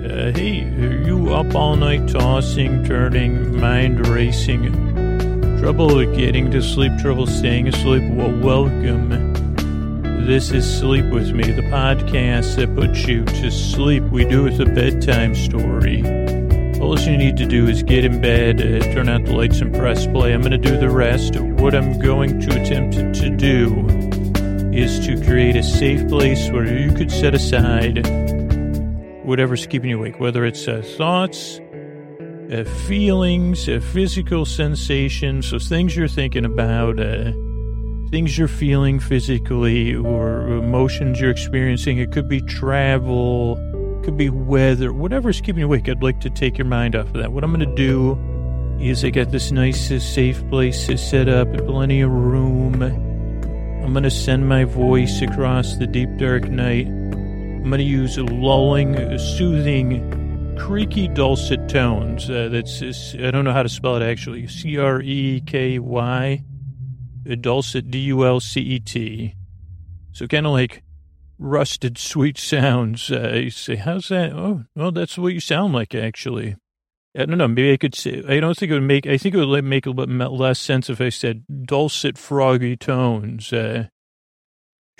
Uh, 0.00 0.32
hey, 0.32 0.62
are 0.62 1.02
you 1.02 1.34
up 1.34 1.54
all 1.54 1.76
night 1.76 2.08
tossing, 2.08 2.82
turning, 2.86 3.60
mind 3.60 4.06
racing? 4.08 4.72
Trouble 5.58 6.02
getting 6.16 6.50
to 6.52 6.62
sleep, 6.62 6.90
trouble 7.02 7.26
staying 7.26 7.68
asleep? 7.68 8.02
Well, 8.14 8.34
welcome. 8.40 9.10
This 10.24 10.52
is 10.52 10.78
Sleep 10.78 11.04
With 11.04 11.32
Me, 11.32 11.42
the 11.42 11.60
podcast 11.64 12.56
that 12.56 12.74
puts 12.74 13.06
you 13.06 13.26
to 13.26 13.50
sleep. 13.50 14.02
We 14.04 14.24
do 14.24 14.46
it 14.46 14.58
with 14.58 14.68
a 14.68 14.72
bedtime 14.72 15.34
story. 15.34 16.02
All 16.80 16.98
you 16.98 17.18
need 17.18 17.36
to 17.36 17.44
do 17.44 17.68
is 17.68 17.82
get 17.82 18.06
in 18.06 18.22
bed, 18.22 18.62
uh, 18.62 18.82
turn 18.94 19.10
out 19.10 19.26
the 19.26 19.36
lights, 19.36 19.60
and 19.60 19.74
press 19.74 20.06
play. 20.06 20.32
I'm 20.32 20.40
going 20.40 20.52
to 20.52 20.56
do 20.56 20.78
the 20.78 20.88
rest. 20.88 21.36
What 21.36 21.74
I'm 21.74 21.98
going 21.98 22.40
to 22.40 22.62
attempt 22.62 22.96
to 22.96 23.28
do 23.28 23.86
is 24.72 24.98
to 25.06 25.22
create 25.26 25.56
a 25.56 25.62
safe 25.62 26.08
place 26.08 26.48
where 26.48 26.66
you 26.66 26.90
could 26.94 27.12
set 27.12 27.34
aside 27.34 28.29
whatever's 29.30 29.64
keeping 29.64 29.90
you 29.90 29.96
awake, 29.96 30.18
whether 30.18 30.44
it's 30.44 30.66
uh, 30.66 30.82
thoughts, 30.98 31.60
uh, 32.52 32.64
feelings, 32.88 33.68
uh, 33.68 33.78
physical 33.92 34.44
sensations, 34.44 35.46
so 35.46 35.56
things 35.56 35.94
you're 35.96 36.08
thinking 36.08 36.44
about, 36.44 36.98
uh, 36.98 37.30
things 38.10 38.36
you're 38.36 38.48
feeling 38.48 38.98
physically, 38.98 39.94
or 39.94 40.48
emotions 40.48 41.20
you're 41.20 41.30
experiencing. 41.30 41.98
It 41.98 42.10
could 42.10 42.28
be 42.28 42.40
travel, 42.40 43.54
could 44.02 44.16
be 44.16 44.30
weather, 44.30 44.92
whatever's 44.92 45.40
keeping 45.40 45.60
you 45.60 45.66
awake. 45.66 45.88
I'd 45.88 46.02
like 46.02 46.18
to 46.22 46.30
take 46.30 46.58
your 46.58 46.66
mind 46.66 46.96
off 46.96 47.06
of 47.06 47.12
that. 47.14 47.30
What 47.30 47.44
I'm 47.44 47.54
going 47.54 47.68
to 47.68 47.76
do 47.76 48.18
is 48.80 49.04
I 49.04 49.10
got 49.10 49.30
this 49.30 49.52
nice, 49.52 49.92
uh, 49.92 50.00
safe 50.00 50.42
place 50.48 50.86
set 51.00 51.28
up, 51.28 51.46
plenty 51.66 52.00
of 52.00 52.10
room. 52.10 52.82
I'm 52.82 53.92
going 53.92 54.02
to 54.02 54.10
send 54.10 54.48
my 54.48 54.64
voice 54.64 55.22
across 55.22 55.76
the 55.76 55.86
deep, 55.86 56.16
dark 56.16 56.48
night. 56.48 56.88
I'm 57.62 57.68
going 57.68 57.78
to 57.78 57.84
use 57.84 58.16
lulling, 58.16 59.18
soothing, 59.18 60.56
creaky, 60.58 61.08
dulcet 61.08 61.68
tones. 61.68 62.30
Uh, 62.30 62.48
that's 62.50 62.82
I 63.14 63.30
don't 63.30 63.44
know 63.44 63.52
how 63.52 63.62
to 63.62 63.68
spell 63.68 63.96
it 63.96 64.02
actually. 64.02 64.48
C 64.48 64.78
R 64.78 65.02
E 65.02 65.42
K 65.46 65.78
Y, 65.78 66.42
dulcet, 67.40 67.90
D 67.90 67.98
U 67.98 68.24
L 68.24 68.40
C 68.40 68.60
E 68.62 68.80
T. 68.80 69.34
So 70.12 70.26
kind 70.26 70.46
of 70.46 70.52
like 70.52 70.82
rusted, 71.38 71.98
sweet 71.98 72.38
sounds. 72.38 73.10
Uh, 73.12 73.32
you 73.34 73.50
say, 73.50 73.76
how's 73.76 74.08
that? 74.08 74.32
Oh, 74.32 74.64
well, 74.74 74.90
that's 74.90 75.18
what 75.18 75.34
you 75.34 75.40
sound 75.40 75.74
like 75.74 75.94
actually. 75.94 76.56
I 77.14 77.26
don't 77.26 77.38
know. 77.38 77.46
Maybe 77.46 77.72
I 77.74 77.76
could 77.76 77.94
say. 77.94 78.22
I 78.26 78.40
don't 78.40 78.56
think 78.56 78.70
it 78.70 78.74
would 78.74 78.82
make. 78.84 79.06
I 79.06 79.18
think 79.18 79.34
it 79.34 79.44
would 79.44 79.64
make 79.64 79.84
a 79.84 79.90
little 79.90 80.16
bit 80.16 80.30
less 80.30 80.58
sense 80.58 80.88
if 80.88 81.00
I 81.00 81.10
said 81.10 81.44
dulcet, 81.64 82.16
froggy 82.16 82.76
tones. 82.76 83.52
Uh, 83.52 83.88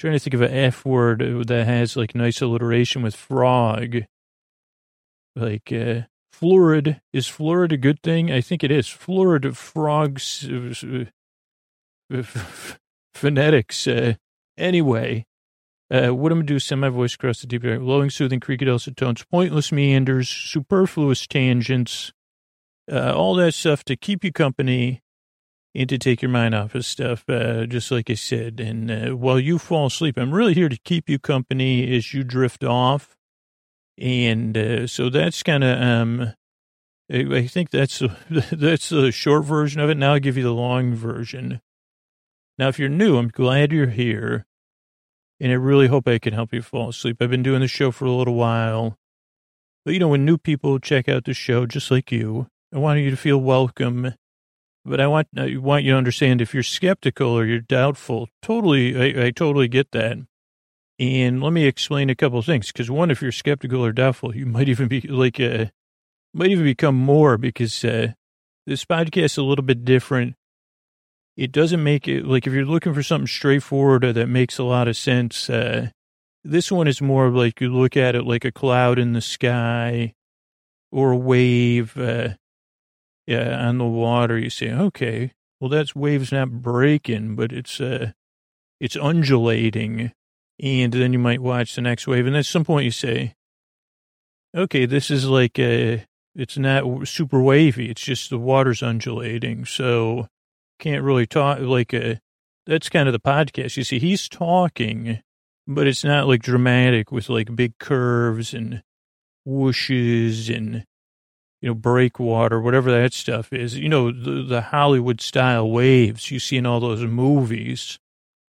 trying 0.01 0.15
to 0.15 0.19
think 0.19 0.33
of 0.33 0.41
an 0.41 0.51
F 0.53 0.85
word 0.87 1.21
that 1.47 1.67
has 1.67 1.95
like 1.95 2.15
nice 2.15 2.41
alliteration 2.41 3.03
with 3.03 3.15
frog. 3.15 3.99
Like, 5.37 5.71
uh, 5.71 6.03
florid. 6.33 7.01
Is 7.13 7.29
florid 7.29 7.73
a 7.73 7.77
good 7.77 8.03
thing? 8.03 8.33
I 8.33 8.41
think 8.41 8.65
it 8.65 8.71
is. 8.71 8.89
Florid 8.89 9.57
frogs, 9.57 10.49
uh, 12.13 12.23
phonetics. 13.15 13.87
Uh, 13.87 14.15
anyway, 14.57 15.27
uh, 15.91 16.15
what 16.15 16.33
I'm 16.33 16.41
to 16.41 16.47
do 16.47 16.57
is 16.57 16.65
send 16.65 16.81
my 16.81 16.89
voice 16.89 17.15
across 17.15 17.43
the 17.43 17.47
deep, 17.47 17.65
air. 17.65 17.79
lowing, 17.79 18.09
soothing, 18.09 18.41
creaky, 18.41 18.65
dulcet 18.65 18.97
tones, 18.97 19.23
pointless 19.31 19.71
meanders, 19.71 20.29
superfluous 20.29 21.27
tangents, 21.27 22.13
uh, 22.91 23.13
all 23.15 23.35
that 23.35 23.53
stuff 23.53 23.85
to 23.85 23.97
keep 23.97 24.25
you 24.25 24.33
company 24.33 25.03
and 25.75 25.89
to 25.89 25.99
take 25.99 26.21
your 26.21 26.31
mind 26.31 26.55
off 26.55 26.75
of 26.75 26.85
stuff, 26.85 27.25
uh, 27.29 27.67
just 27.67 27.91
like 27.91 28.11
I 28.11 28.15
said. 28.15 28.61
And 28.61 28.91
uh, 28.91 29.17
while 29.17 29.39
you 29.39 29.59
fall 29.59 29.87
asleep, 29.87 30.17
I'm 30.19 30.33
really 30.33 30.55
here 30.55 30.69
to 30.69 30.79
keep 30.79 31.09
you 31.09 31.19
company 31.19 31.97
as 31.97 32.13
you 32.13 32.25
drift 32.25 32.65
off. 32.65 33.17
And 33.99 34.57
uh, 34.57 34.87
so 34.87 35.11
that's 35.11 35.43
kind 35.43 35.63
of, 35.63 35.81
um, 35.81 36.33
I, 37.13 37.47
think 37.47 37.71
that's 37.71 38.03
that's 38.31 38.89
the 38.89 39.13
short 39.13 39.45
version 39.45 39.81
of 39.81 39.91
it. 39.91 39.97
Now 39.97 40.15
I'll 40.15 40.21
give 40.21 40.37
you 40.37 40.43
the 40.43 40.51
long 40.51 40.95
version. 40.95 41.61
Now, 42.59 42.69
if 42.69 42.79
you're 42.79 42.91
new, 42.91 43.17
I'm 43.17 43.29
glad 43.29 43.73
you're 43.73 43.87
here. 43.87 44.45
And 45.41 45.51
I 45.51 45.55
really 45.55 45.87
hope 45.87 46.07
I 46.07 46.19
can 46.19 46.35
help 46.35 46.53
you 46.53 46.61
fall 46.61 46.91
asleep. 46.91 47.17
I've 47.21 47.31
been 47.31 47.43
doing 47.43 47.61
the 47.61 47.69
show 47.69 47.91
for 47.91 48.05
a 48.05 48.13
little 48.13 48.35
while. 48.35 48.99
But, 49.85 49.95
you 49.95 50.01
know, 50.01 50.09
when 50.09 50.27
new 50.27 50.37
people 50.37 50.79
check 50.79 51.09
out 51.09 51.25
the 51.25 51.33
show, 51.33 51.65
just 51.65 51.91
like 51.91 52.13
you, 52.13 52.49
I 52.75 52.77
want 52.77 53.01
you 53.01 53.11
to 53.11 53.17
feel 53.17 53.39
welcome 53.39 54.13
but 54.85 55.01
I 55.01 55.07
want 55.07 55.29
I 55.37 55.57
want 55.57 55.85
you 55.85 55.93
to 55.93 55.99
understand 55.99 56.41
if 56.41 56.55
you're 56.55 56.63
skeptical 56.63 57.31
or 57.31 57.45
you're 57.45 57.61
doubtful, 57.61 58.29
totally, 58.43 58.97
I, 58.97 59.27
I 59.27 59.31
totally 59.31 59.69
get 59.69 59.93
that. 59.93 60.19
And 60.99 61.43
let 61.43 61.53
me 61.53 61.65
explain 61.65 62.11
a 62.11 62.15
couple 62.15 62.41
things. 62.43 62.69
Because 62.69 62.91
one, 62.91 63.11
if 63.11 63.23
you're 63.23 63.33
skeptical 63.33 63.85
or 63.85 63.93
doubtful, 63.93 64.37
you 64.37 64.45
might 64.47 64.69
even 64.69 64.87
be 64.87 65.01
like, 65.01 65.41
uh, 65.41 65.67
might 66.35 66.51
even 66.51 66.65
become 66.65 66.95
more 66.95 67.39
because 67.39 67.85
uh, 67.85 68.13
this 68.67 68.85
podcast 68.85 69.25
is 69.25 69.39
a 69.39 69.43
little 69.43 69.65
bit 69.65 69.85
different. 69.85 70.35
It 71.37 71.53
doesn't 71.53 71.83
make 71.83 72.07
it 72.07 72.27
like 72.27 72.47
if 72.47 72.53
you're 72.53 72.67
looking 72.67 72.93
for 72.93 73.03
something 73.03 73.27
straightforward 73.27 74.03
that 74.03 74.29
makes 74.29 74.59
a 74.59 74.65
lot 74.65 74.89
of 74.89 74.97
sense. 74.97 75.49
Uh, 75.49 75.91
this 76.45 76.71
one 76.71 76.89
is 76.89 77.01
more 77.01 77.31
like 77.31 77.61
you 77.61 77.75
look 77.75 77.97
at 77.97 78.15
it 78.15 78.25
like 78.25 78.45
a 78.45 78.53
cloud 78.53 78.99
in 78.99 79.13
the 79.13 79.21
sky 79.21 80.15
or 80.93 81.13
a 81.13 81.17
wave. 81.17 81.97
Uh, 81.97 82.31
yeah, 83.31 83.65
on 83.69 83.79
the 83.79 83.85
water, 83.85 84.37
you 84.37 84.51
say, 84.51 84.73
okay, 84.73 85.33
well, 85.61 85.71
that's 85.71 85.95
waves 85.95 86.33
not 86.33 86.51
breaking, 86.51 87.37
but 87.37 87.53
it's, 87.53 87.81
uh, 87.81 88.11
it's 88.81 88.97
undulating. 88.97 90.11
And 90.61 90.93
then 90.93 91.13
you 91.13 91.21
might 91.21 91.41
watch 91.41 91.77
the 91.77 91.81
next 91.81 92.09
wave. 92.09 92.27
And 92.27 92.37
at 92.37 92.45
some 92.45 92.65
point 92.65 92.87
you 92.87 92.91
say, 92.91 93.35
okay, 94.57 94.85
this 94.85 95.13
is 95.13 95.27
like, 95.27 95.61
a, 95.61 96.05
it's 96.35 96.59
not 96.59 97.07
super 97.07 97.41
wavy. 97.41 97.89
It's 97.89 98.03
just 98.03 98.31
the 98.31 98.39
water's 98.39 98.83
undulating. 98.83 99.65
So 99.65 100.27
can't 100.81 101.05
really 101.05 101.27
talk 101.29 101.61
like 101.61 101.95
a, 101.95 102.21
that's 102.67 102.89
kind 102.89 103.09
of 103.09 103.13
the 103.13 103.21
podcast. 103.21 103.77
You 103.77 103.85
see, 103.85 104.01
he's 104.01 104.29
talking, 104.29 105.21
but 105.69 105.87
it's 105.87 106.03
not 106.03 106.27
like 106.27 106.43
dramatic 106.43 107.13
with 107.13 107.29
like 107.29 107.55
big 107.55 107.79
curves 107.79 108.55
and 108.55 108.83
whooshes 109.47 110.53
and 110.53 110.85
you 111.61 111.69
know, 111.69 111.75
breakwater, 111.75 112.61
whatever 112.61 112.91
that 112.91 113.13
stuff 113.13 113.53
is, 113.53 113.77
you 113.77 113.89
know, 113.89 114.11
the, 114.11 114.43
the 114.43 114.61
Hollywood 114.63 115.21
style 115.21 115.71
waves 115.71 116.31
you 116.31 116.39
see 116.39 116.57
in 116.57 116.67
all 116.67 116.81
those 116.81 117.03
movies. 117.03 117.99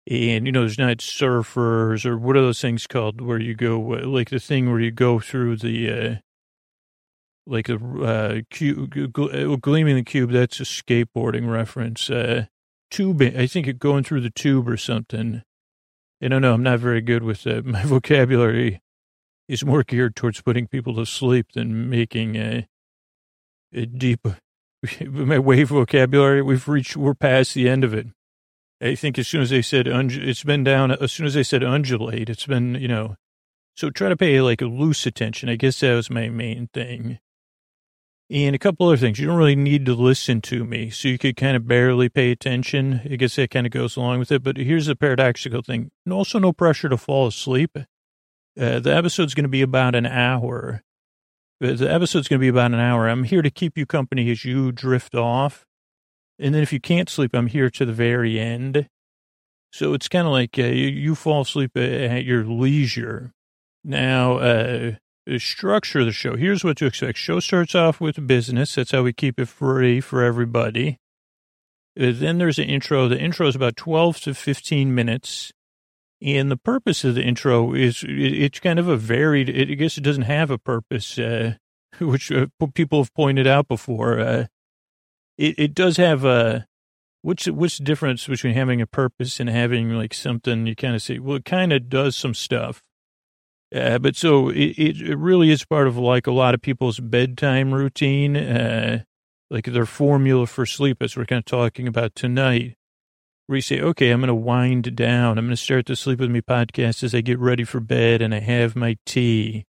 And, 0.10 0.46
you 0.46 0.52
know, 0.52 0.62
there's 0.62 0.78
not 0.78 0.98
surfers 0.98 2.06
or 2.06 2.18
what 2.18 2.36
are 2.36 2.42
those 2.42 2.62
things 2.62 2.88
called 2.88 3.22
where 3.22 3.40
you 3.40 3.56
go, 3.56 3.80
like 3.80 4.30
the 4.30 4.40
thing 4.40 4.70
where 4.70 4.80
you 4.80 4.92
go 4.92 5.20
through 5.20 5.58
the, 5.58 5.90
uh, 5.90 6.16
like 7.48 7.70
a 7.70 7.76
uh, 7.76 8.42
cube, 8.50 8.94
uh, 9.18 9.56
gleaming 9.58 9.96
the 9.96 10.04
cube. 10.04 10.32
That's 10.32 10.60
a 10.60 10.64
skateboarding 10.64 11.50
reference. 11.50 12.10
Uh, 12.10 12.46
tubing, 12.92 13.38
I 13.38 13.48
think 13.48 13.68
it 13.68 13.80
going 13.80 14.04
through 14.04 14.22
the 14.22 14.30
tube 14.30 14.70
or 14.70 14.78
something. 14.78 15.44
I 16.22 16.28
don't 16.28 16.42
know. 16.42 16.54
I'm 16.54 16.64
not 16.64 16.80
very 16.80 17.02
good 17.02 17.24
with 17.24 17.48
uh, 17.48 17.62
my 17.66 17.84
vocabulary. 17.84 18.82
is 19.48 19.66
more 19.66 19.84
geared 19.84 20.16
towards 20.16 20.42
putting 20.42 20.68
people 20.68 20.96
to 20.96 21.06
sleep 21.06 21.54
than 21.54 21.90
making 21.90 22.36
a 22.36 22.68
deep, 23.74 24.28
wave 25.02 25.70
vocabulary, 25.70 26.42
we've 26.42 26.68
reached, 26.68 26.98
we're 26.98 27.14
past 27.14 27.54
the 27.54 27.70
end 27.70 27.84
of 27.84 27.94
it. 27.94 28.08
I 28.82 28.96
think 28.96 29.20
as 29.20 29.28
soon 29.28 29.42
as 29.42 29.52
they 29.52 29.62
said, 29.62 29.88
it's 29.88 30.44
been 30.44 30.64
down, 30.64 30.92
as 30.92 31.12
soon 31.12 31.26
as 31.26 31.36
they 31.36 31.44
said 31.44 31.62
undulate, 31.62 32.30
it's 32.30 32.48
been, 32.48 32.76
you 32.76 32.88
know, 32.88 33.16
so 33.76 33.90
try 33.90 34.10
to 34.10 34.18
pay 34.18 34.42
like 34.42 34.62
a 34.62 34.66
loose 34.66 35.06
attention. 35.06 35.50
I 35.50 35.56
guess 35.56 35.80
that 35.80 35.94
was 35.94 36.10
my 36.10 36.30
main 36.30 36.70
thing. 36.74 37.20
And 38.30 38.56
a 38.56 38.60
couple 38.60 38.88
other 38.88 38.98
things. 38.98 39.20
You 39.20 39.28
don't 39.28 39.38
really 39.38 39.58
need 39.58 39.86
to 39.88 39.94
listen 39.94 40.40
to 40.44 40.64
me, 40.64 40.90
so 40.90 41.10
you 41.10 41.18
could 41.18 41.36
kind 41.36 41.58
of 41.58 41.68
barely 41.68 42.08
pay 42.08 42.32
attention. 42.32 43.02
I 43.04 43.18
guess 43.18 43.36
that 43.36 43.52
kind 43.52 43.68
of 43.68 43.74
goes 43.74 43.98
along 43.98 44.20
with 44.20 44.32
it. 44.32 44.42
But 44.42 44.56
here's 44.56 44.86
the 44.86 44.96
paradoxical 44.96 45.62
thing. 45.62 45.92
And 46.06 46.14
also 46.14 46.40
no 46.40 46.54
pressure 46.54 46.88
to 46.88 46.96
fall 46.96 47.28
asleep. 47.28 47.78
Uh, 47.78 48.80
the 48.80 48.96
episode's 48.96 49.34
going 49.34 49.44
to 49.44 49.50
be 49.50 49.62
about 49.62 49.96
an 49.96 50.06
hour. 50.06 50.82
The 51.62 51.94
episode's 51.94 52.28
going 52.28 52.40
to 52.40 52.44
be 52.44 52.48
about 52.48 52.74
an 52.74 52.80
hour. 52.80 53.08
I'm 53.08 53.24
here 53.24 53.44
to 53.44 53.52
keep 53.52 53.78
you 53.78 53.86
company 53.86 54.32
as 54.32 54.44
you 54.44 54.72
drift 54.72 55.14
off. 55.14 55.64
And 56.40 56.56
then 56.56 56.64
if 56.64 56.74
you 56.74 56.80
can't 56.80 57.08
sleep, 57.08 57.36
I'm 57.36 57.46
here 57.46 57.70
to 57.70 57.86
the 57.86 57.94
very 57.94 58.40
end. 58.40 58.88
So 59.72 59.94
it's 59.94 60.08
kind 60.08 60.26
of 60.26 60.34
like 60.34 60.58
uh, 60.58 60.64
you, 60.64 60.88
you, 60.88 61.14
fall 61.14 61.42
asleep 61.42 61.78
at 61.78 62.26
your 62.26 62.44
leisure. 62.44 63.32
Now, 63.84 64.38
uh, 64.38 64.92
the 65.28 65.38
structure 65.38 66.00
of 66.00 66.08
the 66.08 66.12
show. 66.12 66.36
Here's 66.36 66.64
what 66.64 66.78
to 66.78 66.88
expect. 66.88 67.20
Show 67.20 67.40
starts 67.40 67.76
off 67.76 68.02
with 68.02 68.26
business. 68.26 68.74
That's 68.74 68.92
how 68.92 69.04
we 69.04 69.14
keep 69.14 69.40
it 69.40 69.48
free 69.48 70.02
for 70.02 70.24
everybody. 70.24 70.98
Uh, 71.96 72.12
then 72.12 72.40
there's 72.40 72.58
an 72.58 72.66
intro. 72.66 73.08
The 73.08 73.20
intro 73.20 73.48
is 73.48 73.56
about 73.56 73.76
12 73.76 74.20
to 74.22 74.34
15 74.34 74.96
minutes. 74.96 75.52
And 76.22 76.52
the 76.52 76.58
purpose 76.58 77.04
of 77.04 77.16
the 77.16 77.24
intro 77.24 77.74
is 77.74 78.06
it's 78.08 78.60
kind 78.60 78.78
of 78.78 78.88
a 78.88 78.98
varied, 78.98 79.50
I 79.50 79.74
guess 79.74 79.98
it 79.98 80.04
doesn't 80.04 80.24
have 80.24 80.52
a 80.52 80.60
purpose, 80.60 81.18
uh, 81.18 81.56
which 82.00 82.32
uh, 82.32 82.48
people 82.76 83.02
have 83.02 83.14
pointed 83.14 83.48
out 83.48 83.68
before. 83.68 84.20
Uh, 84.20 84.46
it, 85.38 85.56
it 85.58 85.74
does 85.74 85.98
have 85.98 86.24
a, 86.24 86.68
what's, 87.24 87.48
what's 87.48 87.80
the 87.80 87.84
difference 87.84 88.28
between 88.28 88.54
having 88.54 88.82
a 88.82 88.88
purpose 88.88 89.40
and 89.40 89.50
having 89.50 89.92
like 89.92 90.14
something 90.14 90.68
you 90.68 90.76
kind 90.76 90.94
of 90.94 91.02
say, 91.02 91.18
well, 91.18 91.38
it 91.38 91.46
kind 91.46 91.74
of 91.74 91.90
does 91.90 92.16
some 92.16 92.36
stuff. 92.36 92.84
Uh, 93.74 93.98
but 93.98 94.16
so 94.16 94.50
it, 94.50 94.78
it 94.78 95.18
really 95.18 95.50
is 95.50 95.66
part 95.66 95.88
of 95.88 95.98
like 95.98 96.28
a 96.28 96.32
lot 96.32 96.54
of 96.54 96.62
people's 96.62 97.00
bedtime 97.00 97.74
routine, 97.74 98.36
uh, 98.36 99.04
like 99.50 99.66
their 99.66 99.86
formula 99.86 100.46
for 100.46 100.66
sleep, 100.66 101.02
as 101.02 101.16
we're 101.16 101.26
kind 101.26 101.40
of 101.40 101.46
talking 101.46 101.88
about 101.88 102.14
tonight. 102.14 102.76
Where 103.48 103.58
you 103.58 103.62
say, 103.62 103.82
okay, 103.82 104.12
I'm 104.12 104.22
going 104.22 104.28
to 104.30 104.36
wind 104.36 104.96
down. 104.96 105.38
I'm 105.38 105.46
going 105.46 105.56
to 105.56 105.62
start 105.62 105.86
the 105.86 105.96
Sleep 105.96 106.20
With 106.20 106.30
Me 106.30 106.42
podcast 106.42 107.04
as 107.04 107.14
I 107.14 107.22
get 107.22 107.40
ready 107.40 107.64
for 107.64 107.80
bed 107.80 108.22
and 108.22 108.34
I 108.34 108.40
have 108.40 108.76
my 108.76 108.98
tea 109.06 109.66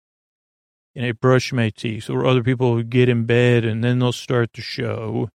and 0.96 1.06
I 1.06 1.14
brush 1.14 1.52
my 1.52 1.70
teeth. 1.70 2.10
Or 2.10 2.26
other 2.26 2.44
people 2.44 2.84
get 2.84 3.10
in 3.10 3.26
bed 3.26 3.66
and 3.66 3.84
then 3.84 4.00
they'll 4.00 4.12
start 4.12 4.52
the 4.54 4.62
show 4.62 5.30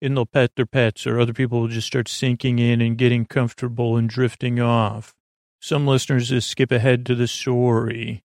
and 0.00 0.16
they'll 0.16 0.26
pet 0.26 0.52
their 0.56 0.66
pets, 0.66 1.06
or 1.06 1.20
other 1.20 1.34
people 1.34 1.60
will 1.60 1.68
just 1.68 1.86
start 1.86 2.08
sinking 2.08 2.58
in 2.58 2.80
and 2.80 2.96
getting 2.96 3.26
comfortable 3.26 3.96
and 3.96 4.08
drifting 4.08 4.58
off. 4.58 5.14
Some 5.60 5.86
listeners 5.86 6.30
just 6.30 6.48
skip 6.48 6.72
ahead 6.72 7.04
to 7.06 7.14
the 7.14 7.28
story. 7.28 8.22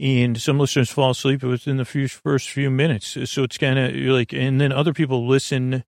And 0.00 0.40
some 0.40 0.58
listeners 0.58 0.90
fall 0.90 1.10
asleep 1.10 1.44
within 1.44 1.76
the 1.76 1.84
few, 1.84 2.08
first 2.08 2.50
few 2.50 2.68
minutes. 2.68 3.16
So 3.30 3.44
it's 3.44 3.58
kind 3.58 3.78
of 3.78 3.94
like, 3.94 4.32
and 4.32 4.60
then 4.60 4.72
other 4.72 4.92
people 4.92 5.28
listen 5.28 5.84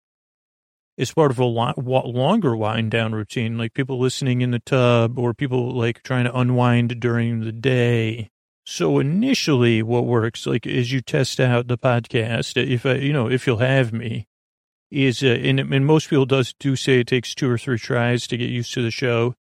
as 0.97 1.13
part 1.13 1.31
of 1.31 1.39
a 1.39 1.45
lot, 1.45 1.79
longer 1.79 2.57
wind 2.57 2.91
down 2.91 3.15
routine, 3.15 3.59
like 3.59 3.75
people 3.75 3.99
listening 3.99 4.41
in 4.41 4.53
the 4.53 4.61
tub 4.61 5.19
or 5.19 5.35
people 5.35 5.73
like 5.73 6.03
trying 6.03 6.25
to 6.25 6.37
unwind 6.37 7.01
during 7.01 7.41
the 7.41 7.53
day. 7.53 8.31
So 8.67 8.99
initially 8.99 9.83
what 9.83 10.07
works, 10.07 10.47
like 10.47 10.67
as 10.67 10.93
you 10.93 11.01
test 11.01 11.41
out 11.41 11.69
the 11.69 11.77
podcast, 11.77 12.57
if 12.57 12.87
I, 12.87 12.95
you 12.95 13.13
know, 13.13 13.29
if 13.29 13.47
you'll 13.47 13.59
have 13.59 13.93
me, 13.93 14.27
is, 14.91 15.23
uh, 15.23 15.27
and, 15.27 15.59
and 15.59 15.85
most 15.85 16.09
people 16.09 16.27
does 16.27 16.55
do 16.59 16.77
say 16.77 17.01
it 17.01 17.09
takes 17.09 17.35
two 17.35 17.51
or 17.51 17.59
three 17.59 17.79
tries 17.79 18.27
to 18.29 18.37
get 18.37 18.49
used 18.49 18.73
to 18.75 18.83
the 18.83 18.91
show. 18.91 19.35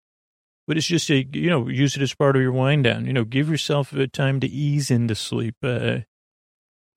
But 0.65 0.77
it's 0.77 0.87
just 0.87 1.09
a, 1.09 1.27
you 1.33 1.49
know, 1.49 1.67
use 1.67 1.95
it 1.95 2.01
as 2.01 2.15
part 2.15 2.35
of 2.35 2.41
your 2.41 2.53
wind 2.53 2.85
down. 2.85 3.05
You 3.05 3.13
know, 3.13 3.25
give 3.25 3.49
yourself 3.49 3.93
a 3.93 4.07
time 4.07 4.39
to 4.39 4.47
ease 4.47 4.89
into 4.89 5.13
sleep. 5.13 5.55
Uh, 5.61 5.99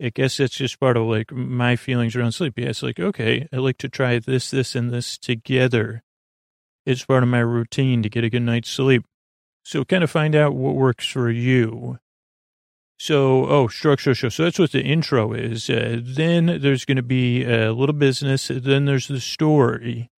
I 0.02 0.10
guess 0.10 0.36
that's 0.36 0.56
just 0.56 0.78
part 0.78 0.96
of 0.96 1.06
like 1.06 1.32
my 1.32 1.76
feelings 1.76 2.14
around 2.14 2.32
sleep. 2.32 2.58
Yeah, 2.58 2.68
it's 2.68 2.82
like, 2.82 3.00
okay, 3.00 3.48
I 3.52 3.56
like 3.56 3.78
to 3.78 3.88
try 3.88 4.18
this, 4.18 4.50
this, 4.50 4.74
and 4.74 4.90
this 4.90 5.16
together. 5.16 6.02
It's 6.84 7.04
part 7.04 7.22
of 7.22 7.28
my 7.28 7.40
routine 7.40 8.02
to 8.02 8.08
get 8.08 8.24
a 8.24 8.30
good 8.30 8.42
night's 8.42 8.70
sleep. 8.70 9.04
So 9.64 9.84
kind 9.84 10.04
of 10.04 10.10
find 10.10 10.34
out 10.34 10.54
what 10.54 10.76
works 10.76 11.06
for 11.06 11.30
you. 11.30 11.98
So, 12.98 13.46
oh, 13.46 13.68
structure 13.68 14.14
show. 14.14 14.28
So 14.28 14.44
that's 14.44 14.58
what 14.58 14.72
the 14.72 14.82
intro 14.82 15.32
is. 15.32 15.68
Uh, 15.68 16.00
then 16.02 16.60
there's 16.62 16.84
going 16.84 16.96
to 16.96 17.02
be 17.02 17.44
a 17.44 17.72
little 17.72 17.94
business. 17.94 18.48
Then 18.48 18.84
there's 18.84 19.08
the 19.08 19.20
story. 19.20 20.10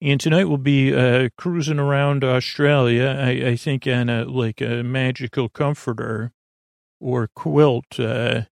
And 0.00 0.20
tonight 0.20 0.44
we'll 0.44 0.58
be 0.58 0.94
uh, 0.94 1.30
cruising 1.38 1.78
around 1.78 2.24
Australia, 2.24 3.16
I, 3.18 3.50
I, 3.50 3.56
think, 3.56 3.86
on 3.86 4.08
a, 4.10 4.24
like 4.24 4.60
a 4.60 4.82
magical 4.82 5.48
comforter 5.48 6.32
or 7.00 7.28
quilt, 7.28 7.98
uh, 8.00 8.42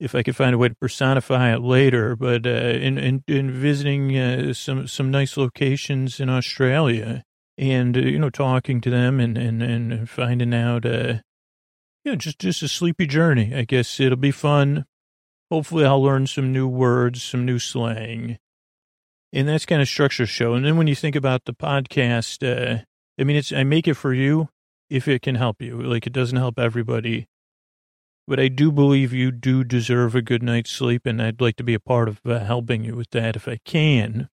if 0.00 0.14
I 0.14 0.22
could 0.22 0.34
find 0.34 0.54
a 0.54 0.58
way 0.58 0.68
to 0.68 0.74
personify 0.74 1.52
it 1.52 1.60
later. 1.60 2.16
But 2.16 2.46
uh, 2.46 2.50
in, 2.50 2.98
in, 2.98 3.22
in 3.28 3.50
visiting 3.50 4.18
uh, 4.18 4.52
some 4.54 4.88
some 4.88 5.10
nice 5.10 5.36
locations 5.36 6.18
in 6.18 6.28
Australia, 6.28 7.22
and 7.56 7.96
uh, 7.96 8.00
you 8.00 8.18
know, 8.18 8.30
talking 8.30 8.80
to 8.80 8.90
them 8.90 9.20
and 9.20 9.38
and 9.38 9.62
and 9.62 10.08
finding 10.10 10.54
out, 10.54 10.84
uh, 10.84 11.20
you 12.04 12.12
know, 12.12 12.16
just 12.16 12.38
just 12.38 12.62
a 12.62 12.68
sleepy 12.68 13.06
journey. 13.06 13.54
I 13.54 13.62
guess 13.62 14.00
it'll 14.00 14.16
be 14.16 14.32
fun. 14.32 14.86
Hopefully, 15.50 15.84
I'll 15.84 16.02
learn 16.02 16.26
some 16.26 16.52
new 16.52 16.66
words, 16.66 17.22
some 17.22 17.44
new 17.44 17.58
slang 17.58 18.38
and 19.32 19.48
that's 19.48 19.66
kind 19.66 19.80
of 19.82 19.88
structure 19.88 20.26
show. 20.26 20.54
And 20.54 20.64
then 20.64 20.76
when 20.76 20.86
you 20.86 20.94
think 20.94 21.16
about 21.16 21.44
the 21.44 21.54
podcast, 21.54 22.44
uh, 22.46 22.82
I 23.18 23.24
mean, 23.24 23.36
it's 23.36 23.52
I 23.52 23.64
make 23.64 23.86
it 23.86 23.94
for 23.94 24.12
you 24.12 24.48
if 24.88 25.06
it 25.06 25.22
can 25.22 25.36
help 25.36 25.62
you. 25.62 25.80
Like 25.80 26.06
it 26.06 26.12
doesn't 26.12 26.38
help 26.38 26.58
everybody, 26.58 27.28
but 28.30 28.38
I 28.38 28.46
do 28.46 28.70
believe 28.70 29.12
you 29.12 29.32
do 29.32 29.64
deserve 29.64 30.14
a 30.14 30.22
good 30.22 30.40
night's 30.40 30.70
sleep, 30.70 31.04
and 31.04 31.20
I'd 31.20 31.40
like 31.40 31.56
to 31.56 31.64
be 31.64 31.74
a 31.74 31.80
part 31.80 32.08
of 32.08 32.20
uh, 32.24 32.38
helping 32.38 32.84
you 32.84 32.94
with 32.94 33.10
that 33.10 33.34
if 33.34 33.48
I 33.48 33.58
can. 33.64 34.28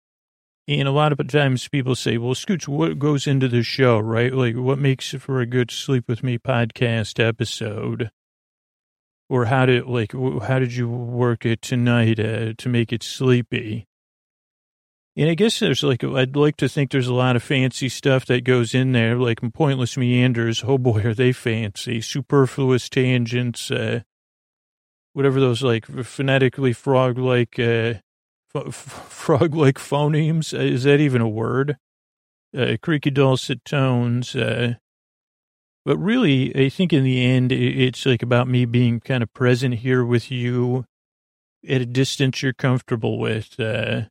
And 0.67 0.87
a 0.87 0.91
lot 0.91 1.11
of 1.11 1.27
times 1.27 1.67
people 1.67 1.95
say, 1.95 2.19
well, 2.19 2.35
Scoots, 2.35 2.67
what 2.67 2.99
goes 2.99 3.25
into 3.25 3.47
the 3.47 3.63
show, 3.63 3.97
right? 3.97 4.31
Like 4.31 4.55
what 4.55 4.77
makes 4.77 5.15
for 5.15 5.41
a 5.41 5.47
good 5.47 5.71
sleep 5.71 6.07
with 6.07 6.21
me 6.21 6.37
podcast 6.37 7.19
episode? 7.19 8.11
Or 9.29 9.45
how 9.45 9.65
did, 9.65 9.87
like, 9.87 10.11
how 10.13 10.59
did 10.59 10.75
you 10.75 10.87
work 10.87 11.43
it 11.43 11.63
tonight 11.63 12.19
uh, 12.19 12.53
to 12.55 12.69
make 12.69 12.93
it 12.93 13.01
sleepy? 13.01 13.87
And 15.17 15.31
I 15.31 15.33
guess 15.33 15.59
there's 15.59 15.81
like, 15.81 16.03
I'd 16.03 16.35
like 16.35 16.57
to 16.57 16.69
think 16.69 16.91
there's 16.91 17.07
a 17.07 17.13
lot 17.13 17.35
of 17.35 17.41
fancy 17.41 17.89
stuff 17.89 18.27
that 18.27 18.43
goes 18.43 18.75
in 18.75 18.91
there, 18.91 19.15
like 19.15 19.39
pointless 19.51 19.97
meanders. 19.97 20.63
Oh 20.63 20.77
boy, 20.77 21.01
are 21.01 21.13
they 21.15 21.31
fancy. 21.31 22.01
Superfluous 22.01 22.87
tangents, 22.87 23.71
uh, 23.71 24.01
whatever 25.13 25.39
those 25.39 25.63
like 25.63 25.87
phonetically 25.87 26.71
frog 26.71 27.17
like, 27.17 27.57
uh, 27.57 27.95
f- 28.55 28.75
frog 28.75 29.55
like 29.55 29.79
phonemes. 29.79 30.53
Uh, 30.53 30.61
is 30.61 30.83
that 30.83 30.99
even 30.99 31.21
a 31.21 31.27
word? 31.27 31.77
Uh, 32.55 32.77
creaky 32.83 33.09
dulcet 33.09 33.65
tones. 33.65 34.35
Uh, 34.35 34.75
but 35.83 35.97
really, 35.97 36.55
I 36.55 36.69
think 36.69 36.93
in 36.93 37.03
the 37.03 37.25
end, 37.25 37.51
it's 37.51 38.05
like 38.05 38.21
about 38.21 38.47
me 38.47 38.65
being 38.65 38.99
kind 38.99 39.23
of 39.23 39.33
present 39.33 39.75
here 39.75 40.05
with 40.05 40.29
you 40.29 40.85
at 41.67 41.81
a 41.81 41.87
distance 41.87 42.43
you're 42.43 42.53
comfortable 42.53 43.17
with. 43.17 43.59
Uh, 43.59 44.03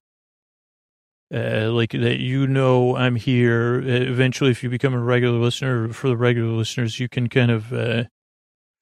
uh, 1.35 1.71
like 1.71 1.91
that 1.91 2.21
you 2.21 2.47
know 2.47 2.97
I'm 2.97 3.17
here. 3.17 3.83
Uh, 3.85 4.11
eventually, 4.11 4.51
if 4.51 4.63
you 4.63 4.71
become 4.71 4.95
a 4.95 5.01
regular 5.01 5.39
listener, 5.39 5.93
for 5.93 6.09
the 6.09 6.17
regular 6.17 6.53
listeners, 6.53 7.01
you 7.01 7.09
can 7.09 7.29
kind 7.29 7.51
of 7.51 7.73
uh, 7.73 8.05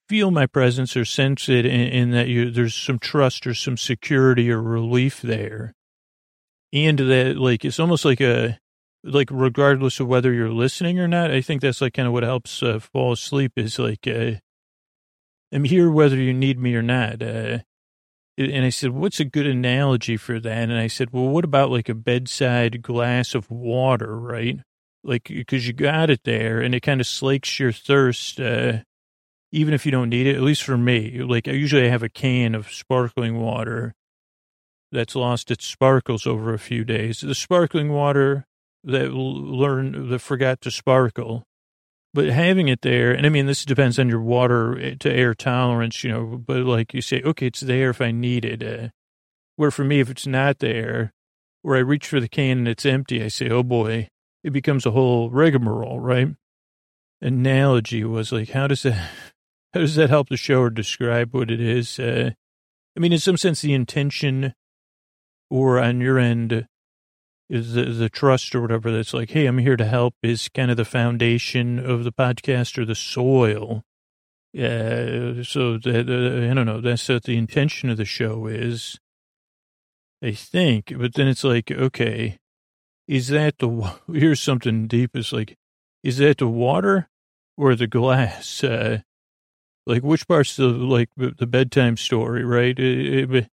feel 0.09 0.31
my 0.31 0.47
presence 0.47 0.97
or 0.97 1.05
sense 1.05 1.49
it 1.49 1.65
in, 1.65 1.81
in 1.81 2.11
that 2.11 2.29
you 2.29 2.51
there's 2.51 2.75
some 2.75 2.99
trust 2.99 3.47
or 3.47 3.55
some 3.55 3.77
security 3.77 4.51
or 4.51 4.61
relief 4.61 5.23
there, 5.23 5.73
and 6.73 6.99
that 6.99 7.37
like 7.39 7.65
it's 7.65 7.81
almost 7.81 8.05
like 8.05 8.21
a 8.21 8.59
like 9.03 9.29
regardless 9.31 10.01
of 10.01 10.09
whether 10.09 10.33
you're 10.33 10.51
listening 10.51 10.99
or 10.99 11.09
not. 11.09 11.31
I 11.31 11.41
think 11.41 11.63
that's 11.63 11.81
like 11.81 11.95
kind 11.95 12.07
of 12.07 12.13
what 12.13 12.25
helps 12.25 12.63
uh, 12.63 12.79
fall 12.79 13.13
asleep 13.13 13.53
is 13.57 13.79
like 13.79 14.07
uh, 14.07 14.33
I'm 15.53 15.65
here 15.65 15.91
whether 15.91 16.17
you 16.17 16.35
need 16.35 16.59
me 16.59 16.75
or 16.75 16.83
not. 16.83 17.23
And 18.37 18.65
I 18.65 18.71
said, 18.71 18.91
what's 18.91 19.21
a 19.21 19.25
good 19.25 19.47
analogy 19.47 20.17
for 20.17 20.41
that? 20.41 20.63
And 20.71 20.77
I 20.77 20.89
said, 20.89 21.11
well, 21.13 21.29
what 21.29 21.45
about 21.45 21.71
like 21.71 21.89
a 21.89 21.95
bedside 21.95 22.83
glass 22.83 23.35
of 23.35 23.49
water, 23.51 24.19
right? 24.19 24.59
Like, 25.05 25.25
because 25.25 25.67
you 25.67 25.73
got 25.73 26.11
it 26.11 26.23
there 26.25 26.61
and 26.61 26.75
it 26.75 26.81
kind 26.81 27.01
of 27.01 27.07
slakes 27.07 27.61
your 27.61 27.71
thirst, 27.71 28.41
uh, 28.41 28.79
even 29.53 29.73
if 29.73 29.87
you 29.87 29.93
don't 29.93 30.09
need 30.09 30.27
it, 30.27 30.35
at 30.35 30.43
least 30.43 30.65
for 30.65 30.77
me. 30.77 31.23
Like, 31.23 31.47
I 31.47 31.53
usually 31.53 31.89
have 31.89 32.03
a 32.03 32.09
can 32.09 32.57
of 32.57 32.73
sparkling 32.73 33.41
water 33.41 33.95
that's 34.91 35.15
lost 35.15 35.51
its 35.53 35.67
sparkles 35.67 36.27
over 36.27 36.53
a 36.53 36.59
few 36.59 36.85
days. 36.85 37.21
The 37.21 37.35
sparkling 37.35 37.93
water 37.93 38.47
that 38.83 39.13
learned, 39.13 40.11
that 40.11 40.19
forgot 40.19 40.61
to 40.63 40.71
sparkle 40.71 41.45
but 42.15 42.29
having 42.29 42.69
it 42.69 42.83
there, 42.83 43.13
and 43.13 43.27
I 43.27 43.29
mean, 43.29 43.47
this 43.47 43.65
depends 43.65 43.99
on 43.99 44.09
your 44.09 44.21
water 44.21 44.95
to 44.95 45.13
air 45.13 45.35
tolerance, 45.35 46.05
you 46.05 46.13
know, 46.13 46.25
but 46.39 46.59
like 46.59 46.95
you 46.95 47.03
say, 47.03 47.21
okay, 47.23 47.49
it's 47.49 47.61
there 47.61 47.91
if 47.91 48.01
I 48.01 48.13
need 48.13 48.45
it. 48.45 48.63
Uh, 48.63 48.89
where 49.57 49.73
for 49.73 49.83
me, 49.83 49.99
if 49.99 50.09
it's 50.09 50.27
not 50.27 50.61
there, 50.61 51.13
where 51.63 51.77
I 51.77 51.81
reach 51.81 52.07
for 52.07 52.21
the 52.21 52.29
can 52.29 52.59
and 52.59 52.69
it's 52.69 52.87
empty, 52.87 53.23
I 53.23 53.29
say, 53.29 53.49
oh 53.49 53.65
boy, 53.65 54.09
it 54.45 54.53
becomes 54.53 54.87
a 54.87 54.93
whole 54.93 55.29
rigmarole, 55.29 55.99
right? 55.99 56.29
Analogy 57.21 58.05
was 58.05 58.31
like, 58.31 58.51
how 58.51 58.69
does 58.69 58.85
that, 58.85 58.95
how 59.75 59.81
does 59.81 59.97
that 59.97 60.11
help 60.11 60.29
the 60.29 60.37
show 60.37 60.61
or 60.61 60.71
describe 60.71 61.35
what 61.35 61.51
it 61.51 61.61
is? 61.61 61.99
Uh, 61.99 62.31
I 62.97 63.01
mean, 63.01 63.13
in 63.13 63.19
some 63.19 63.37
sense, 63.37 63.61
the 63.61 63.75
intention 63.75 64.55
or 65.51 65.81
on 65.81 66.01
your 66.01 66.21
end, 66.21 66.69
the, 67.61 67.85
the 67.85 68.09
trust 68.09 68.55
or 68.55 68.61
whatever 68.61 68.91
that's 68.91 69.15
like, 69.15 69.31
hey, 69.31 69.47
I'm 69.47 69.59
here 69.59 69.77
to 69.77 69.85
help 69.85 70.15
is 70.23 70.49
kind 70.49 70.71
of 70.71 70.77
the 70.77 70.85
foundation 70.85 71.79
of 71.79 72.05
the 72.05 72.13
podcast 72.13 72.79
or 72.79 72.85
the 72.85 72.95
soil. 72.95 73.83
Uh, 74.57 75.43
so 75.43 75.79
that, 75.79 76.07
uh, 76.09 76.51
I 76.51 76.55
don't 76.55 76.67
know, 76.67 76.81
that's 76.81 77.09
what 77.09 77.25
the 77.25 77.37
intention 77.37 77.91
of 77.91 77.97
the 77.97 78.05
show 78.05 78.47
is, 78.47 78.99
I 80.23 80.33
think. 80.33 80.93
But 80.97 81.15
then 81.15 81.29
it's 81.29 81.45
like, 81.45 81.71
okay, 81.71 82.39
is 83.07 83.29
that 83.29 83.59
the, 83.59 83.95
here's 84.13 84.41
something 84.41 84.87
deep. 84.87 85.11
It's 85.15 85.33
like, 85.33 85.57
is 86.03 86.19
that 86.19 86.39
the 86.39 86.49
water 86.49 87.09
or 87.57 87.75
the 87.75 87.87
glass? 87.87 88.63
Uh, 88.65 89.01
like 89.87 90.03
which 90.03 90.27
part's 90.27 90.57
the, 90.57 90.67
like 90.67 91.11
the 91.17 91.47
bedtime 91.47 91.97
story, 91.97 92.45
right? 92.45 92.79
It, 92.79 93.31
it, 93.35 93.49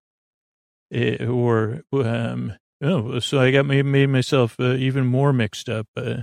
it, 0.92 1.28
or, 1.28 1.84
um, 1.94 2.54
Oh, 2.82 3.20
so 3.20 3.40
I 3.40 3.52
got 3.52 3.66
made, 3.66 3.86
made 3.86 4.08
myself 4.08 4.56
uh, 4.60 4.74
even 4.74 5.06
more 5.06 5.34
mixed 5.34 5.68
up. 5.68 5.88
Uh, 5.98 6.22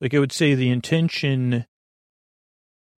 like 0.00 0.12
I 0.12 0.18
would 0.18 0.32
say, 0.32 0.54
the 0.54 0.70
intention. 0.70 1.66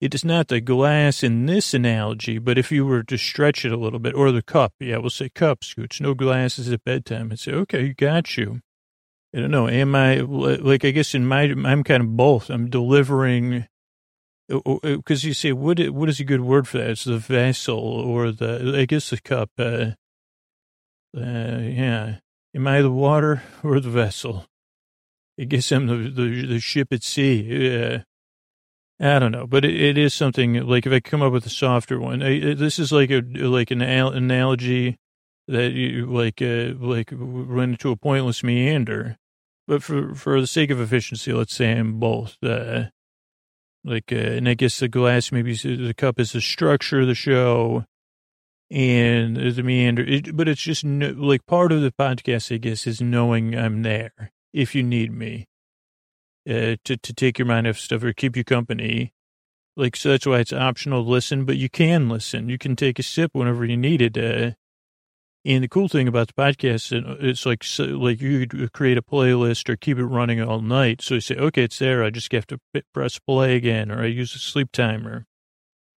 It 0.01 0.15
is 0.15 0.25
not 0.25 0.49
the 0.49 0.61
glass 0.61 1.23
in 1.23 1.47
this 1.47 1.73
analogy, 1.73 2.39
but 2.39 2.59
if 2.59 2.71
you 2.73 2.85
were 2.85 3.03
to 3.05 3.17
stretch 3.17 3.65
it 3.65 3.73
a 3.73 3.77
little 3.77 3.99
bit, 3.99 4.15
or 4.15 4.33
the 4.33 4.43
cup, 4.43 4.75
yeah, 4.81 4.99
we'll 4.99 5.11
say 5.11 5.29
cup, 5.29 5.65
Scoots. 5.65 6.01
No 6.01 6.15
glasses 6.15 6.71
at 6.71 6.85
bedtime. 6.85 7.31
And 7.31 7.39
say, 7.39 7.53
okay, 7.53 7.87
you 7.87 7.95
got 7.95 8.37
you. 8.37 8.61
I 9.35 9.41
don't 9.41 9.51
know. 9.51 9.69
Am 9.69 9.95
I 9.95 10.17
like? 10.19 10.85
I 10.85 10.91
guess 10.91 11.15
in 11.15 11.27
my, 11.27 11.43
I'm 11.43 11.85
kind 11.85 12.03
of 12.03 12.17
both. 12.17 12.51
I'm 12.51 12.71
delivering 12.71 13.67
because 14.49 15.25
you 15.25 15.35
say 15.35 15.53
what 15.53 15.81
what 15.91 16.09
is 16.09 16.21
a 16.21 16.25
good 16.25 16.43
word 16.43 16.69
for 16.69 16.79
that? 16.79 16.91
It's 16.91 17.05
the 17.05 17.19
vessel 17.19 17.79
or 17.79 18.31
the 18.31 18.77
I 18.79 18.85
guess 18.85 19.11
the 19.11 19.21
cup. 19.21 19.51
Uh, 19.59 19.93
uh, 21.17 21.59
yeah, 21.61 22.17
am 22.55 22.67
I 22.67 22.83
the 22.83 22.91
water 22.91 23.43
or 23.63 23.81
the 23.81 23.91
vessel? 23.91 24.47
I 25.39 25.45
guess 25.45 25.73
I'm 25.73 25.87
the 25.87 26.11
the, 26.11 26.47
the 26.47 26.61
ship 26.61 26.89
at 26.93 27.03
sea. 27.03 27.77
Uh, 27.77 27.99
I 29.01 29.19
don't 29.19 29.33
know, 29.33 29.47
but 29.47 29.65
it, 29.65 29.81
it 29.81 29.99
is 29.99 30.15
something 30.15 30.55
like 30.67 30.87
if 30.87 30.93
I 30.93 31.01
come 31.01 31.23
up 31.23 31.33
with 31.33 31.47
a 31.47 31.51
softer 31.51 31.99
one, 31.99 32.23
I, 32.23 32.55
this 32.55 32.79
is 32.79 32.93
like 32.93 33.11
a 33.11 33.23
like 33.35 33.71
an 33.71 33.83
analogy 33.83 34.99
that 35.49 35.73
you 35.73 36.07
like 36.07 36.41
uh, 36.41 36.75
like 36.79 37.11
run 37.13 37.71
into 37.71 37.91
a 37.91 37.97
pointless 37.97 38.43
meander. 38.43 39.17
But 39.67 39.83
for 39.83 40.15
for 40.15 40.41
the 40.41 40.47
sake 40.47 40.71
of 40.71 40.81
efficiency, 40.81 41.33
let's 41.33 41.55
say 41.55 41.73
I'm 41.73 41.99
both. 41.99 42.37
Uh, 42.43 42.85
like, 43.85 44.11
uh, 44.13 44.17
and 44.17 44.49
I 44.49 44.55
guess 44.55 44.79
the 44.79 44.89
glass, 44.89 45.31
maybe 45.31 45.55
the 45.55 45.95
cup 45.95 46.19
is 46.19 46.33
the 46.33 46.41
structure 46.41 47.01
of 47.01 47.07
the 47.07 47.15
show, 47.15 47.85
and 48.71 49.37
the 49.37 49.63
meander. 49.63 50.03
It, 50.03 50.37
but 50.37 50.49
it's 50.49 50.63
just 50.63 50.85
no, 50.85 51.11
like 51.11 51.47
part 51.47 51.73
of 51.73 51.83
the 51.83 51.93
podcast, 51.93 52.53
I 52.55 52.59
guess, 52.59 52.87
is 52.87 53.01
knowing 53.01 53.57
I'm 53.57 53.83
there 53.83 54.33
if 54.53 54.75
you 54.75 54.83
need 54.83 55.13
me 55.13 55.47
uh, 56.49 56.77
to 56.85 56.97
to 56.97 57.13
take 57.13 57.39
your 57.39 57.47
mind 57.47 57.67
off 57.67 57.79
stuff 57.79 58.03
or 58.05 58.13
keep 58.13 58.37
you 58.37 58.45
company. 58.45 59.13
Like 59.77 59.97
so, 59.97 60.11
that's 60.11 60.27
why 60.27 60.39
it's 60.39 60.53
optional 60.53 61.03
to 61.03 61.11
listen, 61.11 61.45
but 61.45 61.57
you 61.57 61.69
can 61.69 62.09
listen. 62.09 62.49
You 62.49 62.59
can 62.59 62.77
take 62.77 62.99
a 62.99 63.03
sip 63.03 63.31
whenever 63.35 63.65
you 63.65 63.77
need 63.77 64.01
it. 64.01 64.17
Uh, 64.17 64.55
and 65.47 65.63
the 65.63 65.69
cool 65.69 65.89
thing 65.89 66.09
about 66.09 66.29
the 66.29 66.33
podcast, 66.33 66.93
it's 67.23 67.45
like 67.45 67.63
so, 67.65 67.85
like 67.85 68.21
you 68.21 68.47
could 68.47 68.73
create 68.73 68.97
a 68.97 69.03
playlist 69.03 69.69
or 69.69 69.77
keep 69.77 69.99
it 69.99 70.05
running 70.05 70.41
all 70.41 70.61
night. 70.61 71.03
So 71.03 71.15
you 71.15 71.21
say, 71.21 71.35
okay, 71.35 71.65
it's 71.65 71.79
there. 71.79 72.03
I 72.03 72.11
just 72.11 72.33
have 72.33 72.47
to 72.47 72.59
press 72.95 73.19
play 73.19 73.57
again, 73.57 73.91
or 73.91 74.03
I 74.03 74.07
use 74.07 74.35
a 74.35 74.39
sleep 74.39 74.73
timer. 74.73 75.27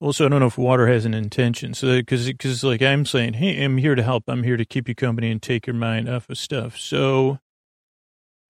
Also, 0.01 0.27
I 0.27 0.29
don't 0.29 0.41
know 0.41 0.47
if 0.47 0.59
water 0.59 0.87
has 0.89 1.07
an 1.07 1.15
intention. 1.15 1.73
So 1.73 1.97
because 1.97 2.27
because 2.27 2.63
like 2.63 2.83
I'm 2.83 3.07
saying, 3.07 3.35
hey, 3.35 3.63
I'm 3.65 3.79
here 3.79 3.95
to 3.95 4.03
help. 4.03 4.25
I'm 4.29 4.43
here 4.43 4.57
to 4.57 4.65
keep 4.65 4.89
you 4.89 4.95
company 4.95 5.31
and 5.31 5.41
take 5.41 5.67
your 5.67 5.75
mind 5.75 6.09
off 6.09 6.29
of 6.29 6.37
stuff. 6.37 6.77
So 6.77 7.39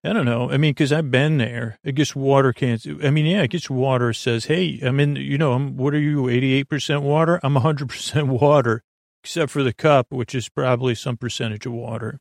I 0.04 0.12
don't 0.12 0.24
know. 0.24 0.50
I 0.50 0.56
mean, 0.56 0.70
because 0.70 0.92
I've 0.92 1.10
been 1.10 1.38
there. 1.38 1.78
I 1.84 1.92
guess 1.92 2.14
water 2.16 2.52
can't. 2.52 2.84
I 3.02 3.10
mean, 3.10 3.26
yeah, 3.26 3.42
I 3.42 3.46
guess 3.46 3.70
water 3.70 4.12
says, 4.12 4.46
hey, 4.46 4.80
I 4.84 4.90
mean. 4.90 5.16
You 5.16 5.38
know, 5.38 5.52
I'm. 5.52 5.76
What 5.76 5.94
are 5.94 6.00
you? 6.00 6.28
Eighty 6.28 6.52
eight 6.54 6.68
percent 6.68 7.02
water. 7.02 7.38
I'm 7.42 7.56
hundred 7.56 7.88
percent 7.90 8.26
water 8.28 8.82
except 9.22 9.50
for 9.50 9.62
the 9.62 9.72
cup, 9.72 10.06
which 10.10 10.34
is 10.34 10.48
probably 10.48 10.94
some 10.94 11.16
percentage 11.16 11.66
of 11.66 11.72
water. 11.72 12.20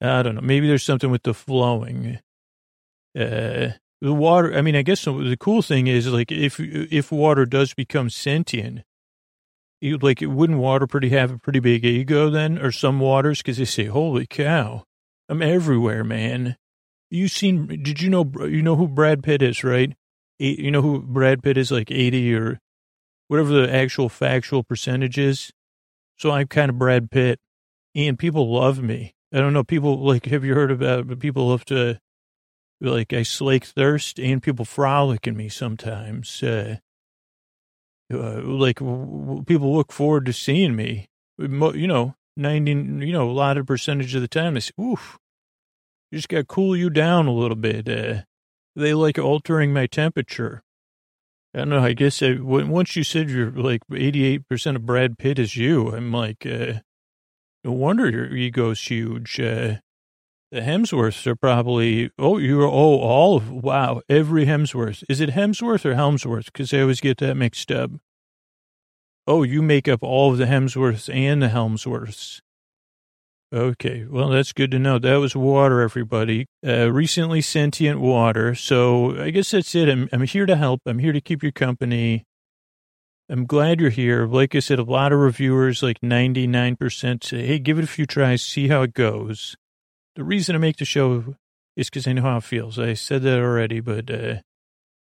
I 0.00 0.22
don't 0.22 0.36
know. 0.36 0.40
Maybe 0.40 0.68
there's 0.68 0.84
something 0.84 1.10
with 1.10 1.24
the 1.24 1.34
flowing. 1.34 2.20
Uh, 3.18 3.70
the 4.00 4.14
water. 4.14 4.54
I 4.54 4.62
mean, 4.62 4.76
I 4.76 4.82
guess 4.82 5.04
the 5.04 5.36
cool 5.38 5.62
thing 5.62 5.86
is 5.86 6.06
like 6.08 6.30
if 6.32 6.58
if 6.60 7.10
water 7.12 7.46
does 7.46 7.74
become 7.74 8.10
sentient, 8.10 8.82
you 9.80 9.98
like 9.98 10.20
wouldn't 10.22 10.58
water 10.58 10.86
pretty 10.86 11.10
have 11.10 11.30
a 11.30 11.38
pretty 11.38 11.60
big 11.60 11.84
ego 11.84 12.30
then, 12.30 12.58
or 12.58 12.72
some 12.72 13.00
waters 13.00 13.38
because 13.38 13.58
they 13.58 13.64
say, 13.64 13.84
"Holy 13.86 14.26
cow, 14.26 14.84
I'm 15.28 15.42
everywhere, 15.42 16.04
man." 16.04 16.56
You 17.10 17.28
seen? 17.28 17.66
Did 17.66 18.02
you 18.02 18.10
know? 18.10 18.30
You 18.38 18.62
know 18.62 18.76
who 18.76 18.86
Brad 18.88 19.22
Pitt 19.22 19.42
is, 19.42 19.64
right? 19.64 19.94
You 20.38 20.70
know 20.70 20.82
who 20.82 21.00
Brad 21.00 21.42
Pitt 21.42 21.56
is, 21.56 21.70
like 21.70 21.90
eighty 21.90 22.34
or 22.34 22.60
whatever 23.28 23.50
the 23.50 23.72
actual 23.72 24.08
factual 24.08 24.62
percentage 24.62 25.18
is. 25.18 25.50
So 26.16 26.32
I'm 26.32 26.48
kind 26.48 26.70
of 26.70 26.78
Brad 26.78 27.10
Pitt, 27.10 27.38
and 27.94 28.18
people 28.18 28.52
love 28.52 28.82
me. 28.82 29.14
I 29.32 29.38
don't 29.38 29.52
know. 29.52 29.64
People 29.64 30.04
like, 30.04 30.26
have 30.26 30.44
you 30.44 30.54
heard 30.54 30.70
about 30.70 31.06
But 31.06 31.20
people 31.20 31.48
love 31.48 31.64
to, 31.66 32.00
like, 32.80 33.12
I 33.12 33.22
slake 33.22 33.64
thirst 33.64 34.18
and 34.18 34.42
people 34.42 34.64
frolic 34.64 35.26
in 35.26 35.36
me 35.36 35.48
sometimes. 35.48 36.42
Uh, 36.42 36.76
uh, 38.12 38.40
like, 38.42 38.78
w- 38.78 39.42
people 39.44 39.74
look 39.74 39.92
forward 39.92 40.26
to 40.26 40.32
seeing 40.32 40.76
me. 40.76 41.08
You 41.38 41.86
know, 41.86 42.14
90, 42.36 42.70
you 43.06 43.12
know, 43.12 43.30
a 43.30 43.32
lot 43.32 43.58
of 43.58 43.66
percentage 43.66 44.14
of 44.14 44.22
the 44.22 44.28
time 44.28 44.54
they 44.54 44.60
say, 44.60 44.72
oof, 44.80 45.18
you 46.10 46.18
just 46.18 46.28
got 46.28 46.38
to 46.38 46.44
cool 46.44 46.76
you 46.76 46.90
down 46.90 47.26
a 47.26 47.32
little 47.32 47.56
bit. 47.56 47.88
Uh, 47.88 48.22
they 48.74 48.94
like 48.94 49.18
altering 49.18 49.72
my 49.72 49.86
temperature. 49.86 50.62
I 51.54 51.58
don't 51.58 51.70
know. 51.70 51.80
I 51.80 51.92
guess 51.92 52.22
I, 52.22 52.34
once 52.40 52.94
you 52.94 53.02
said 53.02 53.30
you're 53.30 53.50
like 53.50 53.82
88% 53.90 54.76
of 54.76 54.86
Brad 54.86 55.18
Pitt 55.18 55.38
is 55.38 55.56
you, 55.56 55.94
I'm 55.94 56.12
like, 56.12 56.46
uh, 56.46 56.80
no 57.64 57.72
wonder 57.72 58.08
your 58.08 58.32
ego's 58.34 58.80
huge. 58.80 59.40
Uh, 59.40 59.76
the 60.50 60.60
Hemsworths 60.60 61.26
are 61.26 61.36
probably, 61.36 62.10
oh, 62.18 62.38
you're, 62.38 62.62
oh, 62.62 62.70
all 62.70 63.36
of, 63.36 63.50
wow, 63.50 64.00
every 64.08 64.46
Hemsworth. 64.46 65.04
Is 65.08 65.20
it 65.20 65.30
Hemsworth 65.30 65.84
or 65.84 65.94
Helmsworth? 65.94 66.46
Because 66.46 66.72
I 66.72 66.80
always 66.80 67.00
get 67.00 67.18
that 67.18 67.36
mixed 67.36 67.70
up. 67.70 67.90
Oh, 69.26 69.42
you 69.42 69.60
make 69.60 69.88
up 69.88 70.02
all 70.02 70.32
of 70.32 70.38
the 70.38 70.46
Hemsworths 70.46 71.14
and 71.14 71.42
the 71.42 71.48
Helmsworths. 71.48 72.40
Okay, 73.52 74.04
well, 74.04 74.28
that's 74.28 74.52
good 74.52 74.70
to 74.72 74.78
know. 74.78 74.98
That 74.98 75.16
was 75.16 75.34
water, 75.34 75.80
everybody. 75.80 76.46
Uh, 76.66 76.90
recently 76.92 77.40
sentient 77.40 78.00
water. 78.00 78.54
So 78.54 79.20
I 79.20 79.30
guess 79.30 79.50
that's 79.50 79.74
it. 79.74 79.88
I'm, 79.88 80.08
I'm 80.12 80.22
here 80.22 80.46
to 80.46 80.56
help. 80.56 80.80
I'm 80.86 80.98
here 80.98 81.12
to 81.12 81.20
keep 81.20 81.42
you 81.42 81.52
company. 81.52 82.24
I'm 83.30 83.44
glad 83.44 83.80
you're 83.80 83.90
here. 83.90 84.26
Like 84.26 84.54
I 84.54 84.60
said, 84.60 84.78
a 84.78 84.82
lot 84.82 85.12
of 85.12 85.18
reviewers, 85.18 85.82
like 85.82 86.00
99%, 86.00 87.24
say, 87.24 87.46
hey, 87.46 87.58
give 87.58 87.78
it 87.78 87.84
a 87.84 87.88
few 87.88 88.06
tries, 88.06 88.42
see 88.42 88.68
how 88.68 88.82
it 88.82 88.94
goes. 88.94 89.56
The 90.18 90.24
reason 90.24 90.56
I 90.56 90.58
make 90.58 90.78
the 90.78 90.84
show 90.84 91.36
is 91.76 91.88
because 91.88 92.08
I 92.08 92.12
know 92.12 92.22
how 92.22 92.38
it 92.38 92.42
feels. 92.42 92.76
I 92.76 92.94
said 92.94 93.22
that 93.22 93.38
already, 93.38 93.78
but, 93.78 94.10
uh, 94.10 94.38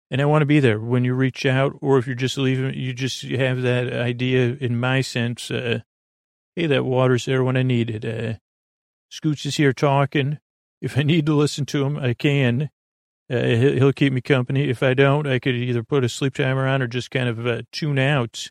and 0.09 0.19
I 0.19 0.25
want 0.25 0.41
to 0.41 0.47
be 0.47 0.59
there 0.59 0.79
when 0.79 1.05
you 1.05 1.13
reach 1.13 1.45
out, 1.45 1.74
or 1.79 2.00
if 2.00 2.07
you're 2.07 2.15
just 2.15 2.39
leaving, 2.39 2.74
you 2.74 2.91
just 2.91 3.21
have 3.21 3.62
that 3.62 3.93
idea 3.93 4.57
in 4.59 4.79
my 4.79 5.01
sense, 5.01 5.51
uh, 5.51 5.81
Hey, 6.55 6.65
that 6.65 6.85
water's 6.85 7.25
there 7.25 7.43
when 7.43 7.55
I 7.55 7.62
need 7.62 7.91
it. 7.91 8.03
Uh, 8.03 8.39
Scoots 9.09 9.45
is 9.45 9.57
here 9.57 9.74
talking. 9.74 10.39
If 10.81 10.97
I 10.97 11.03
need 11.03 11.27
to 11.27 11.35
listen 11.35 11.67
to 11.67 11.85
him, 11.85 11.97
I 11.97 12.15
can. 12.15 12.71
Uh, 13.29 13.43
he'll 13.43 13.93
keep 13.93 14.12
me 14.12 14.21
company. 14.21 14.69
If 14.69 14.81
I 14.81 14.95
don't, 14.95 15.27
I 15.27 15.38
could 15.38 15.53
either 15.53 15.83
put 15.83 16.03
a 16.03 16.09
sleep 16.09 16.33
timer 16.33 16.65
on 16.65 16.81
or 16.81 16.88
just 16.88 17.12
kind 17.12 17.29
of 17.29 17.45
uh, 17.45 17.62
tune 17.71 18.00
out. 18.00 18.47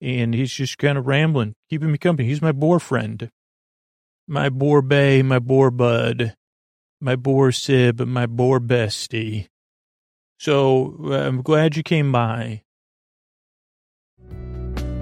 And 0.00 0.32
he's 0.32 0.54
just 0.54 0.78
kind 0.78 0.96
of 0.96 1.06
rambling, 1.06 1.54
keeping 1.68 1.92
me 1.92 1.98
company. 1.98 2.28
He's 2.28 2.40
my 2.40 2.52
boar 2.52 2.80
friend, 2.80 3.28
my 4.26 4.48
boar 4.48 4.82
bay, 4.82 5.22
my 5.22 5.38
boar 5.38 5.70
bud, 5.70 6.34
my 7.00 7.16
boar 7.16 7.52
sib, 7.52 8.00
my 8.00 8.26
boar 8.26 8.60
bestie. 8.60 9.48
So 10.38 10.96
uh, 11.04 11.14
I'm 11.14 11.42
glad 11.42 11.76
you 11.76 11.82
came 11.82 12.12
by. 12.12 12.62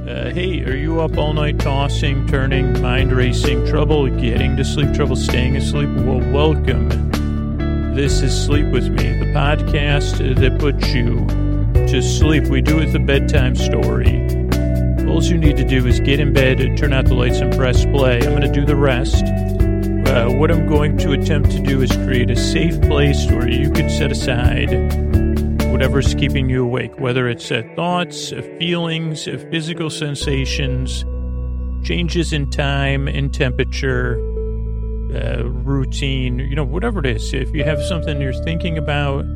Uh, 0.06 0.30
hey, 0.30 0.62
are 0.64 0.76
you 0.76 1.00
up 1.00 1.16
all 1.16 1.32
night 1.32 1.60
tossing, 1.60 2.26
turning, 2.26 2.80
mind 2.82 3.12
racing, 3.12 3.64
trouble 3.66 4.08
getting 4.08 4.56
to 4.56 4.64
sleep, 4.64 4.92
trouble 4.92 5.16
staying 5.16 5.56
asleep? 5.56 5.88
Well, 5.90 6.20
welcome. 6.32 6.88
This 7.94 8.20
is 8.20 8.44
Sleep 8.44 8.66
With 8.66 8.88
Me, 8.88 9.04
the 9.18 9.32
podcast 9.34 10.36
that 10.38 10.58
puts 10.58 10.92
you 10.92 11.26
to 11.86 12.02
sleep. 12.02 12.46
We 12.46 12.60
do 12.60 12.80
it 12.80 12.86
the 12.86 12.98
bedtime 12.98 13.54
story. 13.54 14.31
All 15.12 15.23
you 15.23 15.37
need 15.37 15.59
to 15.59 15.64
do 15.64 15.87
is 15.87 16.00
get 16.00 16.21
in 16.21 16.33
bed, 16.33 16.57
turn 16.78 16.95
out 16.95 17.04
the 17.04 17.14
lights, 17.14 17.40
and 17.40 17.54
press 17.54 17.85
play. 17.85 18.16
I'm 18.16 18.31
going 18.31 18.40
to 18.40 18.49
do 18.50 18.64
the 18.64 18.75
rest. 18.75 19.23
Uh, 19.23 20.31
what 20.33 20.50
I'm 20.50 20.66
going 20.66 20.97
to 20.99 21.12
attempt 21.12 21.50
to 21.50 21.61
do 21.61 21.83
is 21.83 21.92
create 21.92 22.31
a 22.31 22.35
safe 22.35 22.81
place 22.81 23.26
where 23.26 23.47
you 23.47 23.71
can 23.71 23.90
set 23.90 24.11
aside 24.11 24.71
whatever's 25.71 26.14
keeping 26.14 26.49
you 26.49 26.64
awake, 26.64 26.99
whether 26.99 27.28
it's 27.28 27.52
uh, 27.52 27.62
thoughts, 27.76 28.33
uh, 28.33 28.40
feelings, 28.59 29.28
uh, 29.28 29.37
physical 29.50 29.90
sensations, 29.90 31.04
changes 31.87 32.33
in 32.33 32.49
time 32.49 33.07
and 33.07 33.35
temperature, 33.35 34.16
uh, 35.14 35.45
routine, 35.45 36.38
you 36.38 36.57
know, 36.57 36.64
whatever 36.64 37.00
it 37.00 37.07
is. 37.07 37.35
If 37.35 37.54
you 37.54 37.64
have 37.64 37.83
something 37.83 38.19
you're 38.19 38.33
thinking 38.45 38.78
about, 38.78 39.26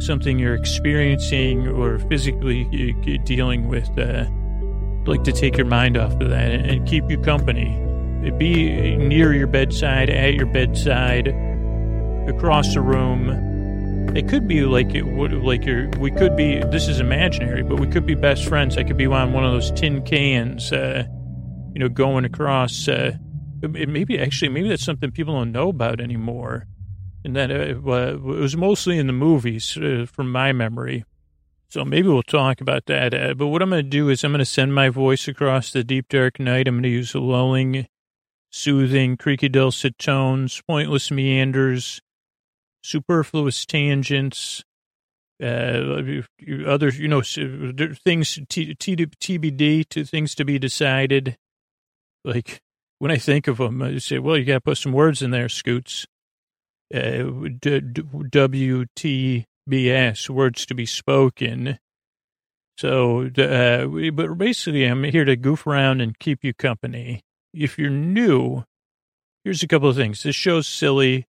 something 0.00 0.40
you're 0.40 0.56
experiencing 0.56 1.68
or 1.68 2.00
physically 2.00 2.96
uh, 3.06 3.22
dealing 3.24 3.68
with, 3.68 3.88
uh, 3.96 4.24
like 5.06 5.24
to 5.24 5.32
take 5.32 5.56
your 5.56 5.66
mind 5.66 5.96
off 5.96 6.12
of 6.12 6.30
that 6.30 6.50
and, 6.50 6.86
keep 6.86 7.04
you 7.08 7.18
company. 7.18 7.78
Be 8.38 8.96
near 8.96 9.32
your 9.32 9.48
bedside, 9.48 10.08
at 10.08 10.34
your 10.34 10.46
bedside, 10.46 11.28
across 12.28 12.74
the 12.74 12.80
room 12.80 13.50
it 14.14 14.28
could 14.28 14.46
be 14.46 14.62
like 14.62 14.94
it 14.94 15.06
would 15.06 15.32
like 15.32 15.64
you're. 15.64 15.88
We 15.98 16.10
could 16.10 16.36
be. 16.36 16.58
This 16.58 16.86
is 16.86 17.00
imaginary, 17.00 17.62
but 17.62 17.80
we 17.80 17.86
could 17.86 18.04
be 18.04 18.14
best 18.14 18.46
friends. 18.46 18.76
I 18.76 18.82
could 18.82 18.98
be 18.98 19.06
on 19.06 19.32
one 19.32 19.44
of 19.44 19.52
those 19.52 19.70
tin 19.70 20.02
cans, 20.02 20.70
uh, 20.70 21.04
you 21.72 21.80
know, 21.80 21.88
going 21.88 22.26
across. 22.26 22.88
Uh, 22.88 23.12
maybe 23.62 24.18
actually, 24.18 24.50
maybe 24.50 24.68
that's 24.68 24.84
something 24.84 25.10
people 25.12 25.34
don't 25.34 25.52
know 25.52 25.70
about 25.70 25.98
anymore, 25.98 26.66
and 27.24 27.34
that 27.36 27.50
uh, 27.50 27.54
it 27.54 27.82
was 27.82 28.54
mostly 28.54 28.98
in 28.98 29.06
the 29.06 29.14
movies, 29.14 29.78
uh, 29.78 30.04
from 30.06 30.30
my 30.30 30.52
memory. 30.52 31.04
So 31.72 31.86
maybe 31.86 32.08
we'll 32.08 32.22
talk 32.22 32.60
about 32.60 32.84
that. 32.84 33.14
Uh, 33.14 33.32
but 33.32 33.46
what 33.46 33.62
I'm 33.62 33.70
going 33.70 33.82
to 33.82 33.88
do 33.88 34.10
is 34.10 34.22
I'm 34.22 34.32
going 34.32 34.40
to 34.40 34.44
send 34.44 34.74
my 34.74 34.90
voice 34.90 35.26
across 35.26 35.72
the 35.72 35.82
deep 35.82 36.06
dark 36.10 36.38
night. 36.38 36.68
I'm 36.68 36.74
going 36.74 36.82
to 36.82 36.88
use 36.90 37.14
lulling, 37.14 37.86
soothing, 38.50 39.16
creaky 39.16 39.48
dulcet 39.48 39.98
tones, 39.98 40.60
pointless 40.68 41.10
meanders 41.10 42.02
superfluous 42.82 43.64
tangents, 43.64 44.64
Uh, 45.42 46.22
other, 46.66 46.90
you 46.90 47.08
know, 47.08 47.22
things 47.22 48.38
t- 48.50 48.74
t- 48.74 48.96
TBD 49.06 49.88
to 49.88 50.04
things 50.04 50.34
to 50.34 50.44
be 50.44 50.58
decided. 50.58 51.38
Like 52.22 52.60
when 52.98 53.10
I 53.10 53.16
think 53.16 53.48
of 53.48 53.56
them, 53.56 53.82
I 53.82 53.96
say, 53.96 54.18
well, 54.18 54.36
you 54.36 54.44
got 54.44 54.54
to 54.54 54.60
put 54.60 54.76
some 54.76 54.92
words 54.92 55.22
in 55.22 55.30
there, 55.30 55.48
Scoots. 55.48 56.06
Uh, 56.94 57.24
WTBS, 59.68 60.28
words 60.30 60.66
to 60.66 60.74
be 60.74 60.86
spoken. 60.86 61.78
So, 62.78 63.26
uh, 63.26 64.10
but 64.10 64.38
basically, 64.38 64.84
I'm 64.84 65.04
here 65.04 65.24
to 65.24 65.36
goof 65.36 65.66
around 65.66 66.00
and 66.00 66.18
keep 66.18 66.42
you 66.42 66.54
company. 66.54 67.22
If 67.54 67.78
you're 67.78 67.90
new, 67.90 68.64
here's 69.44 69.62
a 69.62 69.68
couple 69.68 69.88
of 69.88 69.96
things. 69.96 70.22
This 70.22 70.34
show's 70.34 70.66
silly 70.66 71.26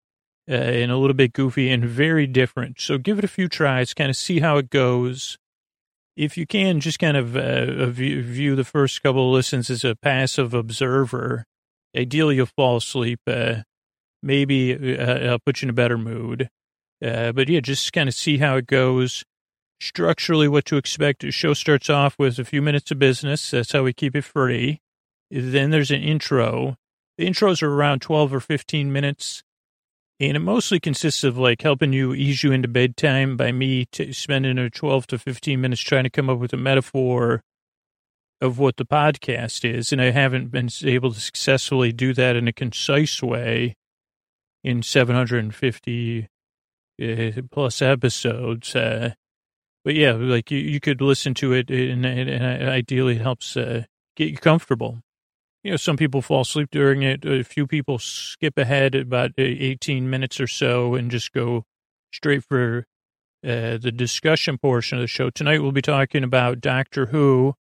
uh, 0.50 0.54
and 0.54 0.92
a 0.92 0.98
little 0.98 1.16
bit 1.16 1.34
goofy 1.34 1.70
and 1.70 1.84
very 1.84 2.28
different. 2.28 2.80
So 2.80 2.98
give 2.98 3.18
it 3.18 3.24
a 3.26 3.30
few 3.30 3.48
tries, 3.48 3.94
kind 3.94 4.10
of 4.10 4.16
see 4.16 4.40
how 4.40 4.58
it 4.58 4.70
goes. 4.70 5.38
If 6.16 6.38
you 6.38 6.46
can, 6.46 6.80
just 6.80 7.00
kind 7.00 7.18
of 7.18 7.36
uh, 7.36 7.88
view, 7.88 8.22
view, 8.22 8.56
the 8.56 8.64
first 8.64 9.02
couple 9.02 9.30
of 9.30 9.34
listens 9.34 9.70
as 9.70 9.84
a 9.84 9.96
passive 9.96 10.54
observer. 10.54 11.46
Ideally, 11.98 12.36
you'll 12.36 12.46
fall 12.46 12.78
asleep. 12.78 13.20
Uh, 13.26 13.64
maybe 14.22 14.98
uh, 14.98 15.32
I'll 15.32 15.40
put 15.40 15.62
you 15.62 15.68
in 15.68 15.70
a 15.72 15.74
better 15.74 15.98
mood. 15.98 16.50
Uh, 17.02 17.32
but 17.32 17.50
yeah, 17.50 17.60
just 17.60 17.92
kind 17.94 18.08
of 18.08 18.16
see 18.16 18.38
how 18.38 18.58
it 18.58 18.68
goes. 18.68 19.24
Structurally, 19.80 20.48
what 20.48 20.66
to 20.66 20.78
expect. 20.78 21.22
The 21.22 21.32
show 21.32 21.54
starts 21.54 21.90
off 21.90 22.20
with 22.20 22.38
a 22.38 22.46
few 22.46 22.62
minutes 22.62 22.92
of 22.92 23.00
business. 23.00 23.50
That's 23.50 23.72
how 23.72 23.84
we 23.84 23.94
keep 23.94 24.16
it 24.16 24.24
free. 24.24 24.80
Then 25.32 25.72
there's 25.72 25.92
an 25.92 26.02
intro. 26.04 26.78
The 27.18 27.26
intros 27.26 27.64
are 27.64 27.74
around 27.74 28.02
12 28.02 28.34
or 28.34 28.40
15 28.40 28.92
minutes. 28.92 29.44
And 30.20 30.38
it 30.38 30.42
mostly 30.42 30.80
consists 30.80 31.24
of 31.24 31.38
like 31.38 31.64
helping 31.64 31.94
you 31.94 32.14
ease 32.14 32.44
you 32.44 32.52
into 32.52 32.68
bedtime 32.68 33.38
by 33.38 33.52
me 33.52 33.86
t- 33.86 34.14
spending 34.14 34.60
a 34.60 34.70
12 34.70 35.08
to 35.08 35.18
15 35.18 35.60
minutes 35.60 35.82
trying 35.82 36.04
to 36.04 36.12
come 36.12 36.30
up 36.30 36.38
with 36.38 36.54
a 36.54 36.58
metaphor 36.58 37.42
of 38.40 38.60
what 38.60 38.78
the 38.78 38.86
podcast 38.86 39.66
is. 39.66 39.92
And 39.92 40.00
I 40.00 40.12
haven't 40.12 40.52
been 40.52 40.70
able 40.84 41.12
to 41.12 41.20
successfully 41.20 41.92
do 41.92 42.14
that 42.14 42.36
in 42.36 42.48
a 42.48 42.54
concise 42.54 43.24
way 43.24 43.76
in 44.64 44.84
750 44.84 46.24
uh, 46.24 46.28
plus 47.52 47.82
episodes. 47.82 48.76
Uh, 48.76 49.14
but 49.84 49.96
yeah, 49.96 50.12
like 50.14 50.52
you, 50.52 50.60
you 50.60 50.80
could 50.80 51.02
listen 51.02 51.34
to 51.36 51.54
it 51.54 51.70
and, 51.70 52.06
and, 52.06 52.30
and 52.30 52.70
ideally 52.70 53.16
it 53.16 53.22
helps 53.22 53.58
uh, 53.58 53.84
get 54.16 54.30
you 54.30 54.38
comfortable 54.38 55.00
you 55.64 55.72
know, 55.72 55.78
some 55.78 55.98
people 55.98 56.22
fall 56.22 56.42
asleep 56.42 56.70
during 56.72 57.04
it. 57.04 57.24
A 57.26 57.44
few 57.44 57.68
people 57.68 58.00
skip 58.00 58.58
ahead 58.58 58.96
about 58.96 59.32
18 59.38 60.10
minutes 60.10 60.40
or 60.40 60.48
so 60.48 60.96
and 60.96 61.12
just 61.12 61.34
go 61.34 61.66
straight 62.12 62.44
for 62.44 62.86
uh, 63.44 63.78
the 63.78 63.92
discussion 63.92 64.58
portion 64.58 64.98
of 64.98 65.04
the 65.04 65.08
show. 65.08 65.30
Tonight 65.30 65.62
we'll 65.62 65.72
be 65.72 65.82
talking 65.82 66.24
about 66.24 66.62
Doctor 66.62 67.08
Who, 67.08 67.54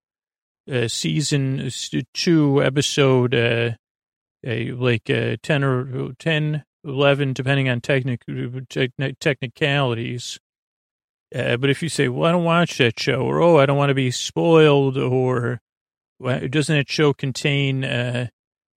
uh, 0.71 0.87
season 0.87 1.71
two, 2.14 2.62
episode 2.62 3.35
uh, 3.35 3.71
like 4.45 5.11
uh, 5.11 5.37
10 5.42 5.64
or 5.64 6.12
10, 6.18 6.64
11, 6.85 7.33
depending 7.33 7.69
on 7.69 7.81
technic, 7.81 8.23
technicalities. 9.21 10.39
Uh, 11.35 11.57
but 11.57 11.71
if 11.71 11.83
you 11.83 11.89
say, 11.89 12.09
well, 12.09 12.29
I 12.29 12.33
don't 12.33 12.45
watch 12.45 12.79
that 12.79 12.99
show, 12.99 13.21
or, 13.21 13.41
oh, 13.43 13.59
I 13.59 13.67
don't 13.67 13.77
want 13.77 13.91
to 13.91 13.95
be 13.95 14.11
spoiled, 14.11 14.97
or 14.97 15.61
doesn't 16.21 16.77
that 16.77 16.91
show 16.91 17.13
contain, 17.13 17.85
uh, 17.85 18.29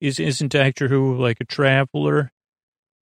is, 0.02 0.20
isn't 0.20 0.52
Doctor 0.52 0.88
Who 0.90 1.16
like 1.16 1.38
a 1.40 1.46
traveler? 1.46 2.32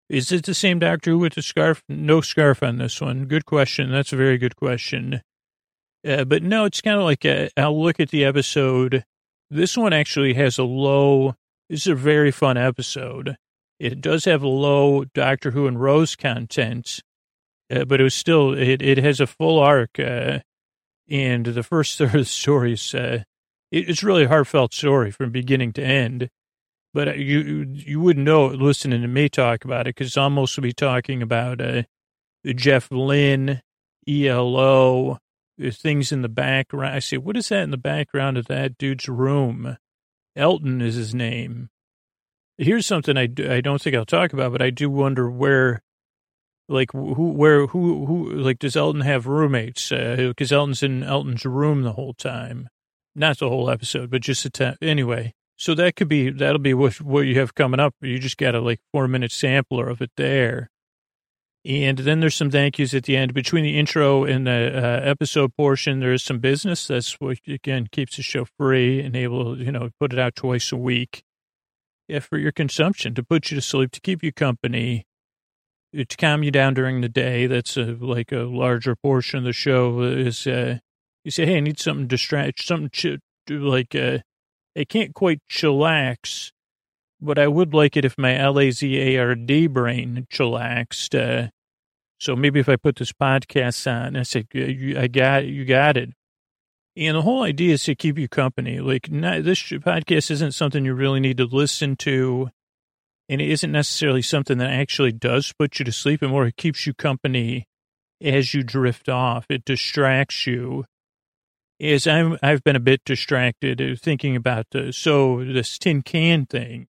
Is 0.08 0.32
it 0.32 0.44
the 0.44 0.54
same 0.54 0.78
Doctor 0.78 1.12
Who 1.12 1.18
with 1.18 1.34
the 1.34 1.42
scarf? 1.42 1.82
No 1.88 2.20
scarf 2.20 2.62
on 2.62 2.78
this 2.78 3.00
one. 3.00 3.26
Good 3.26 3.46
question. 3.46 3.90
That's 3.90 4.12
a 4.12 4.16
very 4.16 4.38
good 4.38 4.56
question. 4.56 5.22
Uh, 6.06 6.24
but 6.24 6.42
no, 6.42 6.64
it's 6.64 6.80
kind 6.80 6.98
of 6.98 7.04
like 7.04 7.24
i 7.26 7.50
will 7.56 7.82
look 7.82 8.00
at 8.00 8.10
the 8.10 8.24
episode. 8.24 9.04
This 9.50 9.76
one 9.76 9.92
actually 9.92 10.34
has 10.34 10.58
a 10.58 10.64
low. 10.64 11.34
This 11.68 11.82
is 11.82 11.86
a 11.88 11.94
very 11.94 12.30
fun 12.30 12.56
episode. 12.56 13.36
It 13.78 14.00
does 14.00 14.24
have 14.24 14.42
low 14.42 15.04
Doctor 15.04 15.52
Who 15.52 15.66
and 15.66 15.80
Rose 15.80 16.16
content, 16.16 17.00
uh, 17.70 17.84
but 17.84 18.00
it 18.00 18.04
was 18.04 18.14
still 18.14 18.52
it. 18.52 18.82
It 18.82 18.98
has 18.98 19.20
a 19.20 19.26
full 19.26 19.58
arc, 19.58 19.98
uh, 19.98 20.40
and 21.08 21.46
the 21.46 21.62
first 21.62 21.98
third 21.98 22.06
of 22.08 22.12
the 22.12 22.24
story 22.24 22.72
is 22.72 22.94
uh, 22.94 23.22
it's 23.70 24.02
really 24.02 24.24
a 24.24 24.28
heartfelt 24.28 24.74
story 24.74 25.10
from 25.10 25.30
beginning 25.30 25.72
to 25.74 25.84
end. 25.84 26.28
But 26.92 27.08
uh, 27.08 27.12
you 27.12 27.66
you 27.72 28.00
wouldn't 28.00 28.26
know 28.26 28.46
listening 28.46 29.02
to 29.02 29.08
me 29.08 29.28
talk 29.28 29.64
about 29.64 29.86
it 29.86 29.94
because 29.94 30.16
I'm 30.16 30.44
to 30.44 30.60
be 30.60 30.72
talking 30.72 31.22
about 31.22 31.60
uh, 31.60 31.82
Jeff 32.44 32.90
Lynne, 32.90 33.62
ELO, 34.08 35.18
things 35.70 36.12
in 36.12 36.22
the 36.22 36.28
background. 36.28 36.96
I 36.96 36.98
say, 36.98 37.16
what 37.16 37.36
is 37.36 37.48
that 37.50 37.62
in 37.62 37.70
the 37.70 37.76
background 37.76 38.38
of 38.38 38.46
that 38.46 38.78
dude's 38.78 39.08
room? 39.08 39.76
Elton 40.34 40.80
is 40.80 40.94
his 40.94 41.14
name. 41.14 41.68
Here's 42.58 42.86
something 42.86 43.16
I, 43.16 43.26
do, 43.26 43.50
I 43.50 43.60
don't 43.60 43.80
think 43.80 43.94
I'll 43.96 44.04
talk 44.04 44.32
about, 44.32 44.52
but 44.52 44.60
I 44.60 44.70
do 44.70 44.90
wonder 44.90 45.30
where, 45.30 45.80
like, 46.68 46.92
who, 46.92 47.30
where, 47.32 47.66
who, 47.66 48.04
who, 48.06 48.32
like, 48.32 48.58
does 48.58 48.76
Elton 48.76 49.02
have 49.02 49.26
roommates? 49.26 49.88
Because 49.90 50.52
uh, 50.52 50.56
Elton's 50.56 50.82
in 50.82 51.02
Elton's 51.02 51.44
room 51.44 51.82
the 51.82 51.92
whole 51.92 52.14
time 52.14 52.68
not 53.18 53.38
the 53.38 53.48
whole 53.48 53.68
episode, 53.68 54.10
but 54.10 54.22
just 54.22 54.44
the 54.44 54.50
time. 54.50 54.76
Anyway, 54.80 55.34
so 55.56 55.74
that 55.74 55.96
could 55.96 56.08
be, 56.08 56.30
that'll 56.30 56.58
be 56.58 56.74
what, 56.74 57.00
what 57.00 57.22
you 57.22 57.38
have 57.38 57.54
coming 57.54 57.80
up. 57.80 57.94
You 58.00 58.18
just 58.18 58.38
got 58.38 58.54
a 58.54 58.60
like 58.60 58.80
four 58.92 59.08
minute 59.08 59.32
sampler 59.32 59.88
of 59.88 60.00
it 60.00 60.12
there. 60.16 60.70
And 61.64 61.98
then 61.98 62.20
there's 62.20 62.36
some 62.36 62.50
thank 62.50 62.78
yous 62.78 62.94
at 62.94 63.02
the 63.02 63.16
end. 63.16 63.34
Between 63.34 63.64
the 63.64 63.78
intro 63.78 64.24
and 64.24 64.46
the 64.46 64.72
uh, 64.74 65.00
episode 65.02 65.54
portion, 65.56 66.00
there 66.00 66.12
is 66.12 66.22
some 66.22 66.38
business. 66.38 66.86
That's 66.86 67.14
what, 67.14 67.38
again, 67.46 67.88
keeps 67.90 68.16
the 68.16 68.22
show 68.22 68.46
free 68.56 69.00
and 69.00 69.16
able, 69.16 69.56
to, 69.56 69.62
you 69.62 69.72
know, 69.72 69.90
put 69.98 70.12
it 70.12 70.18
out 70.18 70.36
twice 70.36 70.70
a 70.72 70.76
week. 70.76 71.24
Yeah, 72.08 72.20
for 72.20 72.38
your 72.38 72.52
consumption, 72.52 73.14
to 73.14 73.22
put 73.22 73.50
you 73.50 73.54
to 73.56 73.60
sleep, 73.60 73.92
to 73.92 74.00
keep 74.00 74.22
you 74.22 74.32
company, 74.32 75.06
to 75.94 76.16
calm 76.16 76.42
you 76.42 76.50
down 76.50 76.72
during 76.72 77.02
the 77.02 77.08
day. 77.08 77.46
That's 77.46 77.76
a, 77.76 77.96
like 78.00 78.32
a 78.32 78.44
larger 78.44 78.96
portion 78.96 79.38
of 79.38 79.44
the 79.44 79.52
show 79.52 80.00
is 80.02 80.46
uh, 80.46 80.78
you 81.24 81.30
say, 81.30 81.44
hey, 81.44 81.58
I 81.58 81.60
need 81.60 81.78
something 81.78 82.04
to 82.04 82.08
distract, 82.08 82.62
something 82.64 82.88
ch- 82.90 83.20
like, 83.50 83.94
uh, 83.94 84.18
I 84.76 84.84
can't 84.84 85.14
quite 85.14 85.40
chillax, 85.50 86.52
but 87.20 87.38
I 87.38 87.48
would 87.48 87.74
like 87.74 87.96
it 87.96 88.06
if 88.06 88.16
my 88.16 88.34
L-A-Z-A-R-D 88.36 89.66
brain 89.66 90.26
chillaxed. 90.32 91.14
Uh, 91.14 91.50
so 92.18 92.34
maybe 92.34 92.60
if 92.60 92.68
I 92.70 92.76
put 92.76 92.96
this 92.96 93.12
podcast 93.12 93.90
on, 93.90 94.16
I 94.16 94.22
say, 94.22 94.46
I 94.96 95.08
got 95.08 95.44
you 95.44 95.66
got 95.66 95.98
it. 95.98 96.10
And 96.98 97.16
the 97.16 97.22
whole 97.22 97.44
idea 97.44 97.74
is 97.74 97.84
to 97.84 97.94
keep 97.94 98.18
you 98.18 98.28
company. 98.28 98.80
Like, 98.80 99.10
not, 99.10 99.44
this 99.44 99.62
podcast 99.62 100.32
isn't 100.32 100.52
something 100.52 100.84
you 100.84 100.94
really 100.94 101.20
need 101.20 101.36
to 101.36 101.44
listen 101.44 101.94
to, 101.98 102.50
and 103.28 103.40
it 103.40 103.48
isn't 103.48 103.70
necessarily 103.70 104.22
something 104.22 104.58
that 104.58 104.70
actually 104.70 105.12
does 105.12 105.52
put 105.56 105.78
you 105.78 105.84
to 105.84 105.92
sleep, 105.92 106.22
and 106.22 106.32
more 106.32 106.46
it 106.46 106.56
keeps 106.56 106.86
you 106.86 106.94
company 106.94 107.68
as 108.20 108.52
you 108.52 108.64
drift 108.64 109.08
off. 109.08 109.46
It 109.48 109.64
distracts 109.64 110.46
you 110.46 110.86
is 111.78 112.08
I'm, 112.08 112.36
I've 112.42 112.64
been 112.64 112.74
a 112.74 112.80
bit 112.80 113.02
distracted 113.04 113.80
uh, 113.80 113.94
thinking 113.96 114.34
about 114.34 114.66
the, 114.72 114.92
so 114.92 115.44
this 115.44 115.78
tin 115.78 116.02
can 116.02 116.46
thing. 116.46 116.88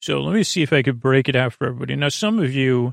So 0.00 0.20
let 0.20 0.34
me 0.34 0.42
see 0.42 0.62
if 0.62 0.72
I 0.72 0.82
could 0.82 1.00
break 1.00 1.28
it 1.28 1.36
out 1.36 1.54
for 1.54 1.68
everybody. 1.68 1.96
Now, 1.96 2.10
some 2.10 2.38
of 2.38 2.54
you 2.54 2.92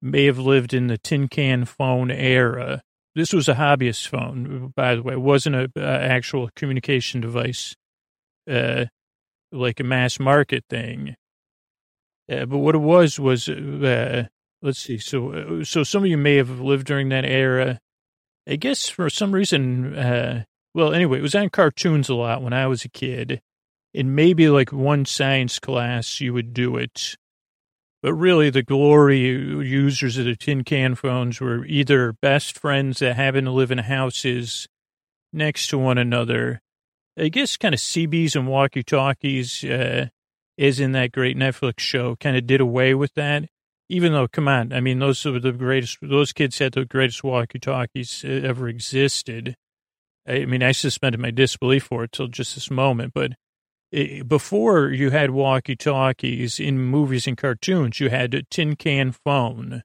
may 0.00 0.26
have 0.26 0.38
lived 0.38 0.72
in 0.72 0.86
the 0.86 0.98
tin 0.98 1.26
can 1.26 1.64
phone 1.64 2.12
era. 2.12 2.82
This 3.16 3.32
was 3.32 3.48
a 3.48 3.54
hobbyist 3.54 4.08
phone, 4.08 4.74
by 4.76 4.94
the 4.94 5.02
way. 5.02 5.14
It 5.14 5.22
wasn't 5.22 5.56
an 5.56 5.70
actual 5.74 6.50
communication 6.54 7.22
device, 7.22 7.74
uh, 8.48 8.84
like 9.50 9.80
a 9.80 9.84
mass 9.84 10.20
market 10.20 10.64
thing. 10.68 11.16
Uh, 12.30 12.44
but 12.44 12.58
what 12.58 12.74
it 12.74 12.78
was 12.78 13.18
was, 13.18 13.48
uh, 13.48 14.24
let's 14.60 14.80
see. 14.80 14.98
So, 14.98 15.32
uh, 15.32 15.64
so 15.64 15.82
some 15.82 16.02
of 16.02 16.10
you 16.10 16.18
may 16.18 16.36
have 16.36 16.60
lived 16.60 16.86
during 16.86 17.08
that 17.08 17.24
era. 17.24 17.80
I 18.46 18.56
guess 18.56 18.90
for 18.90 19.08
some 19.08 19.32
reason, 19.32 19.96
uh, 19.96 20.44
well, 20.74 20.92
anyway, 20.92 21.16
it 21.16 21.22
was 21.22 21.34
on 21.34 21.48
cartoons 21.48 22.10
a 22.10 22.14
lot 22.14 22.42
when 22.42 22.52
I 22.52 22.66
was 22.66 22.84
a 22.84 22.90
kid. 22.90 23.40
In 23.94 24.14
maybe 24.14 24.50
like 24.50 24.74
one 24.74 25.06
science 25.06 25.58
class, 25.58 26.20
you 26.20 26.34
would 26.34 26.52
do 26.52 26.76
it. 26.76 27.16
But 28.06 28.14
really, 28.14 28.50
the 28.50 28.62
glory 28.62 29.18
users 29.18 30.16
of 30.16 30.26
the 30.26 30.36
tin 30.36 30.62
can 30.62 30.94
phones 30.94 31.40
were 31.40 31.66
either 31.66 32.12
best 32.12 32.56
friends 32.56 33.00
that 33.00 33.16
happened 33.16 33.48
to 33.48 33.50
live 33.50 33.72
in 33.72 33.78
houses 33.78 34.68
next 35.32 35.66
to 35.70 35.78
one 35.78 35.98
another. 35.98 36.60
I 37.18 37.26
guess 37.26 37.56
kind 37.56 37.74
of 37.74 37.80
CBs 37.80 38.36
and 38.36 38.46
walkie 38.46 38.84
talkies, 38.84 39.64
uh, 39.64 40.06
is 40.56 40.78
in 40.78 40.92
that 40.92 41.10
great 41.10 41.36
Netflix 41.36 41.80
show, 41.80 42.14
kind 42.14 42.36
of 42.36 42.46
did 42.46 42.60
away 42.60 42.94
with 42.94 43.12
that 43.14 43.48
even 43.88 44.12
though, 44.12 44.28
come 44.28 44.46
on, 44.46 44.72
I 44.72 44.80
mean, 44.80 45.00
those 45.00 45.24
are 45.26 45.40
the 45.40 45.50
greatest, 45.50 45.98
those 46.00 46.32
kids 46.32 46.60
had 46.60 46.74
the 46.74 46.84
greatest 46.84 47.22
walkie 47.24 47.58
talkies 47.58 48.24
ever 48.24 48.68
existed. 48.68 49.56
I 50.28 50.44
mean, 50.44 50.62
I 50.62 50.70
suspended 50.70 51.20
my 51.20 51.32
disbelief 51.32 51.84
for 51.84 52.04
it 52.04 52.12
till 52.12 52.28
just 52.28 52.54
this 52.54 52.70
moment, 52.70 53.12
but 53.14 53.32
before 54.26 54.90
you 54.90 55.10
had 55.10 55.30
walkie 55.30 55.76
talkies 55.76 56.60
in 56.60 56.78
movies 56.78 57.26
and 57.26 57.36
cartoons, 57.36 57.98
you 57.98 58.10
had 58.10 58.34
a 58.34 58.42
tin 58.42 58.76
can 58.76 59.12
phone. 59.12 59.82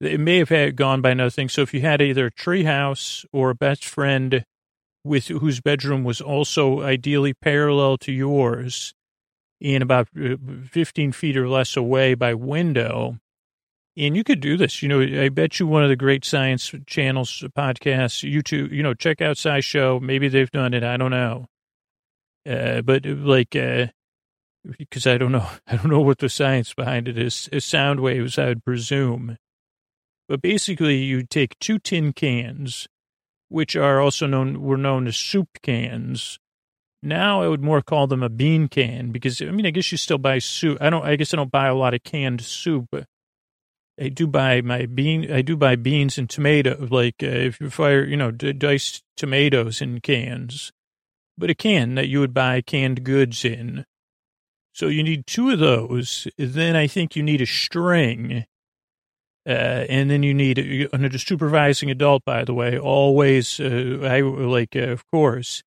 it 0.00 0.18
may 0.18 0.38
have 0.38 0.48
had 0.48 0.76
gone 0.76 1.02
by 1.02 1.12
nothing. 1.12 1.48
So 1.48 1.62
if 1.62 1.74
you 1.74 1.82
had 1.82 2.00
either 2.00 2.26
a 2.26 2.30
treehouse 2.30 3.26
or 3.32 3.50
a 3.50 3.54
best 3.54 3.84
friend 3.84 4.44
with 5.04 5.28
whose 5.28 5.60
bedroom 5.60 6.04
was 6.04 6.20
also 6.20 6.82
ideally 6.82 7.34
parallel 7.34 7.98
to 7.98 8.12
yours 8.12 8.94
and 9.60 9.82
about 9.82 10.08
uh, 10.18 10.36
15 10.70 11.12
feet 11.12 11.36
or 11.36 11.48
less 11.48 11.76
away 11.76 12.14
by 12.14 12.32
window, 12.32 13.18
and 13.96 14.16
you 14.16 14.24
could 14.24 14.40
do 14.40 14.56
this. 14.56 14.82
You 14.82 14.88
know, 14.88 15.22
I 15.22 15.28
bet 15.28 15.60
you 15.60 15.66
one 15.66 15.82
of 15.82 15.90
the 15.90 15.96
great 15.96 16.24
science 16.24 16.72
channels, 16.86 17.44
podcasts, 17.56 18.26
YouTube, 18.30 18.72
you 18.72 18.82
know, 18.82 18.94
check 18.94 19.20
out 19.20 19.36
SciShow. 19.36 20.00
Maybe 20.00 20.28
they've 20.28 20.50
done 20.50 20.72
it. 20.72 20.82
I 20.82 20.96
don't 20.96 21.10
know. 21.10 21.46
Uh, 22.48 22.82
but 22.82 23.06
like, 23.06 23.54
uh, 23.54 23.86
because 24.78 25.06
I 25.06 25.18
don't 25.18 25.32
know, 25.32 25.48
I 25.66 25.76
don't 25.76 25.90
know 25.90 26.00
what 26.00 26.18
the 26.18 26.28
science 26.28 26.74
behind 26.74 27.08
it 27.08 27.18
is. 27.18 27.48
Sound 27.58 28.00
waves, 28.00 28.38
I 28.38 28.46
would 28.46 28.64
presume. 28.64 29.36
But 30.28 30.42
basically, 30.42 30.98
you 30.98 31.24
take 31.24 31.58
two 31.58 31.78
tin 31.78 32.12
cans, 32.12 32.86
which 33.48 33.74
are 33.74 34.00
also 34.00 34.26
known, 34.26 34.62
were 34.62 34.76
known 34.76 35.08
as 35.08 35.16
soup 35.16 35.48
cans. 35.62 36.38
Now 37.02 37.42
I 37.42 37.48
would 37.48 37.62
more 37.62 37.82
call 37.82 38.06
them 38.06 38.22
a 38.22 38.28
bean 38.28 38.68
can 38.68 39.10
because, 39.10 39.40
I 39.40 39.46
mean, 39.46 39.66
I 39.66 39.70
guess 39.70 39.90
you 39.90 39.98
still 39.98 40.18
buy 40.18 40.38
soup. 40.38 40.78
I 40.80 40.90
don't, 40.90 41.04
I 41.04 41.16
guess 41.16 41.32
I 41.34 41.38
don't 41.38 41.50
buy 41.50 41.66
a 41.66 41.74
lot 41.74 41.94
of 41.94 42.04
canned 42.04 42.42
soup. 42.42 42.88
I 44.00 44.08
do 44.08 44.26
buy 44.26 44.60
my 44.60 44.86
bean. 44.86 45.30
I 45.30 45.42
do 45.42 45.56
buy 45.56 45.76
beans 45.76 46.16
and 46.16 46.28
tomato. 46.28 46.86
Like 46.90 47.16
uh, 47.22 47.26
if 47.26 47.60
you 47.60 47.68
fire, 47.70 48.04
you 48.04 48.16
know, 48.16 48.30
d- 48.30 48.52
diced 48.52 49.02
tomatoes 49.16 49.82
in 49.82 50.00
cans, 50.00 50.72
but 51.40 51.50
a 51.50 51.54
can 51.54 51.94
that 51.96 52.08
you 52.08 52.20
would 52.20 52.34
buy 52.34 52.60
canned 52.60 53.02
goods 53.02 53.44
in. 53.44 53.84
So 54.72 54.86
you 54.86 55.02
need 55.02 55.26
two 55.26 55.50
of 55.50 55.58
those. 55.58 56.28
Then 56.38 56.76
I 56.76 56.86
think 56.86 57.16
you 57.16 57.22
need 57.22 57.40
a 57.40 57.46
string, 57.46 58.44
uh, 59.46 59.50
and 59.88 60.10
then 60.10 60.22
you 60.22 60.32
need 60.32 60.58
a, 60.58 60.94
a 60.94 61.18
supervising 61.18 61.90
adult. 61.90 62.24
By 62.24 62.44
the 62.44 62.54
way, 62.54 62.78
always. 62.78 63.58
Uh, 63.58 63.98
I 64.02 64.20
like, 64.20 64.76
uh, 64.76 64.90
of 64.90 65.04
course. 65.10 65.64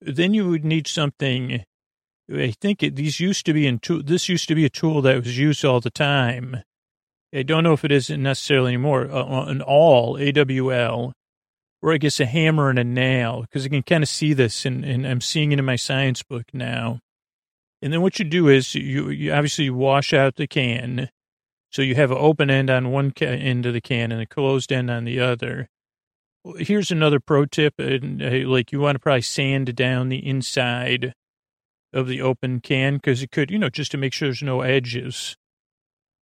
Then 0.00 0.34
you 0.34 0.48
would 0.50 0.64
need 0.64 0.86
something. 0.86 1.64
I 2.32 2.54
think 2.60 2.82
it, 2.82 2.94
these 2.94 3.18
used 3.18 3.44
to 3.46 3.52
be 3.52 3.66
in 3.66 3.80
tool. 3.80 4.02
This 4.04 4.28
used 4.28 4.48
to 4.48 4.54
be 4.54 4.64
a 4.64 4.70
tool 4.70 5.02
that 5.02 5.16
was 5.16 5.36
used 5.36 5.64
all 5.64 5.80
the 5.80 5.90
time 5.90 6.62
I 7.34 7.42
don't 7.42 7.64
know 7.64 7.72
if 7.72 7.84
it 7.84 7.90
isn't 7.90 8.22
necessarily 8.22 8.74
anymore, 8.74 9.10
uh, 9.10 9.46
an 9.46 9.60
awl, 9.62 10.16
A-W-L, 10.18 11.12
or 11.84 11.92
I 11.92 11.98
guess 11.98 12.18
a 12.18 12.24
hammer 12.24 12.70
and 12.70 12.78
a 12.78 12.84
nail, 12.84 13.42
because 13.42 13.66
I 13.66 13.68
can 13.68 13.82
kind 13.82 14.02
of 14.02 14.08
see 14.08 14.32
this, 14.32 14.64
and, 14.64 14.84
and 14.86 15.06
I'm 15.06 15.20
seeing 15.20 15.52
it 15.52 15.58
in 15.58 15.64
my 15.66 15.76
science 15.76 16.22
book 16.22 16.46
now. 16.54 17.00
And 17.82 17.92
then 17.92 18.00
what 18.00 18.18
you 18.18 18.24
do 18.24 18.48
is 18.48 18.74
you, 18.74 19.10
you 19.10 19.32
obviously 19.34 19.68
wash 19.68 20.14
out 20.14 20.36
the 20.36 20.46
can. 20.46 21.10
So 21.70 21.82
you 21.82 21.94
have 21.96 22.10
an 22.10 22.16
open 22.18 22.48
end 22.48 22.70
on 22.70 22.90
one 22.90 23.10
ca- 23.10 23.26
end 23.26 23.66
of 23.66 23.74
the 23.74 23.82
can 23.82 24.12
and 24.12 24.22
a 24.22 24.26
closed 24.26 24.72
end 24.72 24.90
on 24.90 25.04
the 25.04 25.20
other. 25.20 25.68
Here's 26.56 26.90
another 26.90 27.20
pro 27.20 27.44
tip. 27.44 27.74
Like 27.78 28.72
you 28.72 28.80
want 28.80 28.94
to 28.94 29.00
probably 29.00 29.20
sand 29.20 29.76
down 29.76 30.08
the 30.08 30.26
inside 30.26 31.12
of 31.92 32.08
the 32.08 32.22
open 32.22 32.60
can 32.60 32.94
because 32.94 33.22
it 33.22 33.30
could, 33.30 33.50
you 33.50 33.58
know, 33.58 33.68
just 33.68 33.90
to 33.90 33.98
make 33.98 34.14
sure 34.14 34.28
there's 34.28 34.42
no 34.42 34.62
edges 34.62 35.36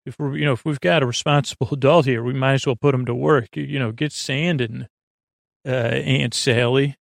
if 0.05 0.19
we're, 0.19 0.35
you 0.35 0.45
know, 0.45 0.53
if 0.53 0.65
we've 0.65 0.79
got 0.79 1.03
a 1.03 1.07
responsible 1.07 1.69
adult 1.71 2.05
here, 2.05 2.23
we 2.23 2.33
might 2.33 2.53
as 2.53 2.65
well 2.65 2.75
put 2.75 2.91
them 2.91 3.05
to 3.05 3.15
work. 3.15 3.55
You 3.55 3.79
know, 3.79 3.91
get 3.91 4.11
sanding, 4.11 4.87
uh, 5.65 5.69
Aunt 5.69 6.33
Sally. 6.33 6.95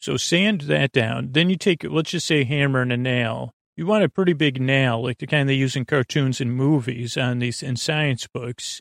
So 0.00 0.16
sand 0.16 0.62
that 0.62 0.92
down. 0.92 1.28
Then 1.32 1.48
you 1.48 1.56
take, 1.56 1.84
let's 1.84 2.10
just 2.10 2.26
say, 2.26 2.44
hammer 2.44 2.82
and 2.82 2.92
a 2.92 2.96
nail. 2.96 3.52
You 3.76 3.86
want 3.86 4.04
a 4.04 4.08
pretty 4.08 4.32
big 4.32 4.60
nail, 4.60 5.02
like 5.02 5.18
the 5.18 5.26
kind 5.26 5.48
they 5.48 5.54
use 5.54 5.76
in 5.76 5.84
cartoons 5.84 6.40
and 6.40 6.52
movies 6.52 7.16
on 7.16 7.38
these 7.38 7.62
in 7.62 7.76
science 7.76 8.26
books. 8.26 8.80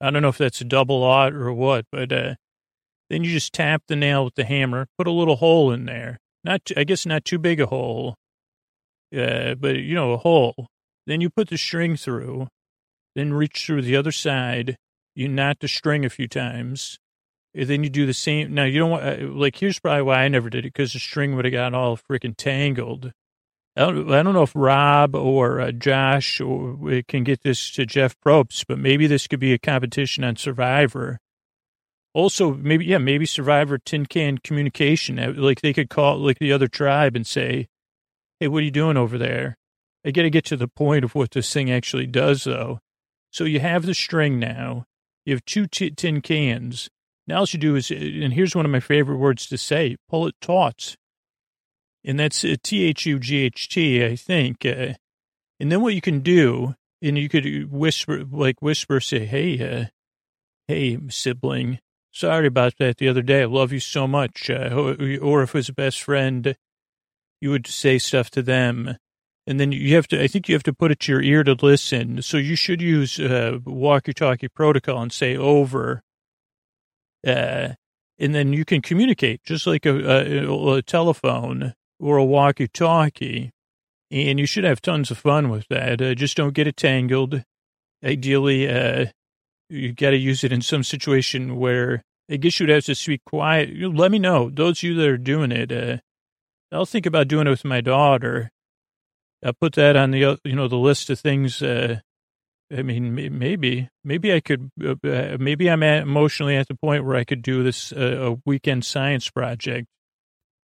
I 0.00 0.10
don't 0.10 0.22
know 0.22 0.28
if 0.28 0.38
that's 0.38 0.60
a 0.60 0.64
double 0.64 1.02
aught 1.02 1.34
or 1.34 1.52
what, 1.52 1.86
but 1.90 2.12
uh, 2.12 2.34
then 3.10 3.24
you 3.24 3.32
just 3.32 3.52
tap 3.52 3.82
the 3.88 3.96
nail 3.96 4.24
with 4.24 4.34
the 4.34 4.44
hammer, 4.44 4.86
put 4.98 5.06
a 5.06 5.12
little 5.12 5.36
hole 5.36 5.72
in 5.72 5.84
there. 5.86 6.18
Not, 6.44 6.62
I 6.76 6.84
guess, 6.84 7.06
not 7.06 7.24
too 7.24 7.38
big 7.38 7.60
a 7.60 7.66
hole, 7.66 8.14
uh, 9.16 9.54
but 9.54 9.76
you 9.76 9.94
know, 9.94 10.12
a 10.12 10.18
hole. 10.18 10.68
Then 11.06 11.20
you 11.20 11.30
put 11.30 11.48
the 11.48 11.58
string 11.58 11.96
through, 11.96 12.48
then 13.14 13.32
reach 13.32 13.64
through 13.66 13.82
the 13.82 13.96
other 13.96 14.12
side. 14.12 14.76
You 15.14 15.28
knot 15.28 15.58
the 15.60 15.68
string 15.68 16.04
a 16.04 16.10
few 16.10 16.28
times. 16.28 16.98
Then 17.56 17.82
you 17.82 17.88
do 17.88 18.04
the 18.04 18.12
same. 18.12 18.52
Now, 18.52 18.64
you 18.64 18.78
don't 18.78 18.90
want, 18.90 19.04
uh, 19.04 19.28
like, 19.28 19.56
here's 19.56 19.78
probably 19.78 20.02
why 20.02 20.24
I 20.24 20.28
never 20.28 20.50
did 20.50 20.66
it 20.66 20.74
because 20.74 20.92
the 20.92 20.98
string 20.98 21.34
would 21.34 21.46
have 21.46 21.52
got 21.52 21.72
all 21.72 21.96
freaking 21.96 22.36
tangled. 22.36 23.12
I 23.74 23.80
don't, 23.80 24.12
I 24.12 24.22
don't 24.22 24.34
know 24.34 24.42
if 24.42 24.52
Rob 24.54 25.14
or 25.14 25.60
uh, 25.60 25.72
Josh 25.72 26.40
or, 26.40 26.76
uh, 26.90 27.02
can 27.08 27.24
get 27.24 27.42
this 27.42 27.70
to 27.72 27.86
Jeff 27.86 28.14
Probst, 28.20 28.64
but 28.68 28.78
maybe 28.78 29.06
this 29.06 29.26
could 29.26 29.40
be 29.40 29.54
a 29.54 29.58
competition 29.58 30.22
on 30.22 30.36
Survivor. 30.36 31.18
Also, 32.12 32.54
maybe, 32.54 32.84
yeah, 32.84 32.98
maybe 32.98 33.26
Survivor 33.26 33.78
Tin 33.78 34.06
Can 34.06 34.38
Communication. 34.38 35.18
Uh, 35.18 35.32
like, 35.36 35.62
they 35.62 35.72
could 35.72 35.88
call, 35.88 36.18
like, 36.18 36.38
the 36.38 36.52
other 36.52 36.68
tribe 36.68 37.16
and 37.16 37.26
say, 37.26 37.68
hey, 38.38 38.48
what 38.48 38.58
are 38.58 38.64
you 38.66 38.70
doing 38.70 38.96
over 38.96 39.16
there? 39.16 39.56
I 40.04 40.10
got 40.10 40.22
to 40.22 40.30
get 40.30 40.44
to 40.46 40.56
the 40.56 40.68
point 40.68 41.04
of 41.04 41.14
what 41.14 41.30
this 41.30 41.52
thing 41.52 41.70
actually 41.70 42.06
does, 42.06 42.44
though. 42.44 42.80
So 43.30 43.44
you 43.44 43.60
have 43.60 43.84
the 43.84 43.94
string 43.94 44.38
now. 44.38 44.84
You 45.24 45.34
have 45.34 45.44
two 45.44 45.66
t- 45.66 45.90
tin 45.90 46.20
cans. 46.20 46.88
Now 47.26 47.38
all 47.38 47.46
you 47.48 47.58
do 47.58 47.74
is, 47.74 47.90
and 47.90 48.32
here's 48.32 48.54
one 48.54 48.64
of 48.64 48.70
my 48.70 48.80
favorite 48.80 49.18
words 49.18 49.46
to 49.46 49.58
say, 49.58 49.96
pull 50.08 50.26
it 50.26 50.34
taut. 50.40 50.96
And 52.04 52.20
that's 52.20 52.44
uh, 52.44 52.54
T-H-U-G-H-T, 52.62 54.04
I 54.04 54.14
think. 54.14 54.64
Uh, 54.64 54.94
and 55.58 55.72
then 55.72 55.80
what 55.80 55.94
you 55.94 56.00
can 56.00 56.20
do, 56.20 56.74
and 57.02 57.18
you 57.18 57.28
could 57.28 57.70
whisper, 57.70 58.24
like 58.24 58.62
whisper, 58.62 59.00
say, 59.00 59.24
hey, 59.24 59.80
uh, 59.80 59.86
hey, 60.68 60.98
sibling, 61.08 61.80
sorry 62.12 62.46
about 62.46 62.74
that 62.78 62.98
the 62.98 63.08
other 63.08 63.22
day. 63.22 63.42
I 63.42 63.46
love 63.46 63.72
you 63.72 63.80
so 63.80 64.06
much. 64.06 64.48
Uh, 64.48 64.94
or 65.20 65.42
if 65.42 65.50
it 65.50 65.54
was 65.54 65.68
a 65.68 65.72
best 65.72 66.00
friend, 66.00 66.56
you 67.40 67.50
would 67.50 67.66
say 67.66 67.98
stuff 67.98 68.30
to 68.30 68.42
them 68.42 68.96
and 69.46 69.60
then 69.60 69.70
you 69.70 69.94
have 69.94 70.08
to, 70.08 70.20
I 70.20 70.26
think 70.26 70.48
you 70.48 70.54
have 70.54 70.64
to 70.64 70.72
put 70.72 70.90
it 70.90 71.00
to 71.00 71.12
your 71.12 71.22
ear 71.22 71.44
to 71.44 71.56
listen. 71.60 72.20
So 72.22 72.36
you 72.36 72.56
should 72.56 72.82
use 72.82 73.20
uh, 73.20 73.58
walkie-talkie 73.64 74.48
protocol 74.48 75.02
and 75.02 75.12
say 75.12 75.36
over, 75.36 76.02
uh, 77.26 77.74
and 78.18 78.34
then 78.34 78.52
you 78.52 78.64
can 78.64 78.80
communicate 78.80 79.42
just 79.44 79.66
like 79.66 79.84
a, 79.84 79.94
a, 79.94 80.74
a 80.74 80.82
telephone 80.82 81.74
or 82.00 82.16
a 82.16 82.24
walkie-talkie. 82.24 83.50
And 84.10 84.38
you 84.38 84.46
should 84.46 84.64
have 84.64 84.80
tons 84.80 85.10
of 85.10 85.18
fun 85.18 85.48
with 85.48 85.66
that. 85.68 86.00
Uh, 86.00 86.14
just 86.14 86.36
don't 86.36 86.54
get 86.54 86.68
it 86.68 86.76
tangled. 86.76 87.42
Ideally, 88.04 88.70
uh, 88.70 89.06
you 89.68 89.92
got 89.92 90.10
to 90.10 90.16
use 90.16 90.44
it 90.44 90.52
in 90.52 90.62
some 90.62 90.84
situation 90.84 91.56
where 91.56 92.04
I 92.30 92.36
guess 92.36 92.60
you'd 92.60 92.68
have 92.68 92.84
to 92.84 92.94
speak 92.94 93.22
quiet. 93.26 93.76
Let 93.76 94.12
me 94.12 94.20
know. 94.20 94.48
Those 94.48 94.78
of 94.78 94.82
you 94.84 94.94
that 94.94 95.08
are 95.08 95.18
doing 95.18 95.50
it, 95.50 95.72
uh, 95.72 95.98
I'll 96.70 96.86
think 96.86 97.04
about 97.04 97.28
doing 97.28 97.48
it 97.48 97.50
with 97.50 97.64
my 97.64 97.80
daughter 97.80 98.50
I'll 99.44 99.52
put 99.52 99.74
that 99.74 99.96
on 99.96 100.10
the 100.10 100.38
you 100.44 100.54
know 100.54 100.68
the 100.68 100.76
list 100.76 101.10
of 101.10 101.20
things. 101.20 101.62
Uh, 101.62 102.00
I 102.70 102.82
mean, 102.82 103.14
maybe 103.14 103.88
maybe 104.02 104.32
I 104.32 104.40
could 104.40 104.70
uh, 104.84 104.94
uh, 105.04 105.36
maybe 105.38 105.70
I'm 105.70 105.84
at 105.84 106.02
emotionally 106.02 106.56
at 106.56 106.66
the 106.66 106.74
point 106.74 107.04
where 107.04 107.16
I 107.16 107.24
could 107.24 107.42
do 107.42 107.62
this 107.62 107.92
uh, 107.92 108.32
a 108.32 108.38
weekend 108.44 108.84
science 108.84 109.30
project, 109.30 109.86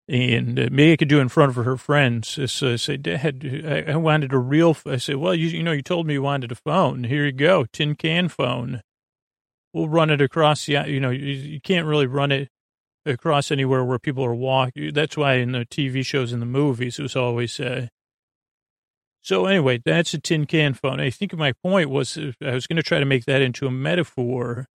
and 0.07 0.59
uh, 0.59 0.69
maybe 0.71 0.93
I 0.93 0.97
could 0.97 1.09
do 1.09 1.19
it 1.19 1.23
in 1.23 1.29
front 1.29 1.55
of 1.55 1.63
her 1.63 1.77
friends. 1.77 2.39
So 2.51 2.73
I 2.73 2.75
say, 2.77 2.97
Dad, 2.97 3.85
I, 3.87 3.95
wanted 3.97 4.33
a 4.33 4.39
real. 4.39 4.75
I 4.85 4.97
said, 4.97 5.17
well, 5.17 5.35
you 5.35 5.47
you 5.47 5.61
know, 5.61 5.73
you 5.73 5.83
told 5.83 6.07
me 6.07 6.13
you 6.13 6.23
wanted 6.23 6.51
a 6.51 6.55
phone. 6.55 7.03
Here 7.03 7.25
you 7.25 7.31
go, 7.31 7.65
tin 7.71 7.93
can 7.95 8.29
phone. 8.29 8.81
We'll 9.71 9.87
run 9.87 10.09
it 10.09 10.21
across 10.21 10.65
the. 10.65 10.83
You 10.87 10.99
know, 10.99 11.11
you, 11.11 11.33
you 11.33 11.61
can't 11.61 11.85
really 11.85 12.07
run 12.07 12.31
it 12.31 12.49
across 13.05 13.51
anywhere 13.51 13.83
where 13.83 13.99
people 13.99 14.25
are 14.25 14.33
walking. 14.33 14.91
That's 14.93 15.17
why 15.17 15.35
in 15.35 15.51
the 15.51 15.65
TV 15.65 16.03
shows 16.03 16.33
and 16.33 16.41
the 16.41 16.47
movies, 16.47 16.97
it 16.97 17.03
was 17.03 17.15
always. 17.15 17.59
Uh, 17.59 17.87
so 19.21 19.45
anyway, 19.45 19.81
that's 19.83 20.13
a 20.13 20.19
tin 20.19 20.45
can 20.45 20.73
phone. 20.73 20.99
I 20.99 21.11
think 21.11 21.33
my 21.35 21.53
point 21.63 21.89
was 21.89 22.17
uh, 22.17 22.31
I 22.43 22.53
was 22.53 22.65
going 22.65 22.77
to 22.77 22.83
try 22.83 22.99
to 22.99 23.05
make 23.05 23.25
that 23.25 23.41
into 23.41 23.67
a 23.67 23.71
metaphor 23.71 24.67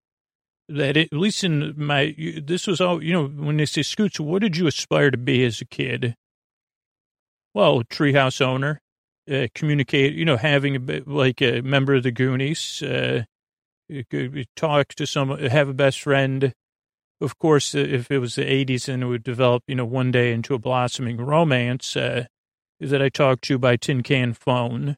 that 0.69 0.97
it, 0.97 1.13
at 1.13 1.19
least 1.19 1.45
in 1.45 1.75
my, 1.77 2.15
this 2.43 2.67
was 2.67 2.81
all, 2.81 3.03
you 3.03 3.13
know, 3.13 3.27
when 3.27 3.57
they 3.57 3.67
say 3.67 3.83
Scoots, 3.83 4.21
what 4.21 4.43
did 4.43 4.57
you 4.57 4.67
aspire 4.67 5.11
to 5.11 5.19
be 5.19 5.45
as 5.45 5.61
a 5.61 5.65
kid? 5.65 6.15
Well, 7.55 7.83
treehouse 7.85 8.41
owner, 8.41 8.81
uh, 9.31 9.47
communicate, 9.55 10.15
you 10.15 10.25
know, 10.25 10.37
having 10.37 10.77
a 10.77 10.81
bit 10.81 11.09
like 11.09 11.41
a 11.41 11.61
member 11.63 11.95
of 11.95 12.05
the 12.05 12.11
Goonies, 12.13 12.83
uh, 12.83 13.25
talk 14.55 14.89
to 14.95 15.07
someone, 15.07 15.41
have 15.45 15.69
a 15.69 15.75
best 15.75 16.01
friend. 16.01 16.53
Of 17.21 17.39
course, 17.39 17.75
uh, 17.75 17.79
if 17.79 18.11
it 18.11 18.19
was 18.19 18.35
the 18.35 18.43
80s 18.43 18.89
and 18.89 19.03
it 19.03 19.07
would 19.07 19.23
develop, 19.25 19.63
you 19.67 19.75
know, 19.75 19.87
one 19.87 20.13
day 20.13 20.33
into 20.33 20.55
a 20.55 20.59
blossoming 20.59 21.17
romance, 21.17 21.97
uh, 21.97 22.27
that 22.81 23.03
I 23.03 23.09
talked 23.09 23.45
to 23.45 23.59
by 23.59 23.77
tin 23.77 24.03
can 24.03 24.35
phone, 24.35 24.97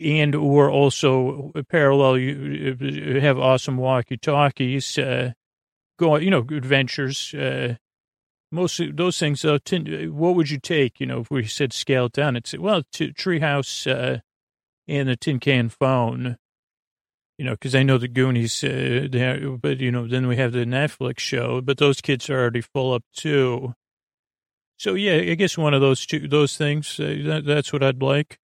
and 0.00 0.34
or 0.34 0.70
also 0.70 1.52
parallel. 1.70 2.18
You 2.18 3.20
have 3.20 3.38
awesome 3.38 3.76
walkie 3.76 4.16
talkies, 4.16 4.98
uh, 4.98 5.32
go 5.98 6.16
you 6.16 6.30
know 6.30 6.46
adventures. 6.50 7.34
Uh, 7.34 7.76
most 8.52 8.80
of 8.80 8.96
those 8.96 9.18
things. 9.18 9.44
Tin, 9.64 10.14
what 10.16 10.36
would 10.36 10.50
you 10.50 10.58
take? 10.58 11.00
You 11.00 11.06
know, 11.06 11.20
if 11.20 11.30
we 11.30 11.44
said 11.46 11.72
scale 11.72 12.06
it 12.06 12.12
down, 12.12 12.36
it's 12.36 12.56
well, 12.56 12.82
t- 12.92 13.12
treehouse 13.12 13.90
uh, 13.90 14.20
and 14.88 15.08
the 15.08 15.16
tin 15.16 15.40
can 15.40 15.68
phone. 15.68 16.36
you 17.38 17.44
know, 17.44 17.52
because 17.52 17.74
I 17.74 17.82
know 17.82 17.98
the 17.98 18.08
Goonies, 18.08 18.62
uh, 18.62 19.08
there, 19.10 19.50
but 19.58 19.80
you 19.80 19.90
know, 19.90 20.06
then 20.06 20.26
we 20.28 20.36
have 20.36 20.52
the 20.52 20.64
Netflix 20.64 21.18
show, 21.20 21.60
but 21.60 21.78
those 21.78 22.00
kids 22.00 22.30
are 22.30 22.38
already 22.40 22.60
full 22.60 22.92
up 22.94 23.04
too. 23.14 23.74
So 24.76 24.94
yeah, 24.94 25.14
I 25.14 25.34
guess 25.34 25.56
one 25.56 25.74
of 25.74 25.80
those 25.80 26.04
two, 26.04 26.26
those 26.26 26.56
things, 26.56 26.98
uh, 26.98 27.16
that, 27.24 27.44
that's 27.44 27.72
what 27.72 27.82
I'd 27.82 28.02
like. 28.02 28.38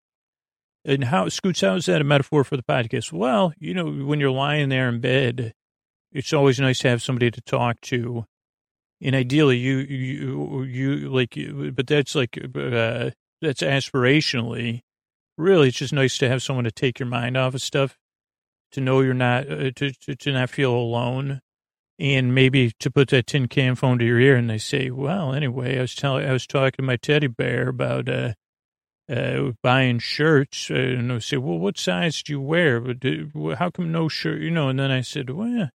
And 0.84 1.04
how, 1.04 1.28
Scoots, 1.28 1.60
how 1.60 1.74
is 1.74 1.86
that 1.86 2.00
a 2.00 2.04
metaphor 2.04 2.44
for 2.44 2.56
the 2.56 2.62
podcast? 2.62 3.12
Well, 3.12 3.52
you 3.58 3.74
know, 3.74 3.90
when 3.90 4.20
you're 4.20 4.30
lying 4.30 4.68
there 4.68 4.88
in 4.88 5.00
bed, 5.00 5.52
it's 6.12 6.32
always 6.32 6.58
nice 6.58 6.78
to 6.80 6.88
have 6.88 7.02
somebody 7.02 7.30
to 7.30 7.40
talk 7.42 7.80
to. 7.82 8.24
And 9.02 9.14
ideally, 9.14 9.58
you, 9.58 9.78
you, 9.78 10.62
you, 10.62 11.08
like, 11.08 11.36
but 11.74 11.86
that's 11.86 12.14
like, 12.14 12.38
uh, 12.38 13.10
that's 13.42 13.62
aspirationally. 13.62 14.80
Really, 15.36 15.68
it's 15.68 15.78
just 15.78 15.92
nice 15.92 16.18
to 16.18 16.28
have 16.28 16.42
someone 16.42 16.64
to 16.64 16.70
take 16.70 16.98
your 16.98 17.08
mind 17.08 17.36
off 17.36 17.54
of 17.54 17.62
stuff, 17.62 17.98
to 18.72 18.80
know 18.80 19.00
you're 19.00 19.14
not, 19.14 19.50
uh, 19.50 19.70
to, 19.76 19.90
to, 19.90 20.16
to 20.16 20.32
not 20.32 20.50
feel 20.50 20.72
alone 20.72 21.40
and 22.00 22.34
maybe 22.34 22.72
to 22.80 22.90
put 22.90 23.10
that 23.10 23.26
tin 23.26 23.46
can 23.46 23.74
phone 23.74 23.98
to 23.98 24.04
your 24.06 24.18
ear 24.18 24.34
and 24.34 24.48
they 24.48 24.56
say, 24.56 24.90
well, 24.90 25.34
anyway, 25.34 25.76
I 25.76 25.82
was 25.82 25.94
telling, 25.94 26.26
I 26.26 26.32
was 26.32 26.46
talking 26.46 26.78
to 26.78 26.82
my 26.82 26.96
teddy 26.96 27.26
bear 27.26 27.68
about, 27.68 28.08
uh, 28.08 28.32
uh, 29.12 29.52
buying 29.62 29.98
shirts, 29.98 30.70
uh, 30.70 30.74
and 30.74 31.10
they 31.10 31.18
say, 31.18 31.36
well, 31.36 31.58
what 31.58 31.78
size 31.78 32.22
do 32.22 32.32
you 32.32 32.40
wear? 32.40 32.80
Do, 32.94 33.54
how 33.58 33.68
come 33.68 33.92
no 33.92 34.08
shirt, 34.08 34.40
you 34.40 34.50
know? 34.50 34.68
And 34.68 34.78
then 34.78 34.90
I 34.90 35.02
said, 35.02 35.28
well, 35.28 35.68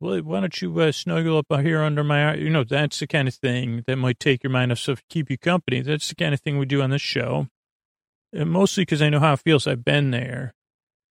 well 0.00 0.20
why 0.20 0.40
don't 0.40 0.60
you 0.60 0.78
uh, 0.80 0.92
snuggle 0.92 1.38
up 1.38 1.60
here 1.62 1.82
under 1.82 2.04
my, 2.04 2.24
arm? 2.24 2.40
you 2.40 2.50
know, 2.50 2.64
that's 2.64 2.98
the 2.98 3.06
kind 3.06 3.26
of 3.26 3.34
thing 3.34 3.84
that 3.86 3.96
might 3.96 4.20
take 4.20 4.42
your 4.42 4.50
mind 4.50 4.70
off 4.70 4.78
stuff, 4.78 5.02
keep 5.08 5.30
you 5.30 5.38
company. 5.38 5.80
That's 5.80 6.08
the 6.08 6.14
kind 6.14 6.34
of 6.34 6.40
thing 6.40 6.58
we 6.58 6.66
do 6.66 6.82
on 6.82 6.90
this 6.90 7.00
show. 7.00 7.48
And 8.34 8.50
mostly 8.50 8.82
because 8.82 9.00
I 9.00 9.08
know 9.08 9.20
how 9.20 9.34
it 9.34 9.40
feels. 9.40 9.66
I've 9.66 9.84
been 9.84 10.10
there. 10.10 10.52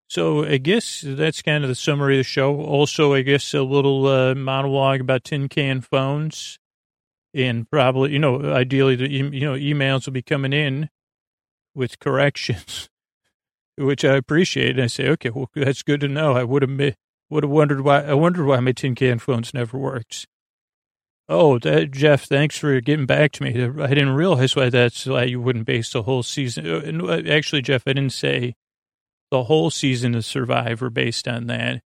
So 0.07 0.45
I 0.45 0.57
guess 0.57 1.03
that's 1.05 1.41
kind 1.41 1.63
of 1.63 1.69
the 1.69 1.75
summary 1.75 2.15
of 2.15 2.19
the 2.19 2.23
show. 2.23 2.55
Also, 2.61 3.13
I 3.13 3.21
guess 3.21 3.53
a 3.53 3.63
little 3.63 4.05
uh, 4.07 4.35
monologue 4.35 5.01
about 5.01 5.23
tin 5.23 5.49
can 5.49 5.81
phones, 5.81 6.59
and 7.33 7.69
probably 7.69 8.11
you 8.13 8.19
know 8.19 8.53
ideally 8.53 8.95
the 8.95 9.09
you 9.09 9.41
know 9.41 9.55
emails 9.55 10.05
will 10.05 10.13
be 10.13 10.21
coming 10.21 10.53
in 10.53 10.89
with 11.73 11.99
corrections, 11.99 12.89
which 13.77 14.05
I 14.05 14.15
appreciate. 14.15 14.71
And 14.71 14.83
I 14.83 14.87
say, 14.87 15.07
okay, 15.09 15.29
well 15.29 15.49
that's 15.55 15.83
good 15.83 16.01
to 16.01 16.07
know. 16.07 16.33
I 16.33 16.43
would 16.43 16.61
have 16.61 16.95
would 17.29 17.43
have 17.43 17.51
wondered 17.51 17.81
why 17.81 18.03
I 18.03 18.13
wondered 18.13 18.45
why 18.45 18.59
my 18.59 18.71
tin 18.71 18.95
can 18.95 19.19
phones 19.19 19.53
never 19.53 19.77
worked. 19.77 20.27
Oh, 21.29 21.57
that, 21.59 21.91
Jeff, 21.91 22.25
thanks 22.25 22.57
for 22.57 22.79
getting 22.81 23.05
back 23.05 23.31
to 23.33 23.43
me. 23.43 23.49
I 23.51 23.87
didn't 23.87 24.09
realize 24.09 24.55
why 24.57 24.69
that's 24.69 25.05
why 25.05 25.23
you 25.23 25.39
wouldn't 25.39 25.65
base 25.65 25.93
the 25.93 26.03
whole 26.03 26.21
season. 26.21 26.67
Uh, 26.67 27.07
uh, 27.07 27.21
actually, 27.29 27.61
Jeff, 27.61 27.83
I 27.87 27.93
didn't 27.93 28.11
say 28.11 28.55
the 29.33 29.45
whole 29.45 29.71
season 29.71 30.13
of 30.13 30.23
Survivor 30.23 30.91
based 30.91 31.27
on 31.27 31.47
that. 31.47 31.81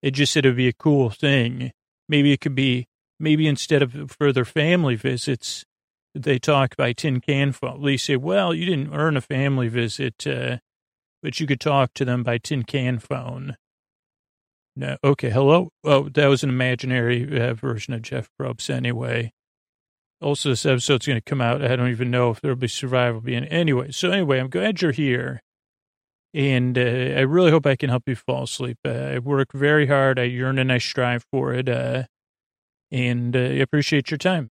It 0.00 0.12
just 0.12 0.32
said 0.32 0.46
it 0.46 0.48
would 0.48 0.56
be 0.56 0.68
a 0.68 0.72
cool 0.72 1.10
thing. 1.10 1.70
Maybe 2.08 2.32
it 2.32 2.40
could 2.40 2.54
be, 2.54 2.86
maybe 3.20 3.46
instead 3.46 3.82
of 3.82 4.10
further 4.18 4.46
family 4.46 4.94
visits, 4.94 5.66
they 6.14 6.38
talk 6.38 6.78
by 6.78 6.94
tin 6.94 7.20
can 7.20 7.52
phone. 7.52 7.84
They 7.84 7.98
say, 7.98 8.16
well, 8.16 8.54
you 8.54 8.64
didn't 8.64 8.94
earn 8.94 9.18
a 9.18 9.20
family 9.20 9.68
visit, 9.68 10.26
uh, 10.26 10.60
but 11.22 11.38
you 11.38 11.46
could 11.46 11.60
talk 11.60 11.92
to 11.92 12.06
them 12.06 12.22
by 12.22 12.38
tin 12.38 12.62
can 12.62 12.98
phone. 12.98 13.58
No, 14.74 14.96
okay, 15.04 15.28
hello. 15.28 15.68
Oh, 15.84 16.08
that 16.08 16.28
was 16.28 16.42
an 16.42 16.48
imaginary 16.48 17.38
uh, 17.38 17.52
version 17.52 17.92
of 17.92 18.00
Jeff 18.00 18.30
Probst 18.40 18.70
anyway. 18.70 19.30
Also, 20.22 20.48
this 20.48 20.64
episode's 20.64 21.06
going 21.06 21.18
to 21.18 21.30
come 21.30 21.42
out. 21.42 21.62
I 21.62 21.76
don't 21.76 21.90
even 21.90 22.10
know 22.10 22.30
if 22.30 22.40
there'll 22.40 22.56
be 22.56 22.66
survival 22.66 23.20
being 23.20 23.44
anyway. 23.44 23.90
So 23.90 24.10
anyway, 24.10 24.38
I'm 24.38 24.48
glad 24.48 24.80
you're 24.80 24.92
here. 24.92 25.42
And 26.34 26.76
uh, 26.76 26.82
I 26.82 27.20
really 27.20 27.50
hope 27.50 27.66
I 27.66 27.76
can 27.76 27.88
help 27.88 28.04
you 28.06 28.14
fall 28.14 28.44
asleep. 28.44 28.78
Uh, 28.84 28.90
I 28.90 29.18
work 29.18 29.52
very 29.52 29.86
hard. 29.86 30.18
I 30.18 30.24
yearn 30.24 30.58
and 30.58 30.70
I 30.70 30.78
strive 30.78 31.24
for 31.30 31.54
it. 31.54 31.68
Uh, 31.68 32.04
and 32.90 33.34
uh, 33.34 33.40
I 33.40 33.42
appreciate 33.42 34.10
your 34.10 34.18
time. 34.18 34.50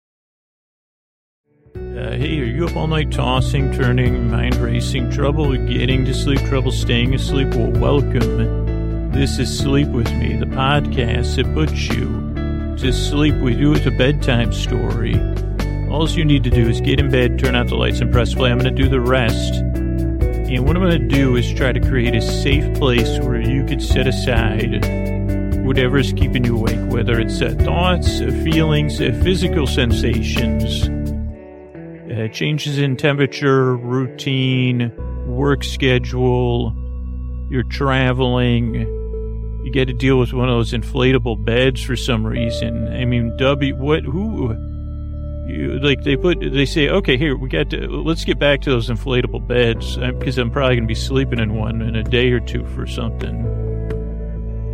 Uh, 1.76 2.12
hey, 2.12 2.40
are 2.40 2.46
you 2.46 2.66
up 2.68 2.76
all 2.76 2.88
night 2.88 3.12
tossing, 3.12 3.72
turning, 3.72 4.30
mind 4.30 4.56
racing, 4.56 5.10
trouble 5.10 5.56
getting 5.68 6.06
to 6.06 6.14
sleep, 6.14 6.40
trouble 6.42 6.72
staying 6.72 7.14
asleep? 7.16 7.50
Well, 7.56 7.72
welcome. 7.72 9.12
This 9.12 9.40
is 9.40 9.56
Sleep 9.56 9.88
With 9.88 10.12
Me, 10.14 10.36
the 10.36 10.46
podcast 10.46 11.36
that 11.36 11.52
puts 11.54 11.88
you 11.90 12.76
to 12.78 12.92
sleep 12.92 13.36
with 13.36 13.58
you. 13.58 13.74
It's 13.74 13.86
a 13.86 13.92
bedtime 13.92 14.52
story. 14.52 15.16
All 15.90 16.10
you 16.10 16.26
need 16.26 16.44
to 16.44 16.50
do 16.50 16.68
is 16.68 16.82
get 16.82 17.00
in 17.00 17.12
bed, 17.12 17.38
turn 17.38 17.56
out 17.56 17.68
the 17.68 17.76
lights, 17.76 18.00
and 18.00 18.12
press 18.12 18.34
play. 18.34 18.52
I'm 18.52 18.58
going 18.58 18.76
to 18.76 18.84
do 18.84 18.90
the 18.90 19.00
rest. 19.00 19.54
And 20.54 20.68
what 20.68 20.78
I'm 20.78 20.84
going 20.84 21.02
to 21.02 21.08
do 21.08 21.36
is 21.36 21.52
try 21.52 21.72
to 21.72 21.80
create 21.80 22.13
a 22.13 22.22
safe 22.22 22.78
place 22.78 23.18
where 23.22 23.42
you 23.42 23.66
could 23.66 23.82
set 23.82 24.06
aside 24.06 24.86
whatever 25.66 25.98
is 25.98 26.13
keeping 26.13 26.44
you 26.44 26.56
awake, 26.56 26.92
whether 26.92 27.20
it's 27.20 27.42
uh, 27.42 27.56
thoughts, 27.62 28.22
uh, 28.22 28.28
feelings, 28.44 29.02
uh, 29.02 29.20
physical 29.24 29.66
sensations, 29.66 30.88
uh, 32.12 32.28
changes 32.28 32.78
in 32.78 32.98
temperature, 32.98 33.76
routine, 33.76 34.94
work 35.26 35.63
schedule, 35.63 36.72
you're 37.50 37.63
traveling, 37.63 38.76
you 39.63 39.72
get 39.72 39.86
to 39.86 39.94
deal 39.94 40.20
with 40.20 40.34
one 40.34 40.50
of 40.50 40.56
those 40.56 40.72
inflatable 40.72 41.44
beds 41.44 41.82
for 41.82 41.96
some 41.96 42.28
reason. 42.28 42.94
I 42.94 43.06
mean, 43.06 43.36
W, 43.38 43.76
what, 43.76 44.04
who, 44.04 44.54
you, 45.46 45.80
like 45.80 46.04
they 46.04 46.16
put, 46.16 46.40
they 46.40 46.66
say, 46.66 46.90
okay, 46.90 47.18
here 47.18 47.36
we 47.36 47.50
got 47.50 47.70
to, 47.72 47.88
let's 47.88 48.24
get 48.24 48.40
back 48.40 48.62
to 48.62 48.70
those 48.70 48.90
inflatable 48.90 49.46
beds 49.46 49.98
because 49.98 50.38
I'm 50.38 50.52
probably 50.52 50.76
going 50.76 50.84
to 50.84 50.88
be 50.88 50.96
sleeping 50.96 51.40
in 51.40 51.56
one 51.56 51.82
in 51.82 51.96
a 51.96 52.04
day 52.04 52.32
or 52.32 52.40
two 52.40 52.66
for 52.68 52.88
something. 52.88 53.46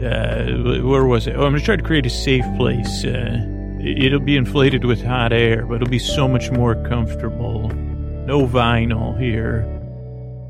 Uh, 0.04 0.80
where 0.84 1.06
was 1.06 1.28
it? 1.28 1.36
Oh, 1.36 1.46
I'm 1.46 1.54
to 1.54 1.60
try 1.60 1.76
to 1.76 1.84
create 1.84 2.06
a 2.06 2.10
safe 2.10 2.46
place. 2.56 3.04
Uh, 3.04 3.40
it'll 3.82 4.20
be 4.20 4.38
inflated 4.38 4.86
with 4.86 5.04
hot 5.04 5.34
air, 5.34 5.66
but 5.66 5.76
it'll 5.76 5.90
be 5.90 6.00
so 6.00 6.28
much 6.28 6.52
more 6.52 6.76
comfortable. 6.88 7.68
No 7.68 8.48
vinyl 8.48 9.20
here. 9.20 9.76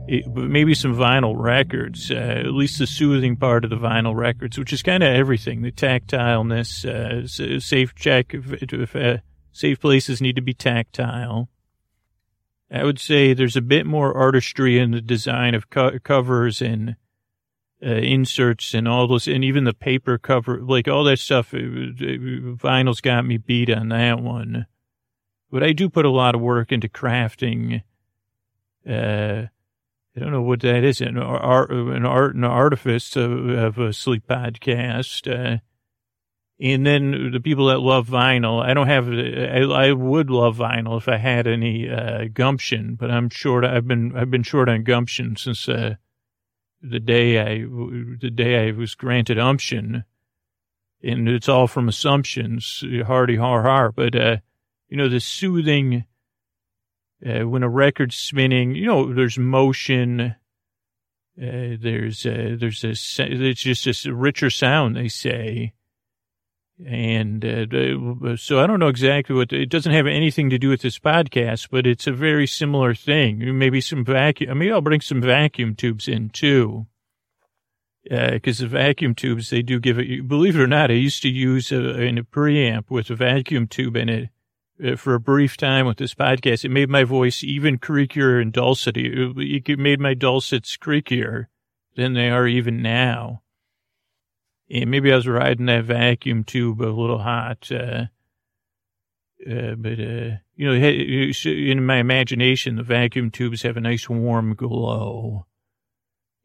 It, 0.08 0.28
maybe 0.28 0.74
some 0.74 0.96
vinyl 0.96 1.34
records, 1.38 2.12
uh, 2.12 2.16
at 2.16 2.52
least 2.52 2.80
the 2.80 2.88
soothing 2.88 3.38
part 3.38 3.64
of 3.64 3.70
the 3.70 3.78
vinyl 3.78 4.16
records, 4.16 4.58
which 4.58 4.74
is 4.74 4.82
kind 4.82 5.04
of 5.04 5.14
everything. 5.14 5.62
The 5.62 5.72
tactileness, 5.72 6.84
uh, 6.86 7.60
safe 7.60 7.96
check 7.96 8.34
if, 8.34 8.52
if 8.62 8.96
uh, 8.96 9.18
Safe 9.52 9.80
places 9.80 10.22
need 10.22 10.36
to 10.36 10.42
be 10.42 10.54
tactile. 10.54 11.50
I 12.72 12.84
would 12.84 13.00
say 13.00 13.34
there's 13.34 13.56
a 13.56 13.62
bit 13.62 13.86
more 13.86 14.16
artistry 14.16 14.78
in 14.78 14.92
the 14.92 15.02
design 15.02 15.56
of 15.56 15.70
co- 15.70 15.98
covers 16.00 16.62
and 16.62 16.96
uh, 17.84 17.90
inserts 17.90 18.74
and 18.74 18.88
all 18.88 19.08
those, 19.08 19.28
and 19.28 19.44
even 19.44 19.64
the 19.64 19.74
paper 19.74 20.18
cover, 20.18 20.62
like 20.62 20.88
all 20.88 21.04
that 21.06 21.20
stuff. 21.20 21.54
It, 21.54 22.02
it, 22.02 22.22
vinyl's 22.58 23.02
got 23.02 23.26
me 23.26 23.38
beat 23.38 23.70
on 23.70 23.90
that 23.90 24.20
one. 24.20 24.68
But 25.52 25.64
I 25.64 25.72
do 25.72 25.90
put 25.90 26.06
a 26.06 26.12
lot 26.12 26.36
of 26.36 26.42
work 26.42 26.72
into 26.72 26.88
crafting. 26.88 27.82
Uh, 28.88 29.48
I 30.16 30.20
don't 30.20 30.32
know 30.32 30.42
what 30.42 30.60
that 30.62 30.84
is. 30.84 31.02
An 31.02 31.18
art, 31.18 31.72
an 31.72 32.06
art, 32.06 32.36
an 32.36 32.44
artifice 32.44 33.16
of, 33.16 33.50
of 33.50 33.80
a 33.80 33.94
sleep 33.94 34.28
podcast. 34.28 35.28
Uh, 35.28 35.60
and 36.62 36.86
then 36.86 37.32
the 37.32 37.40
people 37.40 37.68
that 37.68 37.80
love 37.80 38.08
vinyl, 38.08 38.62
I 38.62 38.74
don't 38.74 38.88
have, 38.88 39.08
I, 39.08 39.88
I 39.88 39.94
would 39.94 40.30
love 40.30 40.58
vinyl 40.58 40.98
if 40.98 41.08
I 41.08 41.18
had 41.18 41.48
any, 41.48 41.90
uh, 41.90 42.26
gumption, 42.34 42.96
but 42.96 43.10
I'm 43.10 43.30
short. 43.30 43.64
I've 43.64 43.88
been, 43.88 44.16
I've 44.16 44.30
been 44.30 44.44
short 44.44 44.68
on 44.68 44.84
gumption 44.84 45.38
since, 45.38 45.70
uh, 45.70 45.96
the 46.82 47.00
day 47.00 47.40
I, 47.40 47.66
the 47.66 48.32
day 48.34 48.68
I 48.68 48.72
was 48.72 48.96
granted 48.96 49.38
umption. 49.38 50.04
And 51.02 51.30
it's 51.30 51.48
all 51.48 51.68
from 51.68 51.88
assumptions, 51.88 52.84
hardy 53.06 53.38
har 53.38 53.64
har. 53.64 53.92
But, 53.94 54.16
uh, 54.16 54.38
you 54.90 54.98
know, 54.98 55.08
the 55.08 55.22
soothing, 55.22 56.04
uh, 57.26 57.48
when 57.48 57.64
a 57.64 57.70
record's 57.70 58.18
spinning, 58.18 58.76
you 58.76 58.86
know, 58.86 59.14
there's 59.14 59.38
motion, 59.38 60.20
uh, 60.22 60.36
there's, 61.38 62.26
uh, 62.26 62.58
there's 62.60 62.84
a, 62.84 62.96
it's 63.18 63.62
just 63.62 64.06
a 64.06 64.14
richer 64.14 64.50
sound, 64.50 64.98
they 64.98 65.08
say 65.08 65.74
and 66.86 67.44
uh, 67.44 68.38
so 68.38 68.60
I 68.60 68.68
don't 68.68 68.80
know 68.80 68.88
exactly 68.88 69.36
what 69.36 69.52
it 69.52 69.70
doesn't 69.70 69.92
have 69.92 70.08
anything 70.08 70.50
to 70.50 70.58
do 70.58 70.70
with 70.70 70.82
this 70.82 70.98
podcast, 70.98 71.68
but 71.72 71.86
it's 71.86 72.08
a 72.08 72.14
very 72.14 72.48
similar 72.48 72.96
thing. 72.96 73.58
Maybe 73.58 73.82
some 73.82 74.06
vacuum. 74.06 74.58
Maybe 74.58 74.72
I'll 74.72 74.82
bring 74.82 75.02
some 75.02 75.22
vacuum 75.22 75.76
tubes 75.76 76.08
in 76.08 76.30
too, 76.30 76.88
because 78.04 78.62
uh, 78.62 78.64
the 78.64 78.70
vacuum 78.70 79.14
tubes 79.14 79.50
they 79.50 79.62
do 79.62 79.80
give 79.80 80.00
it. 80.00 80.28
Believe 80.28 80.56
it 80.56 80.62
or 80.62 80.68
not, 80.68 80.90
I 80.90 80.96
used 80.96 81.22
to 81.24 81.30
use 81.30 81.72
a, 81.72 81.80
a 81.80 82.24
preamp 82.24 82.90
with 82.90 83.10
a 83.10 83.16
vacuum 83.16 83.68
tube 83.68 83.98
in 83.98 84.08
it 84.08 84.30
uh, 84.84 84.96
for 84.96 85.14
a 85.16 85.20
brief 85.20 85.58
time 85.58 85.86
with 85.86 85.98
this 85.98 86.14
podcast. 86.16 86.64
It 86.64 86.70
made 86.70 86.90
my 86.90 87.04
voice 87.04 87.44
even 87.44 87.78
creakier 87.78 88.42
and 88.42 88.54
dulcet. 88.54 88.96
It 88.96 89.80
made 89.80 90.00
my 90.00 90.14
dulcets 90.14 90.78
creakier 90.78 91.48
than 91.96 92.14
they 92.14 92.30
are 92.30 92.48
even 92.48 92.82
now 92.82 93.42
maybe 94.70 95.12
I 95.12 95.16
was 95.16 95.28
riding 95.28 95.66
that 95.66 95.86
vacuum 95.86 96.44
tube 96.44 96.82
a 96.82 96.86
little 96.86 97.20
hot. 97.20 97.72
Uh, 97.72 98.06
uh, 99.50 99.76
but, 99.76 100.00
uh, 100.00 100.38
you 100.56 100.66
know, 100.66 100.74
in 100.74 101.86
my 101.86 101.98
imagination, 101.98 102.76
the 102.76 102.84
vacuum 102.84 103.32
tubes 103.32 103.62
have 103.62 103.78
a 103.78 103.82
nice 103.82 104.10
warm 104.10 104.54
glow. 104.54 105.46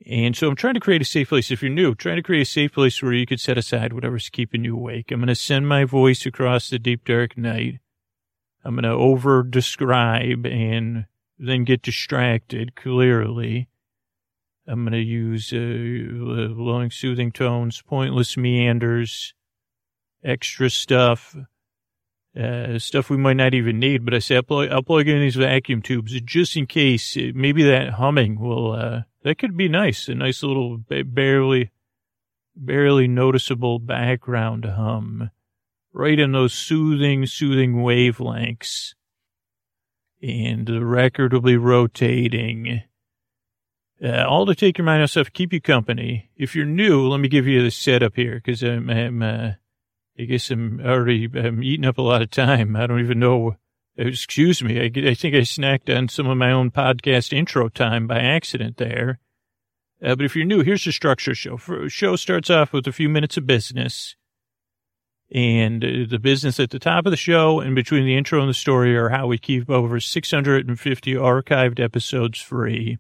And 0.07 0.37
so 0.37 0.49
I'm 0.49 0.57
trying 0.57 0.75
to 0.75 0.81
create 0.81 1.03
a 1.03 1.07
safe 1.07 1.31
place. 1.31 1.51
If 1.51 1.63
you're 1.63 1.71
new, 1.71 1.95
trying 1.95 2.17
to 2.17 2.23
create 2.23 2.43
a 2.43 2.51
safe 2.51 2.73
place 2.73 3.03
where 3.03 3.13
you 3.13 3.27
could 3.27 3.41
set 3.41 3.59
aside 3.59 3.93
whatever's 3.93 4.29
keeping 4.29 4.65
you 4.65 4.77
awake. 4.77 5.11
I'm 5.11 5.21
going 5.21 5.29
to 5.29 5.35
send 5.35 5.67
my 5.67 5.85
voice 5.85 6.27
across 6.27 6.69
the 6.69 6.79
deep 6.79 7.05
dark 7.05 7.39
night. 7.39 7.81
I'm 8.65 8.75
going 8.75 8.85
to 8.85 8.91
over 8.91 9.43
describe 9.43 10.47
and 10.47 11.07
then 11.39 11.65
get 11.65 11.83
distracted 11.83 12.77
clearly. 12.77 13.69
I'm 14.67 14.85
going 14.85 14.93
to 14.93 14.99
use 14.99 15.53
uh, 15.53 15.57
long, 15.57 16.91
soothing 16.91 17.33
tones, 17.33 17.83
pointless 17.83 18.37
meanders, 18.37 19.35
extra 20.25 20.71
stuff, 20.71 21.37
uh, 22.39 22.79
stuff 22.79 23.11
we 23.11 23.19
might 23.19 23.37
not 23.37 23.53
even 23.55 23.79
need. 23.79 24.05
But 24.05 24.15
I 24.15 24.21
say 24.21 24.37
I'll 24.37 24.43
plug, 24.43 24.71
I'll 24.71 24.83
plug 24.83 25.07
in 25.07 25.21
these 25.21 25.37
vacuum 25.37 25.83
tubes 25.83 26.19
just 26.23 26.57
in 26.57 26.67
case. 26.67 27.17
Uh, 27.17 27.33
maybe 27.35 27.63
that 27.65 27.91
humming 27.91 28.41
will, 28.41 28.73
uh, 28.73 29.03
that 29.23 29.39
could 29.39 29.57
be 29.57 29.69
nice. 29.69 30.09
A 30.09 30.15
nice 30.15 30.43
little, 30.43 30.79
barely, 30.79 31.71
barely 32.57 33.07
noticeable 33.07 33.79
background 33.79 34.65
hum 34.65 35.31
right 35.93 36.19
in 36.19 36.33
those 36.33 36.55
soothing, 36.55 37.27
soothing 37.27 37.77
wavelengths. 37.77 38.95
And 40.23 40.67
the 40.67 40.85
record 40.85 41.35
will 41.35 41.43
be 41.43 41.59
rotating 41.59 42.83
uh, 44.05 44.27
all 44.29 44.45
to 44.47 44.55
take 44.55 44.77
your 44.77 44.85
mind 44.85 45.03
off 45.03 45.11
stuff, 45.11 45.33
keep 45.33 45.53
you 45.53 45.61
company. 45.61 46.31
If 46.37 46.55
you're 46.55 46.67
new, 46.67 47.09
let 47.09 47.21
me 47.21 47.29
give 47.29 47.47
you 47.47 47.63
the 47.63 47.71
setup 47.71 48.17
here 48.17 48.35
because 48.35 48.63
I'm, 48.63 48.91
I'm 48.91 49.23
uh, 49.23 49.53
I 50.19 50.23
guess 50.25 50.51
I'm 50.51 50.81
already 50.85 51.29
I'm 51.35 51.63
eating 51.63 51.87
up 51.87 51.99
a 51.99 52.03
lot 52.03 52.23
of 52.23 52.31
time. 52.31 52.77
I 52.77 52.87
don't 52.87 53.01
even 53.01 53.19
know. 53.19 53.57
Excuse 53.97 54.63
me. 54.63 54.81
I, 54.81 55.09
I 55.09 55.15
think 55.15 55.35
I 55.35 55.41
snacked 55.41 55.95
on 55.95 56.09
some 56.09 56.27
of 56.27 56.37
my 56.37 56.51
own 56.51 56.71
podcast 56.71 57.33
intro 57.33 57.69
time 57.69 58.07
by 58.07 58.19
accident 58.19 58.77
there. 58.77 59.21
Uh, 60.05 60.17
but 60.17 60.25
if 60.25 60.35
you're 60.37 60.45
new, 60.45 60.63
here's 60.63 60.85
the 60.85 60.93
structure 60.93 61.35
show. 61.35 61.57
For, 61.57 61.89
show 61.89 62.17
starts 62.17 62.51
off 62.51 62.73
with 62.73 62.87
a 62.89 62.93
few 62.93 63.09
minutes 63.09 63.37
of 63.37 63.47
business. 63.47 64.17
And 65.33 65.85
uh, 65.85 65.89
the 66.11 66.19
business 66.19 66.61
at 66.61 66.71
the 66.71 66.81
top 66.81 67.07
of 67.07 67.11
the 67.11 67.17
show 67.17 67.61
and 67.61 67.75
between 67.75 68.05
the 68.05 68.17
intro 68.17 68.41
and 68.41 68.51
the 68.51 68.55
story 68.55 68.97
are 68.97 69.11
how 69.11 69.29
we 69.29 69.39
keep 69.39 69.71
over 69.71 70.01
650 70.01 71.15
archived 71.15 71.81
episodes 71.81 72.41
free 72.41 72.99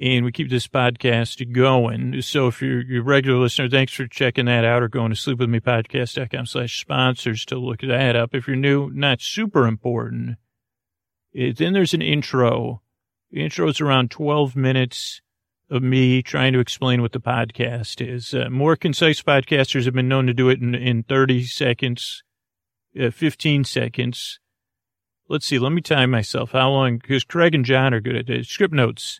and 0.00 0.24
we 0.24 0.32
keep 0.32 0.48
this 0.48 0.68
podcast 0.68 1.52
going. 1.52 2.22
So 2.22 2.46
if 2.46 2.62
you're, 2.62 2.80
a 2.80 3.02
regular 3.02 3.38
listener, 3.38 3.68
thanks 3.68 3.92
for 3.92 4.06
checking 4.06 4.44
that 4.44 4.64
out 4.64 4.82
or 4.82 4.88
going 4.88 5.12
to 5.12 5.16
sleepwithmepodcast.com 5.16 6.46
slash 6.46 6.80
sponsors 6.80 7.44
to 7.46 7.56
look 7.58 7.80
that 7.80 8.14
up. 8.14 8.34
If 8.34 8.46
you're 8.46 8.56
new, 8.56 8.90
not 8.90 9.20
super 9.20 9.66
important. 9.66 10.36
It, 11.32 11.56
then 11.56 11.72
there's 11.72 11.94
an 11.94 12.02
intro. 12.02 12.82
The 13.30 13.42
intro 13.42 13.68
is 13.68 13.80
around 13.80 14.10
12 14.10 14.54
minutes 14.54 15.20
of 15.68 15.82
me 15.82 16.22
trying 16.22 16.52
to 16.52 16.60
explain 16.60 17.02
what 17.02 17.12
the 17.12 17.20
podcast 17.20 18.00
is. 18.00 18.32
Uh, 18.32 18.48
more 18.50 18.76
concise 18.76 19.20
podcasters 19.20 19.84
have 19.84 19.94
been 19.94 20.08
known 20.08 20.26
to 20.26 20.34
do 20.34 20.48
it 20.48 20.60
in, 20.60 20.74
in 20.74 21.02
30 21.02 21.44
seconds, 21.44 22.22
uh, 22.98 23.10
15 23.10 23.64
seconds. 23.64 24.38
Let's 25.28 25.44
see. 25.44 25.58
Let 25.58 25.72
me 25.72 25.82
time 25.82 26.10
myself. 26.10 26.52
How 26.52 26.70
long? 26.70 26.98
Because 26.98 27.24
Craig 27.24 27.54
and 27.54 27.64
John 27.64 27.92
are 27.92 28.00
good 28.00 28.16
at 28.16 28.30
it. 28.30 28.46
Scriptnotes 28.46 29.18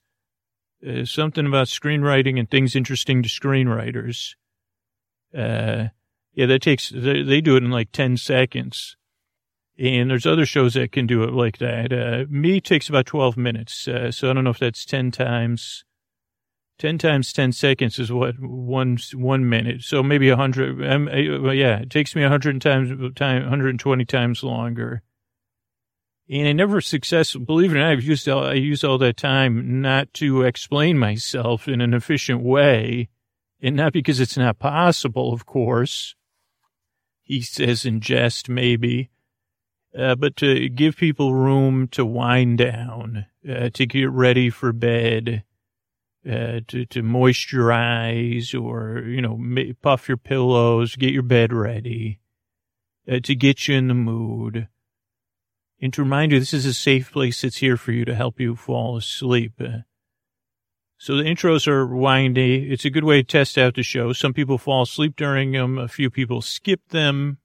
uh, 0.86 1.04
something 1.04 1.46
about 1.46 1.66
screenwriting 1.66 2.38
and 2.38 2.50
things 2.50 2.76
interesting 2.76 3.22
to 3.22 3.28
screenwriters. 3.28 4.34
Uh, 5.36 5.88
yeah, 6.32 6.46
that 6.46 6.62
takes, 6.62 6.90
they, 6.90 7.22
they, 7.22 7.40
do 7.40 7.56
it 7.56 7.64
in 7.64 7.70
like 7.70 7.90
10 7.92 8.16
seconds. 8.16 8.96
And 9.78 10.10
there's 10.10 10.26
other 10.26 10.46
shows 10.46 10.74
that 10.74 10.92
can 10.92 11.06
do 11.06 11.22
it 11.24 11.32
like 11.32 11.58
that. 11.58 11.92
Uh, 11.92 12.24
me 12.28 12.60
takes 12.60 12.88
about 12.88 13.06
12 13.06 13.36
minutes. 13.36 13.86
Uh, 13.86 14.10
so 14.10 14.30
I 14.30 14.32
don't 14.32 14.44
know 14.44 14.50
if 14.50 14.58
that's 14.58 14.84
10 14.84 15.10
times, 15.10 15.84
10 16.78 16.98
times 16.98 17.32
10 17.32 17.52
seconds 17.52 17.98
is 17.98 18.12
what 18.12 18.36
one, 18.40 18.98
one 19.14 19.48
minute. 19.48 19.82
So 19.82 20.02
maybe 20.02 20.28
a 20.28 20.36
hundred, 20.36 20.84
um, 20.88 21.08
uh, 21.08 21.50
yeah, 21.50 21.80
it 21.80 21.90
takes 21.90 22.14
me 22.14 22.22
a 22.22 22.28
hundred 22.28 22.60
times, 22.60 22.90
time, 23.14 23.42
120 23.42 24.04
times 24.04 24.42
longer. 24.42 25.02
And 26.30 26.46
I 26.46 26.52
never 26.52 26.80
success, 26.80 27.34
believe 27.34 27.72
it 27.72 27.76
or 27.76 27.80
not, 27.80 27.92
I've 27.92 28.02
used 28.02 28.28
all, 28.28 28.44
I 28.44 28.54
use 28.54 28.84
all 28.84 28.98
that 28.98 29.16
time 29.16 29.80
not 29.80 30.12
to 30.14 30.42
explain 30.42 30.98
myself 30.98 31.66
in 31.66 31.80
an 31.80 31.94
efficient 31.94 32.42
way. 32.42 33.08
And 33.60 33.74
not 33.74 33.92
because 33.92 34.20
it's 34.20 34.36
not 34.36 34.58
possible, 34.58 35.32
of 35.32 35.46
course. 35.46 36.14
He 37.22 37.40
says 37.40 37.84
in 37.84 38.00
jest, 38.00 38.48
maybe. 38.48 39.10
Uh, 39.98 40.14
but 40.14 40.36
to 40.36 40.68
give 40.68 40.96
people 40.96 41.34
room 41.34 41.88
to 41.88 42.04
wind 42.04 42.58
down, 42.58 43.26
uh, 43.48 43.70
to 43.70 43.86
get 43.86 44.10
ready 44.10 44.50
for 44.50 44.72
bed, 44.72 45.44
uh, 46.26 46.60
to, 46.68 46.84
to 46.86 47.02
moisturize 47.02 48.54
or, 48.54 49.00
you 49.00 49.22
know, 49.22 49.74
puff 49.80 50.08
your 50.08 50.18
pillows, 50.18 50.94
get 50.94 51.12
your 51.12 51.22
bed 51.22 51.54
ready, 51.54 52.20
uh, 53.10 53.18
to 53.20 53.34
get 53.34 53.66
you 53.66 53.76
in 53.76 53.88
the 53.88 53.94
mood 53.94 54.68
and 55.80 55.92
to 55.92 56.02
remind 56.02 56.32
you 56.32 56.40
this 56.40 56.54
is 56.54 56.66
a 56.66 56.74
safe 56.74 57.12
place 57.12 57.42
that's 57.42 57.58
here 57.58 57.76
for 57.76 57.92
you 57.92 58.04
to 58.04 58.14
help 58.14 58.40
you 58.40 58.56
fall 58.56 58.96
asleep. 58.96 59.60
So 60.98 61.16
the 61.16 61.22
intros 61.22 61.68
are 61.68 61.86
windy. 61.86 62.72
It's 62.72 62.84
a 62.84 62.90
good 62.90 63.04
way 63.04 63.22
to 63.22 63.26
test 63.26 63.56
out 63.56 63.76
the 63.76 63.84
show. 63.84 64.12
Some 64.12 64.34
people 64.34 64.58
fall 64.58 64.82
asleep 64.82 65.14
during 65.16 65.52
them. 65.52 65.78
A 65.78 65.86
few 65.86 66.10
people 66.10 66.42
skip 66.42 66.80
them. 66.88 67.38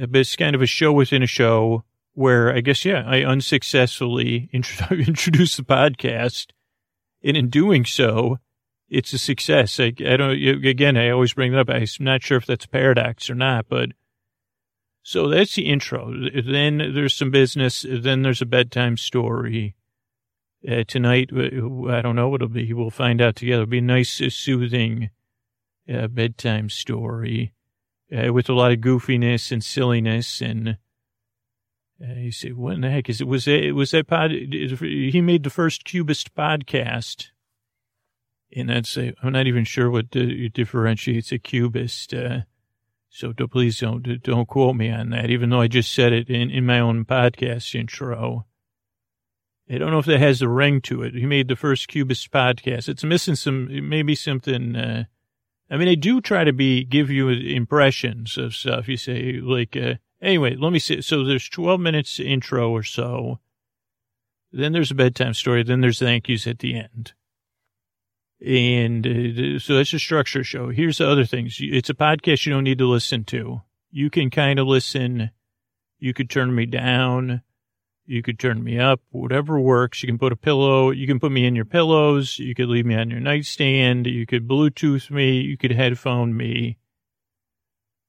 Uh, 0.00 0.06
but 0.06 0.20
it's 0.20 0.36
kind 0.36 0.54
of 0.54 0.62
a 0.62 0.66
show 0.66 0.92
within 0.92 1.22
a 1.22 1.26
show 1.26 1.82
where 2.14 2.54
I 2.54 2.60
guess, 2.60 2.84
yeah, 2.84 3.02
I 3.04 3.24
unsuccessfully 3.24 4.48
introduced 4.52 5.56
the 5.56 5.64
podcast. 5.64 6.48
And 7.24 7.36
in 7.36 7.50
doing 7.50 7.84
so, 7.84 8.38
it's 8.88 9.12
a 9.12 9.18
success. 9.18 9.80
I, 9.80 9.92
I 10.06 10.16
don't, 10.16 10.30
again, 10.64 10.96
I 10.96 11.10
always 11.10 11.32
bring 11.32 11.52
it 11.52 11.58
up. 11.58 11.68
I'm 11.68 11.84
not 11.98 12.22
sure 12.22 12.38
if 12.38 12.46
that's 12.46 12.66
a 12.66 12.68
paradox 12.68 13.28
or 13.28 13.34
not, 13.34 13.66
but 13.68 13.90
so 15.02 15.28
that's 15.28 15.54
the 15.54 15.68
intro. 15.68 16.12
Then 16.44 16.78
there's 16.94 17.14
some 17.14 17.30
business. 17.30 17.84
Then 17.88 18.22
there's 18.22 18.42
a 18.42 18.46
bedtime 18.46 18.96
story. 18.96 19.74
Uh, 20.66 20.84
tonight, 20.86 21.30
uh, 21.32 21.88
I 21.88 22.02
don't 22.02 22.14
know 22.14 22.28
what 22.28 22.40
it'll 22.40 22.54
be. 22.54 22.72
We'll 22.72 22.90
find 22.90 23.20
out 23.20 23.34
together. 23.34 23.62
It'll 23.62 23.70
be 23.70 23.78
a 23.78 23.82
nice, 23.82 24.20
uh, 24.20 24.30
soothing 24.30 25.10
uh, 25.92 26.06
bedtime 26.06 26.70
story 26.70 27.52
uh, 28.16 28.32
with 28.32 28.48
a 28.48 28.52
lot 28.52 28.70
of 28.70 28.78
goofiness 28.78 29.50
and 29.50 29.64
silliness. 29.64 30.40
And 30.40 30.78
you 31.98 32.30
say, 32.30 32.50
what 32.50 32.74
in 32.74 32.82
the 32.82 32.90
heck 32.90 33.10
is 33.10 33.20
it? 33.20 33.26
Was 33.26 33.46
that, 33.46 33.72
was 33.74 33.90
that 33.90 34.06
pod? 34.06 34.30
He 34.30 35.20
made 35.20 35.42
the 35.42 35.50
first 35.50 35.84
Cubist 35.84 36.32
podcast. 36.36 37.30
And 38.54 38.68
that's, 38.68 38.96
I'm 38.96 39.32
not 39.32 39.48
even 39.48 39.64
sure 39.64 39.90
what 39.90 40.10
differentiates 40.10 41.32
a 41.32 41.38
Cubist. 41.40 42.14
So 43.14 43.32
do, 43.32 43.46
please 43.46 43.78
don't 43.78 44.22
don't 44.22 44.48
quote 44.48 44.74
me 44.74 44.90
on 44.90 45.10
that, 45.10 45.28
even 45.28 45.50
though 45.50 45.60
I 45.60 45.68
just 45.68 45.92
said 45.92 46.14
it 46.14 46.30
in, 46.30 46.50
in 46.50 46.64
my 46.64 46.80
own 46.80 47.04
podcast 47.04 47.74
intro. 47.78 48.46
I 49.70 49.76
don't 49.76 49.90
know 49.90 49.98
if 49.98 50.06
that 50.06 50.18
has 50.18 50.40
a 50.40 50.48
ring 50.48 50.80
to 50.82 51.02
it. 51.02 51.14
He 51.14 51.26
made 51.26 51.48
the 51.48 51.56
first 51.56 51.88
Cubist 51.88 52.30
podcast. 52.30 52.88
It's 52.88 53.04
missing 53.04 53.36
some, 53.36 53.68
maybe 53.88 54.14
something. 54.14 54.74
Uh, 54.74 55.04
I 55.70 55.76
mean, 55.76 55.88
I 55.88 55.94
do 55.94 56.22
try 56.22 56.44
to 56.44 56.54
be 56.54 56.84
give 56.84 57.10
you 57.10 57.28
impressions 57.28 58.38
of 58.38 58.54
stuff. 58.54 58.88
You 58.88 58.96
say 58.96 59.40
like, 59.42 59.76
uh, 59.76 59.94
anyway, 60.22 60.56
let 60.56 60.72
me 60.72 60.78
see. 60.78 61.02
So 61.02 61.22
there's 61.22 61.48
12 61.50 61.80
minutes 61.80 62.18
intro 62.18 62.70
or 62.70 62.82
so. 62.82 63.40
Then 64.52 64.72
there's 64.72 64.90
a 64.90 64.94
bedtime 64.94 65.34
story. 65.34 65.62
Then 65.62 65.82
there's 65.82 65.98
thank 65.98 66.30
yous 66.30 66.46
at 66.46 66.60
the 66.60 66.76
end. 66.76 67.12
And 68.44 69.06
uh, 69.06 69.58
so 69.60 69.76
that's 69.76 69.92
a 69.92 69.98
structure 69.98 70.42
show. 70.42 70.70
Here's 70.70 70.98
the 70.98 71.08
other 71.08 71.24
things. 71.24 71.58
It's 71.60 71.90
a 71.90 71.94
podcast 71.94 72.44
you 72.44 72.52
don't 72.52 72.64
need 72.64 72.78
to 72.78 72.88
listen 72.88 73.24
to. 73.24 73.62
You 73.90 74.10
can 74.10 74.30
kind 74.30 74.58
of 74.58 74.66
listen. 74.66 75.30
You 75.98 76.12
could 76.12 76.28
turn 76.28 76.54
me 76.54 76.66
down. 76.66 77.42
You 78.04 78.20
could 78.20 78.40
turn 78.40 78.64
me 78.64 78.80
up, 78.80 79.00
whatever 79.10 79.60
works. 79.60 80.02
You 80.02 80.08
can 80.08 80.18
put 80.18 80.32
a 80.32 80.36
pillow. 80.36 80.90
You 80.90 81.06
can 81.06 81.20
put 81.20 81.30
me 81.30 81.46
in 81.46 81.54
your 81.54 81.64
pillows. 81.64 82.38
You 82.38 82.54
could 82.54 82.68
leave 82.68 82.84
me 82.84 82.96
on 82.96 83.10
your 83.10 83.20
nightstand. 83.20 84.08
You 84.08 84.26
could 84.26 84.48
Bluetooth 84.48 85.08
me. 85.08 85.40
You 85.40 85.56
could 85.56 85.70
headphone 85.70 86.36
me. 86.36 86.78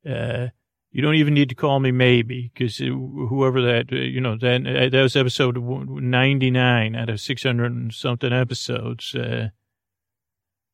Uh, 0.08 0.48
you 0.92 1.02
don't 1.02 1.16
even 1.16 1.36
need 1.36 1.50
to 1.50 1.56
call 1.56 1.80
me 1.80 1.92
maybe 1.92 2.52
because 2.54 2.78
whoever 2.78 3.62
that, 3.62 3.94
uh, 3.94 3.96
you 3.96 4.20
know, 4.20 4.36
that, 4.38 4.66
uh, 4.66 4.90
that 4.90 5.02
was 5.02 5.16
episode 5.16 5.58
99 5.58 6.96
out 6.96 7.10
of 7.10 7.22
600 7.22 7.94
something 7.94 8.34
episodes. 8.34 9.14
Uh, 9.14 9.50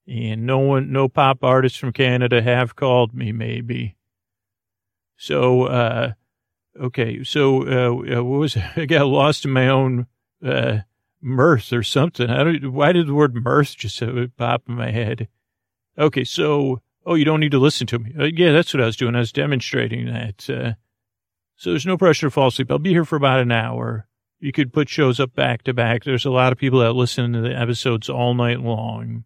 and 0.10 0.46
no 0.46 0.58
one, 0.60 0.92
no 0.92 1.08
pop 1.08 1.44
artists 1.44 1.78
from 1.78 1.94
Canada 1.94 2.42
have 2.42 2.76
called 2.76 3.14
me, 3.14 3.32
maybe. 3.32 3.96
So, 5.18 5.66
uh, 5.66 6.14
okay, 6.80 7.24
so 7.24 7.62
uh, 7.68 8.18
uh 8.18 8.24
what 8.24 8.40
was 8.40 8.58
I 8.76 8.86
got 8.86 9.06
lost 9.06 9.46
in 9.46 9.52
my 9.52 9.68
own 9.68 10.08
uh, 10.44 10.80
mirth 11.22 11.72
or 11.72 11.84
something. 11.84 12.30
I 12.30 12.44
don't. 12.44 12.74
Why 12.74 12.92
did 12.92 13.08
the 13.08 13.14
word 13.14 13.36
mirth 13.36 13.78
just 13.78 14.02
pop 14.38 14.64
in 14.68 14.76
my 14.76 14.92
head? 14.92 15.28
Okay, 15.98 16.24
so 16.24 16.82
oh, 17.06 17.16
you 17.16 17.26
don't 17.26 17.40
need 17.40 17.52
to 17.52 17.60
listen 17.60 17.86
to 17.88 18.00
me. 18.00 18.14
Uh, 18.20 18.26
yeah, 18.26 18.52
that's 18.52 18.74
what 18.74 18.82
I 18.82 18.88
was 18.88 18.98
doing. 18.98 19.16
I 19.16 19.20
was 19.20 19.32
demonstrating 19.32 20.06
that. 20.08 20.50
Uh, 20.50 20.74
so 21.56 21.72
there's 21.72 21.86
no 21.86 21.98
pressure 21.98 22.28
to 22.28 22.32
fall 22.32 22.48
asleep. 22.48 22.72
I'll 22.72 22.80
be 22.80 22.92
here 22.92 23.06
for 23.06 23.18
about 23.18 23.42
an 23.42 23.52
hour. 23.52 24.08
You 24.40 24.54
could 24.54 24.72
put 24.72 24.88
shows 24.88 25.20
up 25.20 25.36
back 25.36 25.64
to 25.64 25.74
back. 25.74 26.04
There's 26.04 26.26
a 26.26 26.32
lot 26.32 26.54
of 26.54 26.58
people 26.58 26.80
that 26.80 26.94
listen 26.94 27.34
to 27.34 27.42
the 27.42 27.54
episodes 27.54 28.10
all 28.10 28.34
night 28.34 28.62
long. 28.62 29.26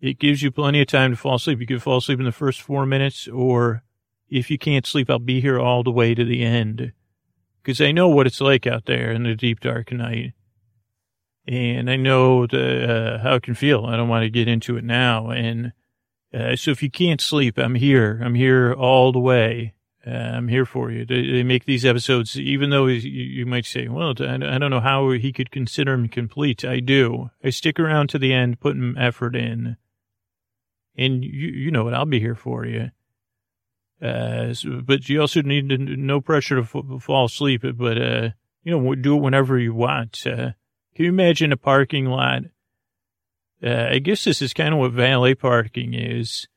It 0.00 0.18
gives 0.18 0.42
you 0.42 0.50
plenty 0.50 0.80
of 0.80 0.86
time 0.86 1.10
to 1.10 1.16
fall 1.16 1.34
asleep. 1.34 1.60
You 1.60 1.66
can 1.66 1.78
fall 1.78 1.98
asleep 1.98 2.18
in 2.18 2.24
the 2.24 2.32
first 2.32 2.62
four 2.62 2.86
minutes, 2.86 3.28
or 3.28 3.82
if 4.28 4.50
you 4.50 4.58
can't 4.58 4.86
sleep, 4.86 5.10
I'll 5.10 5.18
be 5.18 5.40
here 5.40 5.58
all 5.58 5.82
the 5.82 5.90
way 5.90 6.14
to 6.14 6.24
the 6.24 6.42
end. 6.42 6.92
Because 7.62 7.80
I 7.80 7.92
know 7.92 8.08
what 8.08 8.26
it's 8.26 8.40
like 8.40 8.66
out 8.66 8.86
there 8.86 9.10
in 9.12 9.24
the 9.24 9.34
deep 9.34 9.60
dark 9.60 9.92
night. 9.92 10.32
And 11.46 11.90
I 11.90 11.96
know 11.96 12.46
the, 12.46 13.18
uh, 13.18 13.18
how 13.22 13.34
it 13.34 13.42
can 13.42 13.54
feel. 13.54 13.84
I 13.84 13.96
don't 13.96 14.08
want 14.08 14.22
to 14.22 14.30
get 14.30 14.48
into 14.48 14.76
it 14.76 14.84
now. 14.84 15.30
And 15.30 15.72
uh, 16.32 16.56
so 16.56 16.70
if 16.70 16.82
you 16.82 16.90
can't 16.90 17.20
sleep, 17.20 17.58
I'm 17.58 17.74
here. 17.74 18.20
I'm 18.24 18.34
here 18.34 18.72
all 18.72 19.12
the 19.12 19.18
way. 19.18 19.74
Uh, 20.06 20.10
I'm 20.10 20.48
here 20.48 20.64
for 20.64 20.90
you. 20.90 21.04
They, 21.04 21.30
they, 21.30 21.42
make 21.42 21.66
these 21.66 21.84
episodes, 21.84 22.38
even 22.38 22.70
though 22.70 22.86
you, 22.86 23.00
you, 23.10 23.44
might 23.44 23.66
say, 23.66 23.88
well, 23.88 24.14
I 24.18 24.38
don't 24.38 24.70
know 24.70 24.80
how 24.80 25.10
he 25.10 25.30
could 25.30 25.50
consider 25.50 25.92
them 25.92 26.08
complete. 26.08 26.64
I 26.64 26.80
do. 26.80 27.30
I 27.44 27.50
stick 27.50 27.78
around 27.78 28.08
to 28.10 28.18
the 28.18 28.32
end, 28.32 28.60
putting 28.60 28.96
effort 28.96 29.36
in. 29.36 29.76
And 30.96 31.24
you, 31.24 31.48
you 31.48 31.70
know 31.70 31.84
what? 31.84 31.94
I'll 31.94 32.04
be 32.04 32.20
here 32.20 32.34
for 32.34 32.66
you. 32.66 32.90
Uh, 34.02 34.54
so, 34.54 34.80
but 34.82 35.08
you 35.08 35.20
also 35.20 35.42
need 35.42 35.68
to, 35.68 35.78
no 35.78 36.20
pressure 36.20 36.56
to 36.56 36.62
f- 36.62 37.02
fall 37.02 37.26
asleep, 37.26 37.64
but, 37.74 38.00
uh, 38.00 38.30
you 38.62 38.78
know, 38.78 38.94
do 38.94 39.16
it 39.16 39.20
whenever 39.20 39.58
you 39.58 39.74
want. 39.74 40.26
Uh, 40.26 40.52
can 40.94 41.04
you 41.04 41.08
imagine 41.08 41.52
a 41.52 41.56
parking 41.56 42.06
lot? 42.06 42.42
Uh, 43.62 43.88
I 43.90 43.98
guess 43.98 44.24
this 44.24 44.40
is 44.40 44.54
kind 44.54 44.72
of 44.72 44.80
what 44.80 44.92
valet 44.92 45.34
parking 45.34 45.94
is. 45.94 46.48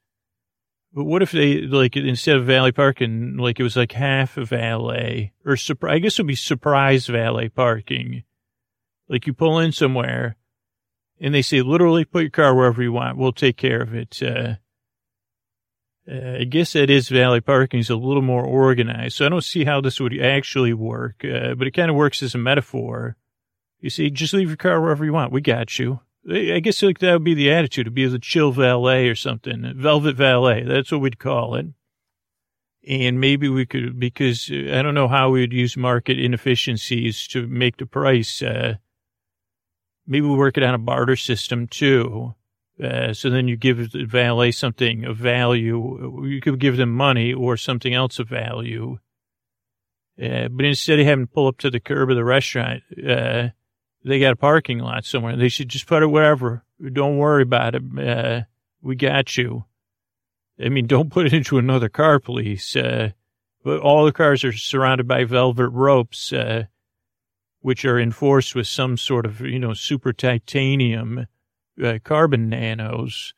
But 0.93 1.05
what 1.05 1.21
if 1.21 1.31
they, 1.31 1.61
like, 1.61 1.97
instead 1.97 2.37
of 2.37 2.45
valet 2.45 2.71
parking, 2.71 3.37
like 3.37 3.59
it 3.59 3.63
was 3.63 3.75
like 3.75 3.93
half 3.93 4.35
valet 4.35 5.33
or 5.45 5.57
surprise, 5.57 5.95
I 5.95 5.99
guess 5.99 6.19
it 6.19 6.21
would 6.21 6.27
be 6.27 6.35
surprise 6.35 7.07
valet 7.07 7.49
parking. 7.49 8.23
Like 9.09 9.27
you 9.27 9.33
pull 9.33 9.59
in 9.59 9.71
somewhere 9.71 10.37
and 11.19 11.33
they 11.33 11.41
say, 11.41 11.61
literally 11.61 12.05
put 12.05 12.23
your 12.23 12.29
car 12.29 12.55
wherever 12.55 12.81
you 12.81 12.91
want. 12.91 13.17
We'll 13.17 13.31
take 13.31 13.57
care 13.57 13.81
of 13.81 13.93
it. 13.93 14.21
Uh, 14.21 14.55
uh, 16.09 16.39
I 16.41 16.43
guess 16.43 16.73
that 16.73 16.89
is 16.89 17.07
valet 17.07 17.39
parking 17.39 17.79
is 17.79 17.89
a 17.89 17.95
little 17.95 18.21
more 18.21 18.43
organized. 18.43 19.17
So 19.17 19.25
I 19.25 19.29
don't 19.29 19.43
see 19.43 19.63
how 19.63 19.79
this 19.79 19.99
would 19.99 20.19
actually 20.19 20.73
work, 20.73 21.23
uh, 21.23 21.55
but 21.55 21.67
it 21.67 21.71
kind 21.71 21.89
of 21.89 21.95
works 21.95 22.21
as 22.21 22.35
a 22.35 22.39
metaphor. 22.39 23.15
You 23.79 23.89
see, 23.89 24.09
just 24.09 24.33
leave 24.33 24.49
your 24.49 24.57
car 24.57 24.81
wherever 24.81 25.05
you 25.05 25.13
want. 25.13 25.31
We 25.31 25.41
got 25.41 25.79
you. 25.79 26.01
I 26.29 26.59
guess 26.59 26.81
like 26.81 26.99
that 26.99 27.13
would 27.13 27.23
be 27.23 27.33
the 27.33 27.51
attitude. 27.51 27.87
It'd 27.87 27.93
be 27.93 28.07
the 28.07 28.19
chill 28.19 28.51
valet 28.51 29.07
or 29.07 29.15
something. 29.15 29.73
Velvet 29.75 30.15
valet. 30.15 30.63
That's 30.63 30.91
what 30.91 31.01
we'd 31.01 31.19
call 31.19 31.55
it. 31.55 31.67
And 32.87 33.19
maybe 33.19 33.47
we 33.47 33.65
could, 33.65 33.99
because 33.99 34.49
I 34.51 34.81
don't 34.81 34.93
know 34.93 35.07
how 35.07 35.29
we 35.29 35.41
would 35.41 35.53
use 35.53 35.77
market 35.77 36.19
inefficiencies 36.19 37.27
to 37.29 37.47
make 37.47 37.77
the 37.77 37.85
price. 37.85 38.41
Uh, 38.41 38.75
maybe 40.07 40.27
we 40.27 40.35
work 40.35 40.57
it 40.57 40.63
on 40.63 40.73
a 40.73 40.79
barter 40.79 41.15
system 41.15 41.67
too. 41.67 42.35
Uh, 42.83 43.13
so 43.13 43.29
then 43.29 43.47
you 43.47 43.55
give 43.55 43.91
the 43.91 44.05
valet 44.05 44.51
something 44.51 45.05
of 45.05 45.17
value. 45.17 46.25
You 46.25 46.41
could 46.41 46.59
give 46.59 46.77
them 46.77 46.91
money 46.93 47.31
or 47.33 47.55
something 47.55 47.93
else 47.93 48.19
of 48.19 48.27
value. 48.27 48.97
Uh, 50.21 50.47
but 50.49 50.65
instead 50.65 50.99
of 50.99 51.05
having 51.05 51.27
to 51.27 51.31
pull 51.31 51.47
up 51.47 51.57
to 51.59 51.69
the 51.69 51.79
curb 51.79 52.09
of 52.09 52.15
the 52.15 52.23
restaurant, 52.23 52.83
uh, 52.97 53.49
they 54.03 54.19
got 54.19 54.33
a 54.33 54.37
parking 54.37 54.79
lot 54.79 55.05
somewhere. 55.05 55.35
They 55.35 55.49
should 55.49 55.69
just 55.69 55.87
put 55.87 56.03
it 56.03 56.07
wherever. 56.07 56.63
Don't 56.91 57.17
worry 57.17 57.43
about 57.43 57.75
it. 57.75 57.83
Uh, 57.97 58.41
we 58.81 58.95
got 58.95 59.37
you. 59.37 59.65
I 60.63 60.69
mean, 60.69 60.87
don't 60.87 61.11
put 61.11 61.25
it 61.25 61.33
into 61.33 61.57
another 61.57 61.89
car, 61.89 62.19
please. 62.19 62.75
Uh, 62.75 63.11
but 63.63 63.79
all 63.79 64.05
the 64.05 64.11
cars 64.11 64.43
are 64.43 64.51
surrounded 64.51 65.07
by 65.07 65.23
velvet 65.23 65.69
ropes, 65.69 66.33
uh, 66.33 66.65
which 67.63 67.85
are 67.85 67.97
enforced 67.97 68.53
with 68.55 68.67
some 68.67 68.97
sort 68.97 69.25
of, 69.25 69.39
you 69.39 69.57
know, 69.57 69.73
super 69.73 70.11
titanium, 70.11 71.27
uh, 71.81 71.97
carbon 72.03 72.49
nanos 72.49 73.33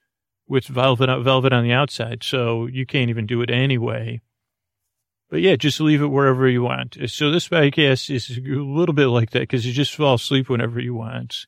with 0.48 0.66
velvet, 0.66 1.08
velvet 1.24 1.54
on 1.54 1.64
the 1.64 1.72
outside. 1.72 2.24
So 2.24 2.66
you 2.66 2.88
can't 2.88 3.12
even 3.12 3.28
do 3.28 3.42
it 3.42 3.52
anyway. 3.52 4.22
But 5.30 5.42
yeah, 5.42 5.56
just 5.56 5.80
leave 5.80 6.02
it 6.02 6.08
wherever 6.08 6.48
you 6.48 6.64
want. 6.64 6.98
So 7.08 7.30
this 7.30 7.50
podcast 7.50 8.14
is 8.14 8.38
a 8.38 8.42
little 8.42 8.94
bit 8.94 9.08
like 9.08 9.30
that 9.30 9.42
because 9.42 9.64
you 9.64 9.74
just 9.74 9.96
fall 9.96 10.16
asleep 10.16 10.50
whenever 10.50 10.80
you 10.80 10.96
want. 10.96 11.46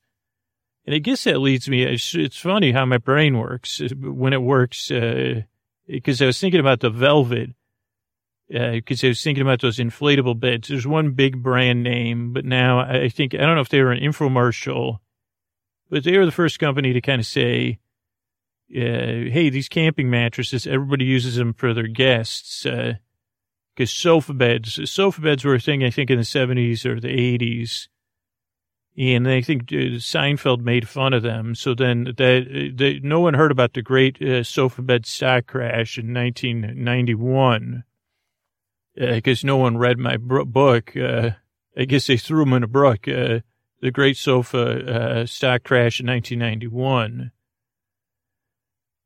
And 0.86 0.94
I 0.94 1.00
guess 1.00 1.24
that 1.24 1.40
leads 1.40 1.68
me, 1.68 1.84
it's, 1.84 2.14
it's 2.14 2.38
funny 2.38 2.72
how 2.72 2.86
my 2.86 3.00
brain 3.00 3.40
works 3.40 3.82
when 4.00 4.34
it 4.34 4.42
works, 4.42 4.90
because 4.90 6.22
uh, 6.22 6.24
I 6.24 6.28
was 6.28 6.40
thinking 6.40 6.60
about 6.60 6.80
the 6.80 6.92
velvet, 6.92 7.50
because 8.50 9.04
uh, 9.04 9.08
I 9.08 9.10
was 9.10 9.22
thinking 9.22 9.42
about 9.42 9.62
those 9.62 9.78
inflatable 9.78 10.40
beds. 10.40 10.68
There's 10.68 10.88
one 10.88 11.12
big 11.12 11.44
brand 11.44 11.84
name, 11.84 12.34
but 12.34 12.46
now 12.46 12.80
I 12.80 13.10
think, 13.10 13.34
I 13.34 13.40
don't 13.40 13.56
know 13.56 13.62
if 13.62 13.70
they 13.70 13.82
were 13.82 13.92
an 13.92 14.00
infomercial, 14.00 15.00
but 15.90 16.04
they 16.04 16.18
were 16.18 16.26
the 16.26 16.32
first 16.32 16.60
company 16.60 16.94
to 16.94 17.02
kind 17.02 17.20
of 17.20 17.26
say, 17.26 17.80
uh, 18.76 19.30
hey, 19.32 19.50
these 19.50 19.70
camping 19.70 20.10
mattresses, 20.10 20.68
everybody 20.68 21.06
uses 21.06 21.36
them 21.36 21.54
for 21.54 21.74
their 21.74 21.88
guests. 21.88 22.66
Uh, 22.66 22.94
because 23.76 23.92
sofa 23.92 24.34
beds, 24.34 24.90
sofa 24.90 25.22
beds 25.22 25.46
were 25.46 25.54
a 25.54 25.60
thing, 25.60 25.84
I 25.84 25.92
think, 25.92 26.10
in 26.10 26.18
the 26.18 26.24
70s 26.24 26.84
or 26.84 27.00
the 27.00 27.10
80s. 27.10 27.88
And 28.98 29.30
I 29.30 29.42
think 29.42 29.72
uh, 29.72 30.02
Seinfeld 30.02 30.62
made 30.62 30.90
fun 30.90 31.14
of 31.14 31.22
them. 31.22 31.54
So 31.54 31.76
then 31.76 32.06
that, 32.06 32.74
that 32.78 33.00
no 33.04 33.20
one 33.20 33.36
heard 33.36 33.52
about 33.52 33.74
the 33.74 33.84
great 33.84 34.20
uh, 34.20 34.42
sofa 34.42 34.82
bed 34.82 35.06
stock 35.06 35.46
crash 35.46 36.00
in 36.00 36.12
1991 36.12 37.84
uh, 39.00 39.20
no 39.44 39.58
one 39.58 39.78
read 39.78 39.98
my 39.98 40.18
book. 40.18 40.96
Uh, 40.96 41.32
I 41.78 41.86
guess 41.86 42.08
they 42.08 42.18
threw 42.18 42.44
them 42.44 42.54
in 42.54 42.64
a 42.64 42.68
brook. 42.68 43.08
Uh, 43.08 43.40
the 43.82 43.92
great 43.92 44.18
sofa 44.18 45.22
uh, 45.22 45.26
stock 45.26 45.64
crash 45.64 46.00
in 46.00 46.08
1991. 46.08 47.32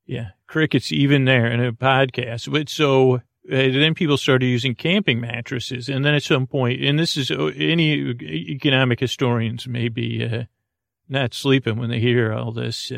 Yeah, 0.05 0.29
crickets 0.47 0.91
even 0.91 1.25
there 1.25 1.47
in 1.47 1.63
a 1.63 1.73
podcast. 1.73 2.51
But 2.51 2.69
so 2.69 3.15
uh, 3.15 3.19
then 3.49 3.93
people 3.93 4.17
started 4.17 4.45
using 4.45 4.75
camping 4.75 5.19
mattresses. 5.19 5.89
And 5.89 6.05
then 6.05 6.13
at 6.13 6.23
some 6.23 6.47
point, 6.47 6.81
and 6.81 6.97
this 6.97 7.17
is 7.17 7.31
uh, 7.31 7.51
any 7.55 8.15
economic 8.49 8.99
historians 8.99 9.67
may 9.67 9.89
be 9.89 10.23
uh, 10.23 10.43
not 11.09 11.33
sleeping 11.33 11.77
when 11.77 11.89
they 11.89 11.99
hear 11.99 12.33
all 12.33 12.51
this, 12.51 12.91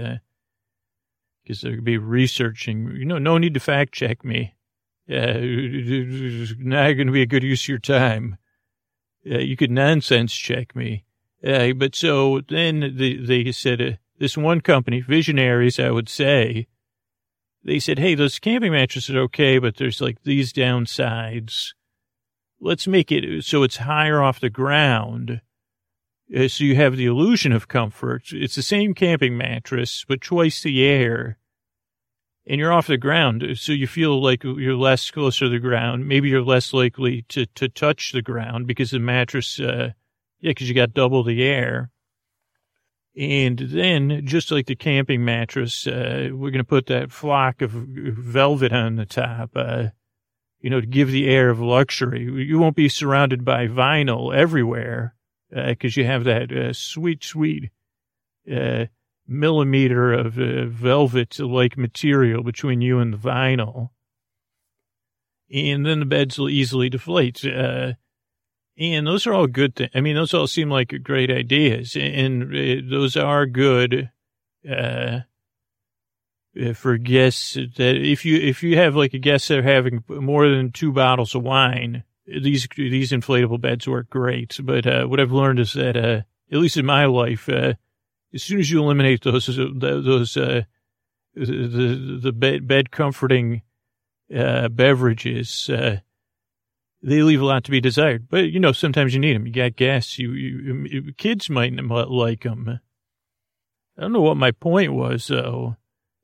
because 1.43 1.61
they'll 1.61 1.81
be 1.81 1.97
researching. 1.97 2.91
You 2.95 3.05
know, 3.05 3.17
no 3.17 3.37
need 3.37 3.55
to 3.55 3.59
fact 3.59 3.93
check 3.93 4.23
me. 4.23 4.53
Uh, 5.13 6.55
not 6.59 6.93
going 6.93 7.07
to 7.07 7.13
be 7.13 7.21
a 7.21 7.27
good 7.27 7.43
use 7.43 7.63
of 7.65 7.69
your 7.69 7.77
time. 7.77 8.37
Uh, 9.29 9.37
you 9.37 9.55
could 9.55 9.71
nonsense 9.71 10.33
check 10.33 10.75
me. 10.75 11.05
Uh, 11.45 11.73
but 11.73 11.93
so 11.95 12.41
then 12.47 12.95
they, 12.97 13.15
they 13.15 13.51
said, 13.51 13.81
uh, 13.81 13.91
this 14.17 14.37
one 14.37 14.61
company, 14.61 15.01
visionaries, 15.01 15.79
I 15.79 15.91
would 15.91 16.09
say, 16.09 16.67
they 17.63 17.79
said, 17.79 17.99
hey, 17.99 18.15
those 18.15 18.39
camping 18.39 18.71
mattresses 18.71 19.15
are 19.15 19.21
okay, 19.21 19.57
but 19.57 19.77
there's 19.77 20.01
like 20.01 20.23
these 20.23 20.51
downsides. 20.51 21.73
Let's 22.59 22.87
make 22.87 23.11
it 23.11 23.43
so 23.43 23.63
it's 23.63 23.77
higher 23.77 24.21
off 24.21 24.39
the 24.39 24.49
ground. 24.49 25.41
Uh, 26.35 26.47
so 26.47 26.63
you 26.63 26.75
have 26.75 26.97
the 26.97 27.05
illusion 27.05 27.51
of 27.51 27.67
comfort. 27.67 28.31
It's 28.31 28.55
the 28.55 28.61
same 28.61 28.93
camping 28.93 29.37
mattress, 29.37 30.05
but 30.07 30.21
twice 30.21 30.61
the 30.61 30.83
air. 30.83 31.37
And 32.45 32.59
you're 32.59 32.73
off 32.73 32.87
the 32.87 32.97
ground, 32.97 33.45
so 33.55 33.71
you 33.71 33.87
feel 33.87 34.21
like 34.21 34.43
you're 34.43 34.75
less 34.75 35.09
closer 35.11 35.45
to 35.45 35.49
the 35.49 35.59
ground. 35.59 36.07
Maybe 36.07 36.27
you're 36.27 36.41
less 36.41 36.73
likely 36.73 37.21
to, 37.29 37.45
to 37.45 37.69
touch 37.69 38.11
the 38.11 38.21
ground 38.21 38.67
because 38.67 38.91
the 38.91 38.99
mattress, 38.99 39.61
uh, 39.61 39.91
yeah, 40.41 40.51
because 40.51 40.67
you 40.67 40.75
got 40.75 40.93
double 40.93 41.23
the 41.23 41.41
air. 41.41 41.89
And 43.15 43.59
then, 43.59 44.25
just 44.25 44.51
like 44.51 44.65
the 44.65 44.75
camping 44.75 45.23
mattress, 45.23 45.87
uh, 45.87 46.29
we're 46.31 46.49
going 46.49 46.57
to 46.57 46.63
put 46.63 46.87
that 46.87 47.11
flock 47.11 47.61
of 47.61 47.71
velvet 47.71 48.73
on 48.73 48.95
the 48.95 49.05
top, 49.05 49.51
uh, 49.55 49.89
you 50.59 50.69
know, 50.69 50.81
to 50.81 50.87
give 50.87 51.11
the 51.11 51.29
air 51.29 51.49
of 51.49 51.61
luxury. 51.61 52.23
You 52.23 52.59
won't 52.59 52.75
be 52.75 52.89
surrounded 52.89 53.45
by 53.45 53.67
vinyl 53.67 54.35
everywhere 54.35 55.15
because 55.49 55.95
uh, 55.95 56.01
you 56.01 56.07
have 56.07 56.23
that 56.23 56.51
uh, 56.51 56.73
sweet, 56.73 57.23
sweet 57.23 57.69
uh, 58.51 58.85
millimeter 59.27 60.13
of 60.13 60.37
uh, 60.37 60.65
velvet-like 60.65 61.77
material 61.77 62.43
between 62.43 62.81
you 62.81 62.99
and 62.99 63.13
the 63.13 63.17
vinyl. 63.17 63.89
And 65.53 65.85
then 65.85 65.99
the 65.99 66.05
beds 66.05 66.37
will 66.37 66.49
easily 66.49 66.89
deflate. 66.89 67.43
And 68.75 69.05
those 69.05 69.27
are 69.27 69.33
all 69.33 69.45
good 69.45 69.75
things. 69.75 69.91
I 69.93 70.01
mean, 70.01 70.15
those 70.15 70.33
all 70.33 70.47
seem 70.47 70.69
like 70.69 71.03
great 71.03 71.29
ideas, 71.29 71.95
and 71.95 72.43
uh, 72.43 72.81
those 72.89 73.15
are 73.15 73.45
good 73.45 74.09
uh, 74.67 75.19
uh, 76.59 76.73
for 76.73 76.97
guests. 76.97 77.53
That 77.53 77.95
if 77.97 78.25
you 78.25 78.37
if 78.37 78.63
you 78.63 78.77
have 78.77 78.95
like 78.95 79.13
a 79.13 79.19
guest 79.19 79.47
that 79.49 79.59
are 79.59 79.61
having 79.61 80.03
more 80.07 80.49
than 80.49 80.71
two 80.71 80.91
bottles 80.91 81.35
of 81.35 81.43
wine, 81.43 82.03
these 82.25 82.67
these 82.75 83.11
inflatable 83.11 83.61
beds 83.61 83.87
work 83.87 84.09
great. 84.09 84.59
But 84.63 84.87
uh, 84.87 85.05
what 85.05 85.19
I've 85.19 85.31
learned 85.31 85.59
is 85.59 85.73
that, 85.73 85.95
uh, 85.95 86.21
at 86.51 86.59
least 86.59 86.77
in 86.77 86.85
my 86.87 87.05
life, 87.05 87.47
uh, 87.47 87.73
as 88.33 88.43
soon 88.43 88.59
as 88.59 88.69
you 88.71 88.81
eliminate 88.81 89.23
those 89.23 89.47
those 89.47 90.33
the 90.33 90.65
the 91.35 92.31
bed, 92.31 92.67
bed 92.67 92.91
comforting 92.91 93.61
beverages 94.29 95.69
they 97.03 97.21
leave 97.21 97.41
a 97.41 97.45
lot 97.45 97.65
to 97.65 97.71
be 97.71 97.81
desired. 97.81 98.29
But 98.29 98.45
you 98.45 98.59
know, 98.59 98.71
sometimes 98.71 99.13
you 99.13 99.19
need 99.19 99.35
them. 99.35 99.45
You 99.45 99.53
got 99.53 99.75
gas. 99.75 100.17
You, 100.17 100.31
you, 100.31 100.87
you 100.89 101.13
kids 101.13 101.49
might 101.49 101.73
not 101.73 102.09
like 102.09 102.43
them. 102.43 102.79
I 103.97 104.01
don't 104.01 104.13
know 104.13 104.21
what 104.21 104.37
my 104.37 104.51
point 104.51 104.93
was 104.93 105.27
though. 105.27 105.75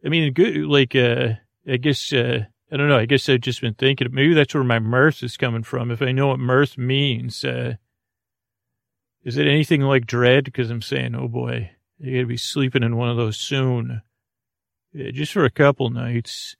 I 0.03 0.10
mean, 0.10 0.34
good 0.34 0.55
like 0.66 0.95
uh, 0.95 1.34
I 1.70 1.78
guess 1.78 2.14
uh, 2.14 2.45
I 2.72 2.78
don't 2.78 2.88
know. 2.88 2.97
I 2.97 3.05
guess 3.05 3.28
I've 3.28 3.41
just 3.41 3.62
been 3.62 3.74
thinking. 3.74 4.07
Maybe 4.12 4.34
that's 4.34 4.55
where 4.55 4.64
my 4.64 4.80
mirth 4.80 5.22
is 5.22 5.38
coming 5.38 5.64
from. 5.64 5.91
If 5.91 6.01
I 6.01 6.14
know 6.14 6.28
what 6.28 6.39
mirth 6.39 6.78
means, 6.78 7.43
uh, 7.43 7.76
is 9.24 9.38
it 9.38 9.47
anything 9.47 9.82
like 9.82 10.07
dread? 10.07 10.45
Because 10.45 10.72
I'm 10.72 10.82
saying, 10.82 11.14
oh 11.14 11.28
boy, 11.28 11.72
you 12.00 12.16
got 12.16 12.22
to 12.22 12.28
be 12.28 12.38
sleeping 12.38 12.84
in 12.84 12.95
one 12.95 13.10
of 13.10 13.18
those 13.18 13.38
soon, 13.38 14.02
yeah, 14.93 15.12
just 15.12 15.34
for 15.34 15.45
a 15.45 15.52
couple 15.52 15.89
nights. 15.89 16.56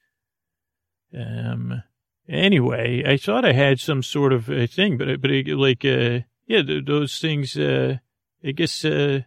Um. 1.18 1.84
Anyway, 2.28 3.04
I 3.08 3.18
thought 3.18 3.44
I 3.44 3.54
had 3.54 3.80
some 3.80 4.04
sort 4.04 4.34
of 4.34 4.50
a 4.50 4.68
thing, 4.68 4.98
but 4.98 5.20
but 5.20 5.32
it, 5.32 5.48
like 5.48 5.84
uh, 5.84 6.20
yeah, 6.46 6.62
those 6.86 7.20
things. 7.20 7.58
Uh, 7.58 7.98
I 8.44 8.52
guess. 8.52 8.86
Uh, 8.86 9.22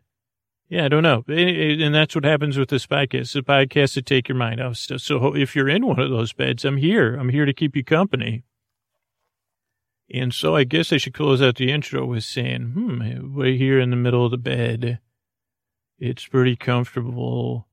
yeah, 0.69 0.87
I 0.87 0.89
don't 0.89 1.03
know. 1.03 1.23
And 1.29 1.95
that's 1.95 2.15
what 2.15 2.25
happens 2.25 2.57
with 2.57 2.71
this 2.71 2.87
podcast. 2.87 3.35
The 3.35 3.43
podcast 3.43 3.93
to 3.93 4.01
take 4.01 4.27
your 4.27 4.39
mind 4.39 4.59
off 4.59 4.77
stuff. 4.77 5.03
So 5.03 5.37
if 5.37 5.55
you're 5.55 5.69
in 5.69 5.87
one 5.87 6.01
of 6.01 6.09
those 6.09 6.33
beds, 6.33 6.65
I'm 6.65 6.79
here. 6.79 7.15
I'm 7.15 7.29
here 7.29 7.45
to 7.45 7.53
keep 7.53 7.77
you 7.77 7.85
company. 7.85 8.45
And 10.11 10.33
so 10.33 10.57
I 10.57 10.65
guess 10.65 10.91
I 10.91 10.97
should 10.97 11.13
close 11.13 11.43
out 11.43 11.57
the 11.57 11.71
intro 11.71 12.07
with 12.07 12.25
saying, 12.25 12.73
hmm, 12.73 13.35
we're 13.35 13.55
here 13.55 13.81
in 13.81 13.91
the 13.91 13.97
middle 13.97 14.25
of 14.25 14.31
the 14.31 14.39
bed. 14.39 14.99
It's 16.05 16.27
pretty 16.27 16.57
comfortable. 16.57 17.69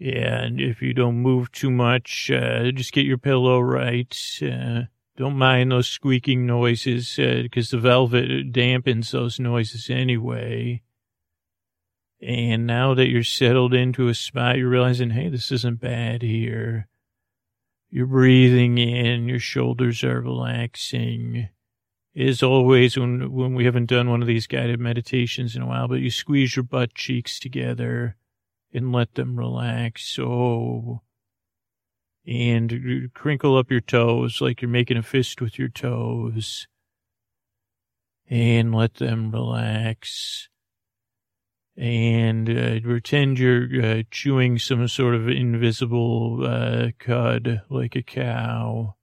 And 0.00 0.60
if 0.60 0.82
you 0.82 0.92
don't 0.92 1.22
move 1.22 1.52
too 1.52 1.70
much, 1.70 2.28
uh, 2.28 2.72
just 2.72 2.92
get 2.92 3.06
your 3.06 3.18
pillow 3.18 3.60
right. 3.60 4.12
Uh, 4.42 4.86
don't 5.16 5.36
mind 5.36 5.70
those 5.70 5.86
squeaking 5.86 6.44
noises, 6.44 7.14
because 7.14 7.72
uh, 7.72 7.76
the 7.76 7.80
velvet 7.80 8.52
dampens 8.52 9.12
those 9.12 9.38
noises 9.38 9.88
anyway. 9.88 10.82
And 12.20 12.66
now 12.66 12.94
that 12.94 13.08
you're 13.08 13.22
settled 13.22 13.74
into 13.74 14.08
a 14.08 14.14
spot, 14.14 14.56
you're 14.56 14.68
realizing, 14.68 15.10
hey, 15.10 15.28
this 15.28 15.52
isn't 15.52 15.80
bad 15.80 16.22
here. 16.22 16.88
You're 17.90 18.06
breathing 18.06 18.76
in, 18.78 19.28
your 19.28 19.38
shoulders 19.38 20.02
are 20.02 20.20
relaxing. 20.20 21.48
As 22.20 22.42
always, 22.42 22.98
when, 22.98 23.32
when 23.32 23.54
we 23.54 23.64
haven't 23.64 23.88
done 23.88 24.10
one 24.10 24.20
of 24.20 24.28
these 24.28 24.46
guided 24.46 24.78
meditations 24.78 25.56
in 25.56 25.62
a 25.62 25.66
while, 25.66 25.88
but 25.88 26.00
you 26.00 26.10
squeeze 26.10 26.54
your 26.54 26.64
butt 26.64 26.94
cheeks 26.94 27.38
together 27.40 28.16
and 28.74 28.92
let 28.92 29.14
them 29.14 29.38
relax. 29.38 30.18
Oh, 30.18 31.00
and 32.26 33.10
crinkle 33.14 33.56
up 33.56 33.70
your 33.70 33.80
toes 33.80 34.40
like 34.40 34.60
you're 34.60 34.68
making 34.68 34.98
a 34.98 35.02
fist 35.02 35.40
with 35.40 35.58
your 35.58 35.70
toes 35.70 36.68
and 38.28 38.74
let 38.74 38.94
them 38.94 39.30
relax 39.30 40.48
and 41.76 42.50
uh, 42.50 42.80
pretend 42.80 43.38
you're 43.38 43.82
uh, 43.82 44.02
chewing 44.10 44.58
some 44.58 44.86
sort 44.86 45.14
of 45.14 45.28
invisible 45.28 46.44
uh, 46.46 46.90
cud 46.98 47.62
like 47.70 47.96
a 47.96 48.02
cow. 48.02 48.94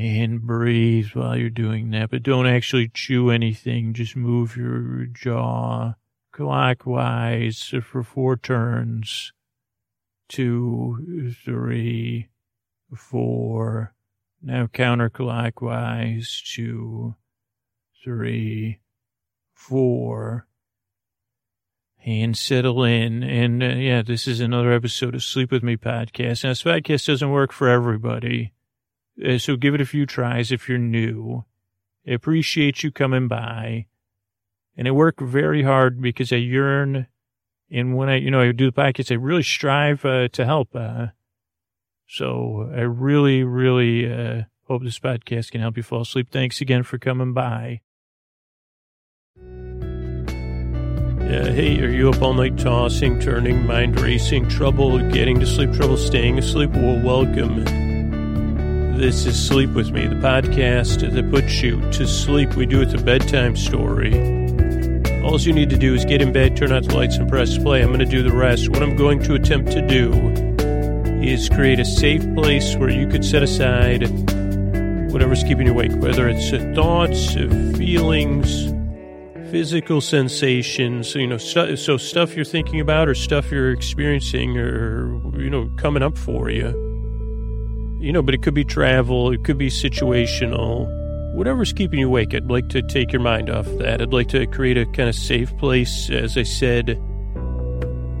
And 0.00 0.40
breathe 0.40 1.08
while 1.12 1.36
you're 1.36 1.50
doing 1.50 1.90
that, 1.90 2.08
but 2.08 2.22
don't 2.22 2.46
actually 2.46 2.88
chew 2.88 3.28
anything. 3.28 3.92
Just 3.92 4.16
move 4.16 4.56
your 4.56 5.04
jaw 5.04 5.92
clockwise 6.32 7.74
for 7.82 8.02
four 8.02 8.38
turns. 8.38 9.34
Two, 10.26 11.34
three, 11.44 12.28
four. 12.96 13.92
Now 14.40 14.68
counterclockwise. 14.68 16.54
Two, 16.54 17.14
three, 18.02 18.80
four 19.52 20.46
and 22.06 22.38
settle 22.38 22.84
in. 22.84 23.22
And 23.22 23.62
uh, 23.62 23.66
yeah, 23.66 24.00
this 24.00 24.26
is 24.26 24.40
another 24.40 24.72
episode 24.72 25.14
of 25.14 25.22
Sleep 25.22 25.52
With 25.52 25.62
Me 25.62 25.76
podcast. 25.76 26.42
Now, 26.42 26.52
this 26.52 26.62
podcast 26.62 27.06
doesn't 27.06 27.30
work 27.30 27.52
for 27.52 27.68
everybody. 27.68 28.54
Uh, 29.24 29.38
so 29.38 29.56
give 29.56 29.74
it 29.74 29.80
a 29.80 29.86
few 29.86 30.06
tries 30.06 30.52
if 30.52 30.68
you're 30.68 30.78
new. 30.78 31.44
I 32.06 32.12
appreciate 32.12 32.82
you 32.82 32.90
coming 32.90 33.28
by. 33.28 33.86
And 34.76 34.88
I 34.88 34.92
work 34.92 35.20
very 35.20 35.62
hard 35.62 36.00
because 36.00 36.32
I 36.32 36.36
yearn. 36.36 37.06
And 37.70 37.96
when 37.96 38.08
I, 38.08 38.16
you 38.16 38.30
know, 38.30 38.40
I 38.40 38.52
do 38.52 38.70
the 38.70 38.72
podcast, 38.72 39.12
I 39.12 39.16
really 39.16 39.42
strive 39.42 40.04
uh, 40.04 40.28
to 40.28 40.44
help. 40.44 40.74
Uh, 40.74 41.08
so 42.06 42.70
I 42.74 42.80
really, 42.80 43.44
really 43.44 44.10
uh, 44.10 44.42
hope 44.66 44.82
this 44.82 44.98
podcast 44.98 45.50
can 45.50 45.60
help 45.60 45.76
you 45.76 45.82
fall 45.82 46.02
asleep. 46.02 46.28
Thanks 46.30 46.60
again 46.60 46.82
for 46.82 46.98
coming 46.98 47.32
by. 47.32 47.82
Uh, 51.30 51.52
hey, 51.52 51.80
are 51.80 51.90
you 51.90 52.10
up 52.10 52.20
all 52.20 52.34
night 52.34 52.58
tossing, 52.58 53.20
turning, 53.20 53.64
mind 53.64 54.00
racing, 54.00 54.48
trouble 54.48 54.98
getting 55.10 55.38
to 55.38 55.46
sleep, 55.46 55.72
trouble 55.72 55.96
staying 55.96 56.38
asleep? 56.38 56.70
Well, 56.72 57.00
welcome. 57.04 57.89
This 59.00 59.24
is 59.24 59.48
Sleep 59.48 59.70
With 59.70 59.92
Me, 59.92 60.06
the 60.06 60.16
podcast 60.16 61.10
that 61.10 61.30
puts 61.30 61.62
you 61.62 61.80
to 61.92 62.06
sleep. 62.06 62.54
We 62.54 62.66
do 62.66 62.82
it 62.82 62.92
a 62.92 63.02
bedtime 63.02 63.56
story. 63.56 64.12
All 65.22 65.40
you 65.40 65.54
need 65.54 65.70
to 65.70 65.78
do 65.78 65.94
is 65.94 66.04
get 66.04 66.20
in 66.20 66.34
bed, 66.34 66.54
turn 66.54 66.70
out 66.70 66.84
the 66.84 66.94
lights, 66.94 67.16
and 67.16 67.26
press 67.26 67.56
play. 67.56 67.80
I'm 67.80 67.94
going 67.94 68.00
to 68.00 68.04
do 68.04 68.22
the 68.22 68.30
rest. 68.30 68.68
What 68.68 68.82
I'm 68.82 68.96
going 68.96 69.22
to 69.22 69.32
attempt 69.32 69.72
to 69.72 69.80
do 69.80 70.12
is 71.22 71.48
create 71.48 71.80
a 71.80 71.84
safe 71.86 72.22
place 72.34 72.76
where 72.76 72.90
you 72.90 73.08
could 73.08 73.24
set 73.24 73.42
aside 73.42 74.02
whatever's 75.10 75.44
keeping 75.44 75.64
you 75.64 75.72
awake, 75.72 75.92
whether 75.94 76.28
it's 76.28 76.50
thoughts, 76.76 77.32
feelings, 77.78 78.66
physical 79.50 80.02
sensations, 80.02 81.14
you 81.14 81.26
know, 81.26 81.38
stu- 81.38 81.74
so 81.76 81.96
stuff 81.96 82.36
you're 82.36 82.44
thinking 82.44 82.80
about 82.80 83.08
or 83.08 83.14
stuff 83.14 83.50
you're 83.50 83.72
experiencing 83.72 84.58
or, 84.58 85.40
you 85.40 85.48
know, 85.48 85.70
coming 85.78 86.02
up 86.02 86.18
for 86.18 86.50
you. 86.50 86.89
You 88.00 88.12
know, 88.12 88.22
but 88.22 88.34
it 88.34 88.42
could 88.42 88.54
be 88.54 88.64
travel, 88.64 89.30
it 89.30 89.44
could 89.44 89.58
be 89.58 89.68
situational, 89.68 90.88
whatever's 91.34 91.72
keeping 91.72 92.00
you 92.00 92.06
awake. 92.06 92.34
I'd 92.34 92.50
like 92.50 92.68
to 92.70 92.82
take 92.82 93.12
your 93.12 93.22
mind 93.22 93.50
off 93.50 93.66
that. 93.78 94.00
I'd 94.00 94.12
like 94.12 94.28
to 94.28 94.46
create 94.46 94.78
a 94.78 94.86
kind 94.86 95.08
of 95.08 95.14
safe 95.14 95.56
place, 95.58 96.08
as 96.10 96.36
I 96.38 96.44
said, 96.44 96.98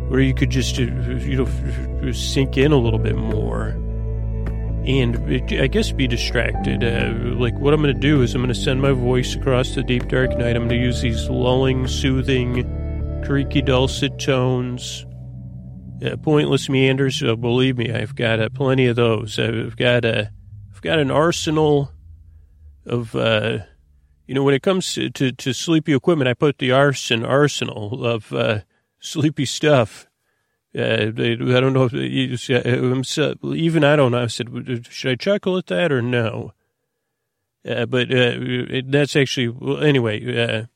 where 0.08 0.20
you 0.20 0.34
could 0.34 0.50
just, 0.50 0.76
you 0.76 0.90
know, 0.90 2.12
sink 2.12 2.58
in 2.58 2.72
a 2.72 2.76
little 2.76 2.98
bit 2.98 3.16
more 3.16 3.76
and 4.86 5.16
I 5.60 5.66
guess 5.66 5.92
be 5.92 6.06
distracted. 6.06 6.82
Uh, 6.82 7.36
like 7.36 7.54
what 7.58 7.74
I'm 7.74 7.82
going 7.82 7.94
to 7.94 8.00
do 8.00 8.22
is 8.22 8.34
I'm 8.34 8.40
going 8.40 8.52
to 8.52 8.60
send 8.60 8.80
my 8.80 8.92
voice 8.92 9.34
across 9.34 9.74
the 9.74 9.82
deep 9.82 10.08
dark 10.08 10.30
night. 10.38 10.56
I'm 10.56 10.68
going 10.68 10.70
to 10.70 10.76
use 10.76 11.02
these 11.02 11.28
lulling, 11.28 11.86
soothing, 11.86 12.64
creaky, 13.24 13.62
dulcet 13.62 14.18
tones, 14.18 15.04
uh, 16.04 16.16
pointless 16.16 16.68
meanders. 16.68 17.22
Uh, 17.22 17.36
believe 17.36 17.78
me, 17.78 17.92
I've 17.92 18.14
got 18.14 18.40
uh, 18.40 18.48
plenty 18.48 18.86
of 18.86 18.96
those. 18.96 19.38
I've 19.38 19.76
got 19.76 20.04
a, 20.04 20.18
uh, 20.18 20.24
I've 20.72 20.82
got 20.82 20.98
an 20.98 21.10
arsenal 21.10 21.92
of, 22.86 23.14
uh, 23.14 23.58
you 24.26 24.34
know, 24.34 24.42
when 24.42 24.54
it 24.54 24.62
comes 24.62 24.94
to, 24.94 25.10
to, 25.10 25.32
to, 25.32 25.52
sleepy 25.52 25.94
equipment, 25.94 26.28
I 26.28 26.34
put 26.34 26.58
the 26.58 26.72
arson 26.72 27.24
arsenal 27.24 28.06
of 28.06 28.32
sleepy 29.00 29.44
stuff 29.44 30.06
uh, 30.76 30.78
I 30.78 31.10
don't 31.10 31.72
know 31.72 31.88
if 31.90 31.92
you, 31.92 33.54
even 33.54 33.82
I 33.82 33.96
don't 33.96 34.12
know. 34.12 34.22
I 34.22 34.28
said, 34.28 34.86
should 34.88 35.10
I 35.10 35.14
chuckle 35.16 35.58
at 35.58 35.66
that 35.66 35.90
or 35.90 36.00
no? 36.00 36.52
Uh, 37.68 37.86
but 37.86 38.12
uh, 38.14 38.82
that's 38.86 39.16
actually 39.16 39.48
well, 39.48 39.82
anyway. 39.82 40.68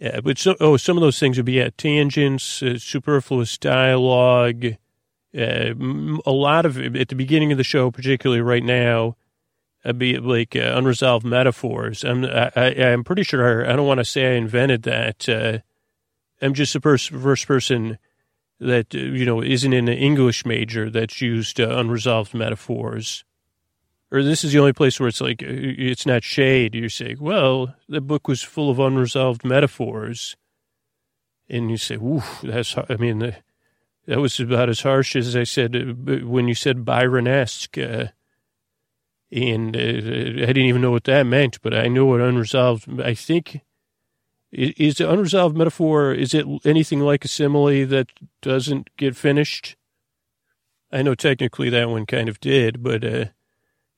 Uh, 0.00 0.06
yeah, 0.06 0.20
but 0.20 0.38
so 0.38 0.56
oh, 0.60 0.76
some 0.76 0.96
of 0.96 1.00
those 1.00 1.18
things 1.18 1.36
would 1.36 1.46
be 1.46 1.54
yeah, 1.54 1.70
tangents, 1.76 2.62
uh, 2.62 2.78
superfluous 2.78 3.58
dialogue. 3.58 4.64
Uh, 5.36 5.74
a 6.24 6.32
lot 6.32 6.64
of 6.64 6.78
at 6.96 7.08
the 7.08 7.14
beginning 7.14 7.52
of 7.52 7.58
the 7.58 7.64
show, 7.64 7.90
particularly 7.90 8.40
right 8.40 8.64
now, 8.64 9.16
I'd 9.84 9.98
be 9.98 10.18
like 10.18 10.54
unresolved 10.54 11.24
metaphors. 11.24 12.02
I'm 12.04 12.24
I, 12.24 12.50
am 12.56 13.04
pretty 13.04 13.22
sure 13.22 13.68
I 13.68 13.76
don't 13.76 13.86
want 13.86 13.98
to 13.98 14.04
say 14.04 14.34
I 14.34 14.36
invented 14.36 14.82
that. 14.84 15.62
I'm 16.40 16.54
just 16.54 16.72
the 16.72 16.80
first, 16.80 17.10
first 17.10 17.46
person 17.46 17.98
that, 18.60 18.94
uh, 18.94 18.98
you 18.98 19.24
know, 19.24 19.42
isn't 19.42 19.72
an 19.72 19.88
English 19.88 20.44
major 20.44 20.90
that's 20.90 21.20
used 21.20 21.60
uh, 21.60 21.68
unresolved 21.76 22.34
metaphors. 22.34 23.24
Or 24.10 24.22
this 24.22 24.42
is 24.42 24.52
the 24.52 24.58
only 24.58 24.72
place 24.72 24.98
where 24.98 25.08
it's 25.08 25.20
like, 25.20 25.42
uh, 25.42 25.46
it's 25.48 26.06
not 26.06 26.24
shade. 26.24 26.74
You're 26.74 26.88
saying, 26.88 27.18
well, 27.20 27.74
the 27.88 28.00
book 28.00 28.26
was 28.26 28.42
full 28.42 28.70
of 28.70 28.78
unresolved 28.78 29.44
metaphors. 29.44 30.36
And 31.48 31.70
you 31.70 31.76
say, 31.76 31.96
ooh, 31.96 32.22
that's, 32.42 32.74
I 32.76 32.96
mean, 32.96 33.22
uh, 33.22 33.32
that 34.06 34.20
was 34.20 34.40
about 34.40 34.70
as 34.70 34.80
harsh 34.80 35.14
as 35.16 35.36
I 35.36 35.44
said 35.44 36.24
when 36.24 36.48
you 36.48 36.54
said 36.54 36.84
Byron-esque. 36.84 37.76
Uh, 37.76 38.06
and 39.30 39.76
uh, 39.76 39.80
I 39.80 40.46
didn't 40.46 40.56
even 40.58 40.80
know 40.80 40.90
what 40.90 41.04
that 41.04 41.24
meant, 41.24 41.60
but 41.60 41.74
I 41.74 41.88
know 41.88 42.06
what 42.06 42.22
unresolved, 42.22 43.00
I 43.00 43.12
think 43.12 43.60
is 44.50 44.96
the 44.96 45.10
unresolved 45.10 45.56
metaphor, 45.56 46.12
is 46.12 46.32
it 46.32 46.46
anything 46.64 47.00
like 47.00 47.24
a 47.24 47.28
simile 47.28 47.86
that 47.86 48.08
doesn't 48.40 48.88
get 48.96 49.16
finished? 49.16 49.76
I 50.90 51.02
know 51.02 51.14
technically 51.14 51.68
that 51.70 51.90
one 51.90 52.06
kind 52.06 52.28
of 52.28 52.40
did, 52.40 52.82
but 52.82 53.04
uh, 53.04 53.24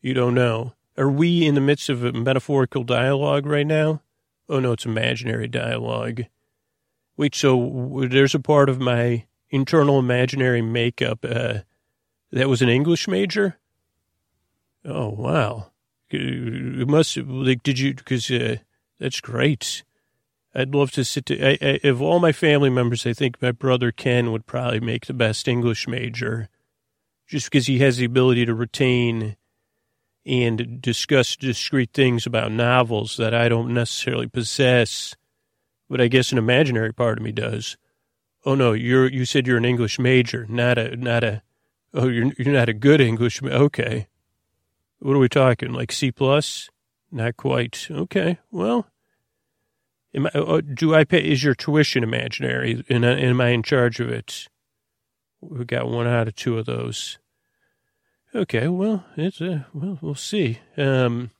you 0.00 0.14
don't 0.14 0.34
know. 0.34 0.74
Are 0.96 1.10
we 1.10 1.46
in 1.46 1.54
the 1.54 1.60
midst 1.60 1.88
of 1.88 2.04
a 2.04 2.12
metaphorical 2.12 2.84
dialogue 2.84 3.46
right 3.46 3.66
now? 3.66 4.02
Oh, 4.48 4.60
no, 4.60 4.72
it's 4.72 4.84
imaginary 4.84 5.48
dialogue. 5.48 6.24
Wait, 7.16 7.34
so 7.34 8.06
there's 8.10 8.34
a 8.34 8.40
part 8.40 8.68
of 8.68 8.80
my 8.80 9.26
internal 9.50 9.98
imaginary 9.98 10.62
makeup 10.62 11.24
uh, 11.24 11.60
that 12.32 12.48
was 12.48 12.62
an 12.62 12.68
English 12.68 13.08
major? 13.08 13.58
Oh, 14.84 15.08
wow. 15.08 15.70
It 16.10 16.88
must, 16.88 17.16
like, 17.16 17.62
did 17.62 17.78
you, 17.78 17.94
because 17.94 18.30
uh, 18.30 18.56
that's 18.98 19.20
great. 19.20 19.84
I'd 20.54 20.74
love 20.74 20.90
to 20.92 21.04
sit 21.04 21.26
to, 21.26 21.40
I, 21.40 21.58
I, 21.62 21.88
of 21.88 22.02
all 22.02 22.18
my 22.18 22.32
family 22.32 22.70
members, 22.70 23.06
I 23.06 23.12
think 23.12 23.40
my 23.40 23.52
brother 23.52 23.92
Ken 23.92 24.32
would 24.32 24.46
probably 24.46 24.80
make 24.80 25.06
the 25.06 25.14
best 25.14 25.46
English 25.46 25.86
major 25.86 26.48
just 27.28 27.46
because 27.46 27.68
he 27.68 27.78
has 27.78 27.98
the 27.98 28.04
ability 28.04 28.44
to 28.46 28.54
retain 28.54 29.36
and 30.26 30.80
discuss 30.80 31.36
discrete 31.36 31.92
things 31.92 32.26
about 32.26 32.52
novels 32.52 33.16
that 33.16 33.34
I 33.34 33.48
don't 33.48 33.72
necessarily 33.72 34.26
possess, 34.26 35.14
but 35.88 36.00
I 36.00 36.08
guess 36.08 36.32
an 36.32 36.38
imaginary 36.38 36.92
part 36.92 37.18
of 37.18 37.24
me 37.24 37.32
does. 37.32 37.76
Oh 38.44 38.54
no, 38.54 38.72
you're 38.72 39.08
you 39.08 39.24
said 39.24 39.46
you're 39.46 39.58
an 39.58 39.64
English 39.64 39.98
major, 39.98 40.46
not 40.48 40.78
a 40.78 40.96
not 40.96 41.24
a. 41.24 41.42
Oh, 41.92 42.08
you're 42.08 42.32
you're 42.38 42.54
not 42.54 42.68
a 42.68 42.74
good 42.74 43.00
English. 43.00 43.42
Okay, 43.42 44.08
what 45.00 45.16
are 45.16 45.18
we 45.18 45.28
talking? 45.28 45.72
Like 45.72 45.92
C 45.92 46.12
plus? 46.12 46.70
Not 47.12 47.36
quite. 47.36 47.88
Okay, 47.90 48.38
well, 48.50 48.86
am 50.14 50.26
I, 50.26 50.38
uh, 50.38 50.60
do 50.60 50.94
I 50.94 51.04
pay? 51.04 51.20
Is 51.20 51.42
your 51.42 51.54
tuition 51.54 52.02
imaginary? 52.02 52.84
And 52.88 53.04
am 53.04 53.40
I 53.40 53.48
in 53.48 53.62
charge 53.62 54.00
of 54.00 54.08
it? 54.08 54.48
We 55.40 55.64
got 55.64 55.88
one 55.88 56.06
out 56.06 56.28
of 56.28 56.36
two 56.36 56.58
of 56.58 56.66
those. 56.66 57.18
Okay, 58.32 58.68
well, 58.68 59.04
it's 59.16 59.40
uh, 59.40 59.64
well, 59.74 59.98
we'll 60.00 60.14
see. 60.14 60.60
Um, 60.76 61.32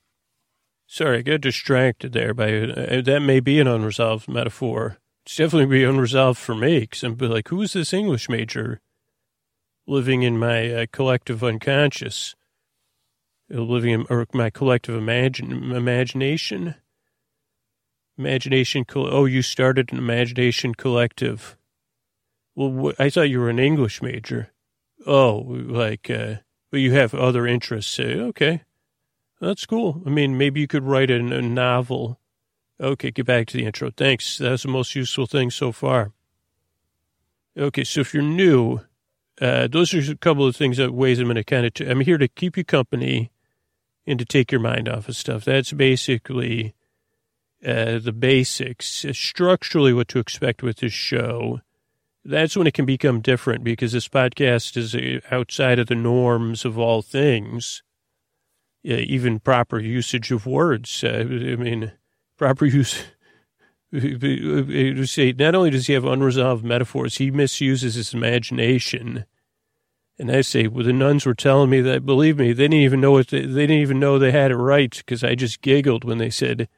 sorry, 0.87 1.19
I 1.19 1.21
got 1.21 1.39
distracted 1.39 2.11
there 2.11 2.33
by 2.33 2.53
uh, 2.53 3.01
that. 3.01 3.21
May 3.21 3.39
be 3.39 3.61
an 3.61 3.67
unresolved 3.67 4.27
metaphor. 4.27 4.97
It's 5.25 5.37
definitely 5.37 5.67
be 5.67 5.85
unresolved 5.85 6.37
for 6.37 6.53
me 6.53 6.81
because 6.81 7.03
I'm 7.03 7.15
like, 7.17 7.47
who 7.47 7.61
is 7.61 7.73
this 7.73 7.93
English 7.93 8.27
major 8.27 8.81
living 9.87 10.23
in 10.23 10.37
my 10.37 10.69
uh, 10.69 10.85
collective 10.91 11.45
unconscious, 11.45 12.35
uh, 13.53 13.61
living 13.61 13.91
in 13.91 14.05
or 14.09 14.27
my 14.33 14.49
collective 14.49 14.95
imagine 14.95 15.71
imagination? 15.71 16.75
Imagination. 18.17 18.83
Oh, 18.95 19.23
you 19.23 19.41
started 19.41 19.93
an 19.93 19.97
imagination 19.97 20.75
collective. 20.75 21.55
Well, 22.53 22.91
I 22.99 23.09
thought 23.09 23.29
you 23.29 23.39
were 23.39 23.49
an 23.49 23.59
English 23.59 24.01
major. 24.01 24.49
Oh, 25.07 25.37
like. 25.47 26.09
Uh, 26.09 26.35
but 26.71 26.79
you 26.79 26.93
have 26.93 27.13
other 27.13 27.45
interests. 27.45 27.93
Say, 27.93 28.15
okay, 28.15 28.63
that's 29.39 29.65
cool. 29.65 30.01
I 30.05 30.09
mean, 30.09 30.37
maybe 30.37 30.61
you 30.61 30.67
could 30.67 30.83
write 30.83 31.11
a, 31.11 31.17
a 31.17 31.41
novel. 31.41 32.19
Okay, 32.79 33.11
get 33.11 33.27
back 33.27 33.47
to 33.47 33.57
the 33.57 33.65
intro. 33.65 33.91
Thanks. 33.91 34.39
That's 34.39 34.63
the 34.63 34.69
most 34.69 34.95
useful 34.95 35.27
thing 35.27 35.51
so 35.51 35.71
far. 35.71 36.11
Okay, 37.55 37.83
so 37.83 37.99
if 37.99 38.13
you're 38.13 38.23
new, 38.23 38.79
uh, 39.39 39.67
those 39.67 39.93
are 39.93 40.11
a 40.11 40.15
couple 40.15 40.47
of 40.47 40.55
things 40.55 40.77
that 40.77 40.93
ways 40.93 41.19
I'm 41.19 41.25
going 41.25 41.35
to 41.35 41.43
kind 41.43 41.65
of. 41.65 41.87
I'm 41.87 41.99
here 41.99 42.17
to 42.17 42.27
keep 42.27 42.57
you 42.57 42.63
company 42.63 43.31
and 44.07 44.17
to 44.17 44.25
take 44.25 44.51
your 44.51 44.61
mind 44.61 44.89
off 44.89 45.09
of 45.09 45.15
stuff. 45.15 45.45
That's 45.45 45.73
basically 45.73 46.73
uh, 47.65 47.99
the 47.99 48.13
basics. 48.17 49.05
Structurally, 49.11 49.93
what 49.93 50.07
to 50.09 50.19
expect 50.19 50.63
with 50.63 50.77
this 50.77 50.93
show 50.93 51.59
that's 52.23 52.55
when 52.55 52.67
it 52.67 52.73
can 52.73 52.85
become 52.85 53.21
different 53.21 53.63
because 53.63 53.91
this 53.91 54.07
podcast 54.07 54.77
is 54.77 54.93
uh, 54.95 55.19
outside 55.33 55.79
of 55.79 55.87
the 55.87 55.95
norms 55.95 56.65
of 56.65 56.77
all 56.77 57.01
things, 57.01 57.81
yeah, 58.83 58.97
even 58.97 59.39
proper 59.39 59.79
usage 59.79 60.31
of 60.31 60.45
words. 60.45 61.03
Uh, 61.03 61.19
I 61.19 61.55
mean, 61.55 61.91
proper 62.37 62.65
use. 62.65 63.03
say 65.11 65.33
not 65.33 65.53
only 65.53 65.69
does 65.69 65.87
he 65.87 65.93
have 65.93 66.05
unresolved 66.05 66.63
metaphors, 66.63 67.17
he 67.17 67.29
misuses 67.29 67.95
his 67.95 68.13
imagination. 68.13 69.25
And 70.17 70.31
I 70.31 70.41
say, 70.41 70.67
well, 70.67 70.85
the 70.85 70.93
nuns 70.93 71.25
were 71.25 71.33
telling 71.33 71.69
me 71.69 71.81
that. 71.81 72.05
Believe 72.05 72.37
me, 72.37 72.53
they 72.53 72.65
didn't 72.65 72.75
even 72.75 73.01
know 73.01 73.21
they, 73.23 73.41
they 73.41 73.65
didn't 73.67 73.81
even 73.81 73.99
know 73.99 74.19
they 74.19 74.31
had 74.31 74.51
it 74.51 74.55
right 74.55 74.95
because 74.95 75.23
I 75.23 75.35
just 75.35 75.61
giggled 75.61 76.03
when 76.03 76.19
they 76.19 76.29
said, 76.29 76.69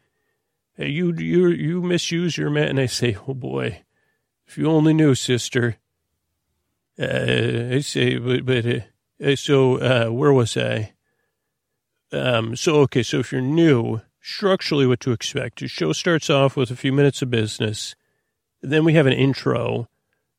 hey, 0.75 0.89
"You 0.89 1.13
you 1.13 1.49
you 1.49 1.81
misuse 1.81 2.37
your 2.37 2.49
man." 2.49 2.69
And 2.69 2.79
I 2.79 2.85
say, 2.85 3.17
"Oh 3.27 3.33
boy." 3.33 3.83
If 4.47 4.57
you 4.57 4.67
only 4.67 4.93
knew, 4.93 5.15
sister. 5.15 5.77
Uh, 6.99 7.75
I 7.75 7.79
say, 7.79 8.17
but, 8.17 8.45
but 8.45 8.65
uh, 8.65 8.79
uh, 9.23 9.35
so 9.35 9.77
uh, 9.77 10.09
where 10.09 10.33
was 10.33 10.55
I? 10.57 10.93
Um, 12.11 12.55
so 12.55 12.75
okay, 12.81 13.01
so 13.01 13.19
if 13.19 13.31
you're 13.31 13.41
new, 13.41 14.01
structurally, 14.21 14.85
what 14.85 14.99
to 15.01 15.11
expect? 15.11 15.59
The 15.59 15.67
show 15.67 15.91
starts 15.93 16.29
off 16.29 16.55
with 16.55 16.69
a 16.69 16.75
few 16.75 16.93
minutes 16.93 17.21
of 17.23 17.31
business, 17.31 17.95
then 18.61 18.85
we 18.85 18.93
have 18.93 19.07
an 19.07 19.13
intro 19.13 19.89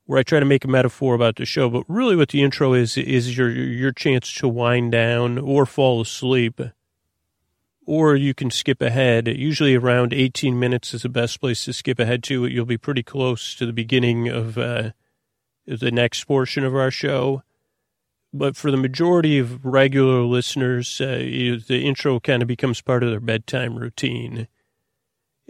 where 0.07 0.19
I 0.19 0.23
try 0.23 0.39
to 0.39 0.47
make 0.47 0.65
a 0.65 0.69
metaphor 0.69 1.15
about 1.15 1.37
the 1.37 1.45
show, 1.45 1.69
but 1.69 1.85
really, 1.89 2.15
what 2.15 2.29
the 2.29 2.43
intro 2.43 2.75
is 2.75 2.97
is 2.97 3.37
your 3.37 3.51
your 3.51 3.93
chance 3.93 4.33
to 4.35 4.49
wind 4.49 4.93
down 4.93 5.39
or 5.39 5.67
fall 5.67 6.01
asleep 6.01 6.61
or 7.87 8.17
you 8.17 8.35
can 8.35 8.51
skip 8.51 8.81
ahead. 8.81 9.29
Usually 9.29 9.75
around 9.75 10.13
18 10.13 10.59
minutes 10.59 10.95
is 10.95 11.03
the 11.03 11.09
best 11.09 11.41
place 11.41 11.65
to 11.65 11.73
skip 11.73 11.99
ahead 11.99 12.23
to. 12.25 12.47
You'll 12.47 12.65
be 12.65 12.79
pretty 12.79 13.03
close 13.03 13.55
to 13.57 13.67
the 13.67 13.73
beginning 13.73 14.29
of 14.29 14.57
uh, 14.57 14.91
the 15.67 15.91
next 15.91 16.25
portion 16.25 16.65
of 16.65 16.75
our 16.75 16.91
show. 16.91 17.43
But 18.33 18.57
for 18.57 18.71
the 18.71 18.77
majority 18.77 19.39
of 19.39 19.65
regular 19.65 20.23
listeners, 20.23 21.01
uh, 21.01 21.19
the 21.69 21.85
intro 21.85 22.19
kind 22.19 22.43
of 22.43 22.49
becomes 22.49 22.81
part 22.81 23.05
of 23.05 23.11
their 23.11 23.21
bedtime 23.21 23.77
routine. 23.77 24.49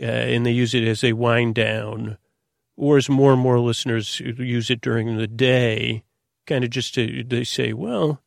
Uh, 0.01 0.05
and 0.05 0.45
they 0.45 0.51
use 0.51 0.75
it 0.75 0.87
as 0.87 1.05
a 1.05 1.13
wind 1.13 1.55
down. 1.55 2.19
Or 2.77 2.97
as 2.97 3.09
more 3.09 3.33
and 3.33 3.41
more 3.41 3.61
listeners 3.61 4.19
use 4.21 4.69
it 4.69 4.81
during 4.81 5.17
the 5.17 5.29
day, 5.29 6.03
kind 6.47 6.65
of 6.65 6.71
just 6.71 6.95
to, 6.95 7.23
they 7.23 7.45
say, 7.45 7.73
well, 7.73 8.21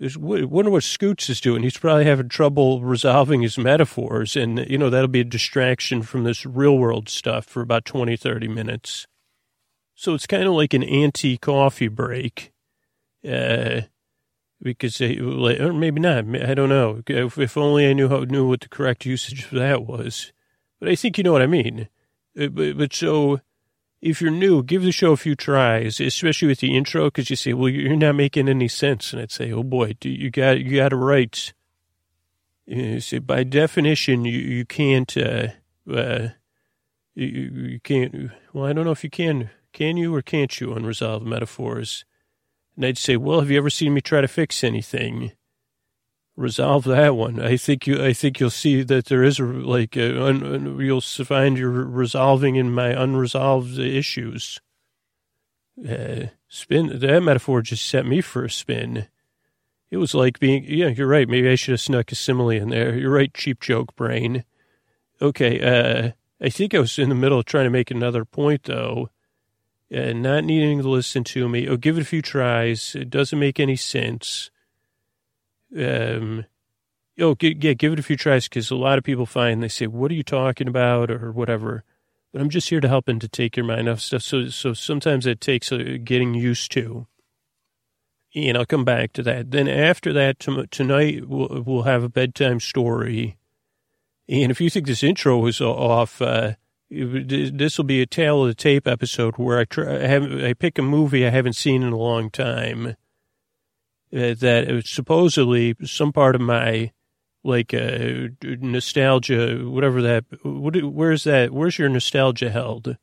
wonder 0.00 0.70
what 0.70 0.82
Scoots 0.82 1.28
is 1.28 1.40
doing. 1.40 1.62
He's 1.62 1.76
probably 1.76 2.06
having 2.06 2.28
trouble 2.28 2.82
resolving 2.82 3.42
his 3.42 3.58
metaphors. 3.58 4.34
And, 4.34 4.58
you 4.68 4.78
know, 4.78 4.88
that'll 4.88 5.08
be 5.08 5.20
a 5.20 5.24
distraction 5.24 6.02
from 6.02 6.24
this 6.24 6.46
real 6.46 6.78
world 6.78 7.08
stuff 7.08 7.44
for 7.44 7.60
about 7.60 7.84
20, 7.84 8.16
30 8.16 8.48
minutes. 8.48 9.06
So 9.94 10.14
it's 10.14 10.26
kind 10.26 10.44
of 10.44 10.54
like 10.54 10.72
an 10.72 10.82
anti 10.82 11.36
coffee 11.36 11.88
break. 11.88 12.52
Uh, 13.28 13.82
because 14.62 14.98
they, 14.98 15.18
or 15.18 15.72
maybe 15.72 16.00
not. 16.00 16.24
I 16.36 16.54
don't 16.54 16.68
know. 16.68 17.02
If, 17.06 17.38
if 17.38 17.56
only 17.56 17.88
I 17.88 17.92
knew 17.92 18.08
how, 18.08 18.20
knew 18.20 18.48
what 18.48 18.60
the 18.60 18.68
correct 18.68 19.04
usage 19.04 19.44
of 19.44 19.50
that 19.52 19.86
was. 19.86 20.32
But 20.78 20.88
I 20.88 20.94
think 20.94 21.18
you 21.18 21.24
know 21.24 21.32
what 21.32 21.42
I 21.42 21.46
mean. 21.46 21.88
Uh, 22.38 22.48
but, 22.48 22.78
but 22.78 22.92
so 22.94 23.40
if 24.00 24.22
you're 24.22 24.30
new, 24.30 24.62
give 24.62 24.82
the 24.82 24.92
show 24.92 25.12
a 25.12 25.16
few 25.16 25.34
tries, 25.34 26.00
especially 26.00 26.48
with 26.48 26.60
the 26.60 26.76
intro, 26.76 27.06
because 27.06 27.28
you 27.30 27.36
say, 27.36 27.52
"Well, 27.52 27.68
you're 27.68 27.96
not 27.96 28.14
making 28.14 28.48
any 28.48 28.68
sense," 28.68 29.12
and 29.12 29.20
I'd 29.20 29.30
say, 29.30 29.52
"Oh 29.52 29.62
boy, 29.62 29.96
you 30.02 30.30
got 30.30 30.60
you 30.60 30.76
got 30.76 30.92
it 30.92 30.96
right." 30.96 31.52
You 32.66 33.00
say, 33.00 33.18
by 33.18 33.44
definition, 33.44 34.24
you 34.24 34.38
you 34.38 34.64
can't 34.64 35.14
uh, 35.16 35.48
uh, 35.92 36.28
you, 37.14 37.26
you 37.26 37.80
can't. 37.80 38.30
Well, 38.52 38.66
I 38.66 38.72
don't 38.72 38.84
know 38.84 38.92
if 38.92 39.04
you 39.04 39.10
can. 39.10 39.50
Can 39.72 39.96
you 39.96 40.14
or 40.14 40.22
can't 40.22 40.60
you 40.60 40.72
unresolved 40.72 41.26
metaphors? 41.26 42.04
And 42.76 42.86
I'd 42.86 42.98
say, 42.98 43.16
"Well, 43.16 43.40
have 43.40 43.50
you 43.50 43.58
ever 43.58 43.70
seen 43.70 43.92
me 43.92 44.00
try 44.00 44.20
to 44.20 44.28
fix 44.28 44.64
anything?" 44.64 45.32
Resolve 46.40 46.84
that 46.84 47.14
one. 47.14 47.38
I 47.38 47.56
think 47.56 47.86
you. 47.86 48.02
I 48.02 48.12
think 48.12 48.40
you'll 48.40 48.50
see 48.50 48.82
that 48.82 49.06
there 49.06 49.22
is 49.22 49.38
a, 49.38 49.44
like 49.44 49.96
a, 49.96 50.26
un, 50.26 50.78
you'll 50.80 51.00
find 51.00 51.58
you're 51.58 51.70
resolving 51.70 52.56
in 52.56 52.72
my 52.72 52.88
unresolved 52.88 53.78
issues. 53.78 54.60
Uh, 55.88 56.26
spin 56.48 56.98
that 56.98 57.22
metaphor 57.22 57.62
just 57.62 57.86
set 57.86 58.06
me 58.06 58.20
for 58.20 58.44
a 58.44 58.50
spin. 58.50 59.06
It 59.90 59.98
was 59.98 60.14
like 60.14 60.40
being. 60.40 60.64
Yeah, 60.66 60.88
you're 60.88 61.06
right. 61.06 61.28
Maybe 61.28 61.48
I 61.48 61.54
should 61.54 61.72
have 61.72 61.80
snuck 61.80 62.10
a 62.10 62.14
simile 62.14 62.50
in 62.50 62.70
there. 62.70 62.96
You're 62.96 63.12
right. 63.12 63.32
Cheap 63.32 63.60
joke 63.60 63.94
brain. 63.94 64.44
Okay. 65.20 65.60
Uh, 65.60 66.12
I 66.40 66.48
think 66.48 66.74
I 66.74 66.80
was 66.80 66.98
in 66.98 67.10
the 67.10 67.14
middle 67.14 67.38
of 67.38 67.44
trying 67.44 67.64
to 67.64 67.70
make 67.70 67.90
another 67.90 68.24
point 68.24 68.64
though. 68.64 69.10
And 69.92 70.22
not 70.22 70.44
needing 70.44 70.80
to 70.80 70.88
listen 70.88 71.24
to 71.24 71.48
me. 71.48 71.68
Oh, 71.68 71.76
give 71.76 71.98
it 71.98 72.02
a 72.02 72.04
few 72.04 72.22
tries. 72.22 72.94
It 72.94 73.10
doesn't 73.10 73.38
make 73.38 73.58
any 73.58 73.74
sense 73.74 74.48
um, 75.76 76.44
oh, 77.20 77.36
yeah, 77.40 77.72
give 77.74 77.92
it 77.92 77.98
a 77.98 78.02
few 78.02 78.16
tries 78.16 78.48
because 78.48 78.70
a 78.70 78.76
lot 78.76 78.98
of 78.98 79.04
people 79.04 79.26
find 79.26 79.62
they 79.62 79.68
say, 79.68 79.86
"What 79.86 80.10
are 80.10 80.14
you 80.14 80.22
talking 80.22 80.68
about?" 80.68 81.10
or 81.10 81.32
whatever. 81.32 81.84
But 82.32 82.42
I'm 82.42 82.50
just 82.50 82.68
here 82.68 82.80
to 82.80 82.88
help 82.88 83.08
and 83.08 83.20
to 83.20 83.28
take 83.28 83.56
your 83.56 83.66
mind 83.66 83.88
off 83.88 84.00
stuff. 84.00 84.22
So, 84.22 84.48
so 84.48 84.72
sometimes 84.72 85.26
it 85.26 85.40
takes 85.40 85.70
getting 85.70 86.34
used 86.34 86.70
to. 86.72 87.06
And 88.34 88.56
I'll 88.56 88.66
come 88.66 88.84
back 88.84 89.12
to 89.14 89.22
that. 89.24 89.50
Then 89.50 89.66
after 89.66 90.12
that, 90.12 90.38
tonight 90.70 91.28
we'll, 91.28 91.64
we'll 91.66 91.82
have 91.82 92.04
a 92.04 92.08
bedtime 92.08 92.60
story. 92.60 93.36
And 94.28 94.52
if 94.52 94.60
you 94.60 94.70
think 94.70 94.86
this 94.86 95.02
intro 95.02 95.38
was 95.38 95.60
off, 95.60 96.22
uh, 96.22 96.52
this 96.88 97.76
will 97.76 97.84
be 97.84 98.00
a 98.00 98.06
tale 98.06 98.42
of 98.42 98.48
the 98.48 98.54
tape 98.54 98.86
episode 98.86 99.36
where 99.36 99.58
I 99.58 99.64
try, 99.64 99.96
I, 99.96 100.06
have, 100.06 100.32
I 100.32 100.54
pick 100.54 100.78
a 100.78 100.82
movie 100.82 101.26
I 101.26 101.30
haven't 101.30 101.56
seen 101.56 101.82
in 101.82 101.92
a 101.92 101.98
long 101.98 102.30
time 102.30 102.94
uh, 104.12 104.34
that 104.34 104.82
supposedly 104.86 105.74
some 105.84 106.12
part 106.12 106.34
of 106.34 106.40
my 106.40 106.92
like 107.42 107.72
uh, 107.72 108.28
nostalgia, 108.42 109.58
whatever 109.64 110.02
that. 110.02 110.24
What, 110.42 110.76
where's 110.82 111.24
that? 111.24 111.52
Where's 111.52 111.78
your 111.78 111.88
nostalgia 111.88 112.50
held? 112.50 112.96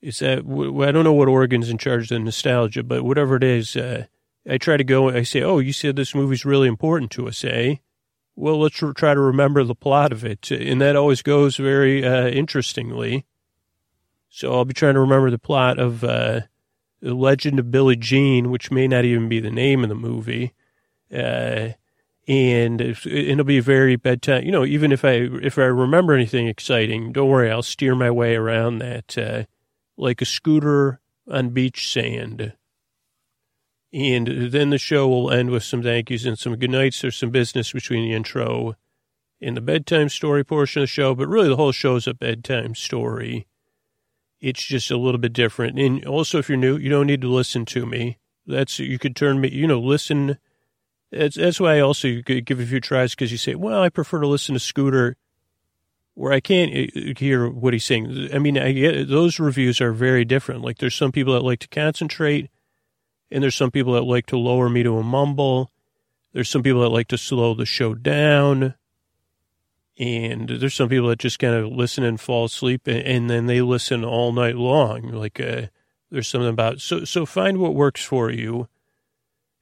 Is 0.00 0.18
that 0.20 0.38
I 0.38 0.92
don't 0.92 1.04
know 1.04 1.12
what 1.12 1.28
organ's 1.28 1.68
in 1.68 1.78
charge 1.78 2.04
of 2.04 2.08
the 2.08 2.18
nostalgia, 2.18 2.82
but 2.82 3.04
whatever 3.04 3.36
it 3.36 3.44
is, 3.44 3.76
uh, 3.76 4.06
I 4.48 4.58
try 4.58 4.76
to 4.76 4.84
go. 4.84 5.10
I 5.10 5.22
say, 5.22 5.42
"Oh, 5.42 5.58
you 5.58 5.72
said 5.72 5.96
this 5.96 6.14
movie's 6.14 6.44
really 6.44 6.68
important 6.68 7.10
to 7.12 7.28
us, 7.28 7.44
eh?" 7.44 7.76
Well, 8.34 8.60
let's 8.60 8.76
try 8.76 9.14
to 9.14 9.20
remember 9.20 9.62
the 9.62 9.74
plot 9.74 10.10
of 10.10 10.24
it, 10.24 10.50
and 10.50 10.80
that 10.80 10.96
always 10.96 11.22
goes 11.22 11.56
very 11.56 12.04
uh, 12.04 12.28
interestingly. 12.28 13.26
So 14.30 14.54
I'll 14.54 14.64
be 14.64 14.72
trying 14.72 14.94
to 14.94 15.00
remember 15.00 15.30
the 15.30 15.38
plot 15.38 15.78
of 15.78 16.02
uh, 16.02 16.40
the 17.02 17.14
Legend 17.14 17.58
of 17.58 17.70
Billie 17.70 17.96
Jean, 17.96 18.50
which 18.50 18.70
may 18.70 18.86
not 18.86 19.04
even 19.04 19.28
be 19.28 19.40
the 19.40 19.50
name 19.50 19.82
of 19.82 19.88
the 19.88 19.94
movie. 19.94 20.54
Uh, 21.12 21.70
and 22.28 22.80
it'll 22.80 23.44
be 23.44 23.58
a 23.58 23.62
very 23.62 23.96
bedtime. 23.96 24.44
You 24.44 24.52
know, 24.52 24.64
even 24.64 24.92
if 24.92 25.04
I 25.04 25.28
if 25.42 25.58
I 25.58 25.64
remember 25.64 26.14
anything 26.14 26.46
exciting, 26.46 27.12
don't 27.12 27.28
worry, 27.28 27.50
I'll 27.50 27.62
steer 27.62 27.96
my 27.96 28.10
way 28.10 28.36
around 28.36 28.78
that 28.78 29.18
uh, 29.18 29.42
like 29.96 30.22
a 30.22 30.24
scooter 30.26 31.00
on 31.28 31.50
beach 31.50 31.92
sand. 31.92 32.52
And 33.92 34.52
then 34.52 34.70
the 34.70 34.78
show 34.78 35.08
will 35.08 35.30
end 35.30 35.50
with 35.50 35.64
some 35.64 35.82
thank 35.82 36.10
yous 36.10 36.24
and 36.24 36.38
some 36.38 36.56
good 36.56 36.70
nights. 36.70 37.02
There's 37.02 37.16
some 37.16 37.30
business 37.30 37.72
between 37.72 38.08
the 38.08 38.14
intro 38.14 38.76
and 39.40 39.56
the 39.56 39.60
bedtime 39.60 40.08
story 40.08 40.44
portion 40.44 40.82
of 40.82 40.84
the 40.84 40.92
show, 40.92 41.14
but 41.14 41.28
really 41.28 41.48
the 41.48 41.56
whole 41.56 41.72
show 41.72 41.96
is 41.96 42.06
a 42.06 42.14
bedtime 42.14 42.74
story. 42.74 43.48
It's 44.42 44.62
just 44.62 44.90
a 44.90 44.98
little 44.98 45.20
bit 45.20 45.32
different. 45.32 45.78
And 45.78 46.04
also, 46.04 46.38
if 46.38 46.50
you're 46.50 46.58
new, 46.58 46.76
you 46.76 46.90
don't 46.90 47.06
need 47.06 47.22
to 47.22 47.32
listen 47.32 47.64
to 47.66 47.86
me. 47.86 48.18
That's 48.46 48.78
you 48.78 48.98
could 48.98 49.16
turn 49.16 49.40
me, 49.40 49.50
you 49.50 49.66
know, 49.66 49.80
listen 49.80 50.36
that's, 51.12 51.36
that's 51.36 51.60
why 51.60 51.76
I 51.76 51.80
also 51.80 52.22
give 52.22 52.58
a 52.58 52.66
few 52.66 52.80
tries 52.80 53.14
because 53.14 53.30
you 53.30 53.38
say, 53.38 53.54
well, 53.54 53.82
I 53.82 53.90
prefer 53.90 54.20
to 54.20 54.26
listen 54.26 54.54
to 54.54 54.58
Scooter 54.58 55.16
where 56.14 56.32
I 56.32 56.40
can't 56.40 56.72
uh, 56.72 57.12
hear 57.18 57.48
what 57.48 57.74
he's 57.74 57.84
saying. 57.84 58.30
I 58.32 58.38
mean, 58.38 58.58
I 58.58 58.72
get 58.72 59.08
those 59.08 59.38
reviews 59.38 59.80
are 59.80 59.92
very 59.92 60.24
different. 60.24 60.62
Like 60.62 60.78
there's 60.78 60.94
some 60.94 61.12
people 61.12 61.34
that 61.34 61.44
like 61.44 61.58
to 61.60 61.68
concentrate 61.68 62.50
and 63.30 63.42
there's 63.42 63.54
some 63.54 63.70
people 63.70 63.92
that 63.92 64.02
like 64.04 64.26
to 64.26 64.38
lower 64.38 64.70
me 64.70 64.82
to 64.82 64.98
a 64.98 65.02
mumble. 65.02 65.70
There's 66.32 66.48
some 66.48 66.62
people 66.62 66.80
that 66.80 66.88
like 66.88 67.08
to 67.08 67.18
slow 67.18 67.54
the 67.54 67.66
show 67.66 67.94
down. 67.94 68.74
And 69.98 70.48
there's 70.48 70.74
some 70.74 70.88
people 70.88 71.08
that 71.08 71.18
just 71.18 71.38
kind 71.38 71.54
of 71.54 71.70
listen 71.70 72.02
and 72.02 72.20
fall 72.20 72.46
asleep 72.46 72.86
and, 72.86 73.00
and 73.02 73.30
then 73.30 73.46
they 73.46 73.60
listen 73.60 74.04
all 74.04 74.32
night 74.32 74.56
long. 74.56 75.02
Like, 75.12 75.38
uh, 75.38 75.66
there's 76.10 76.28
something 76.28 76.48
about, 76.48 76.80
so, 76.80 77.04
so 77.04 77.26
find 77.26 77.58
what 77.58 77.74
works 77.74 78.04
for 78.04 78.30
you 78.30 78.68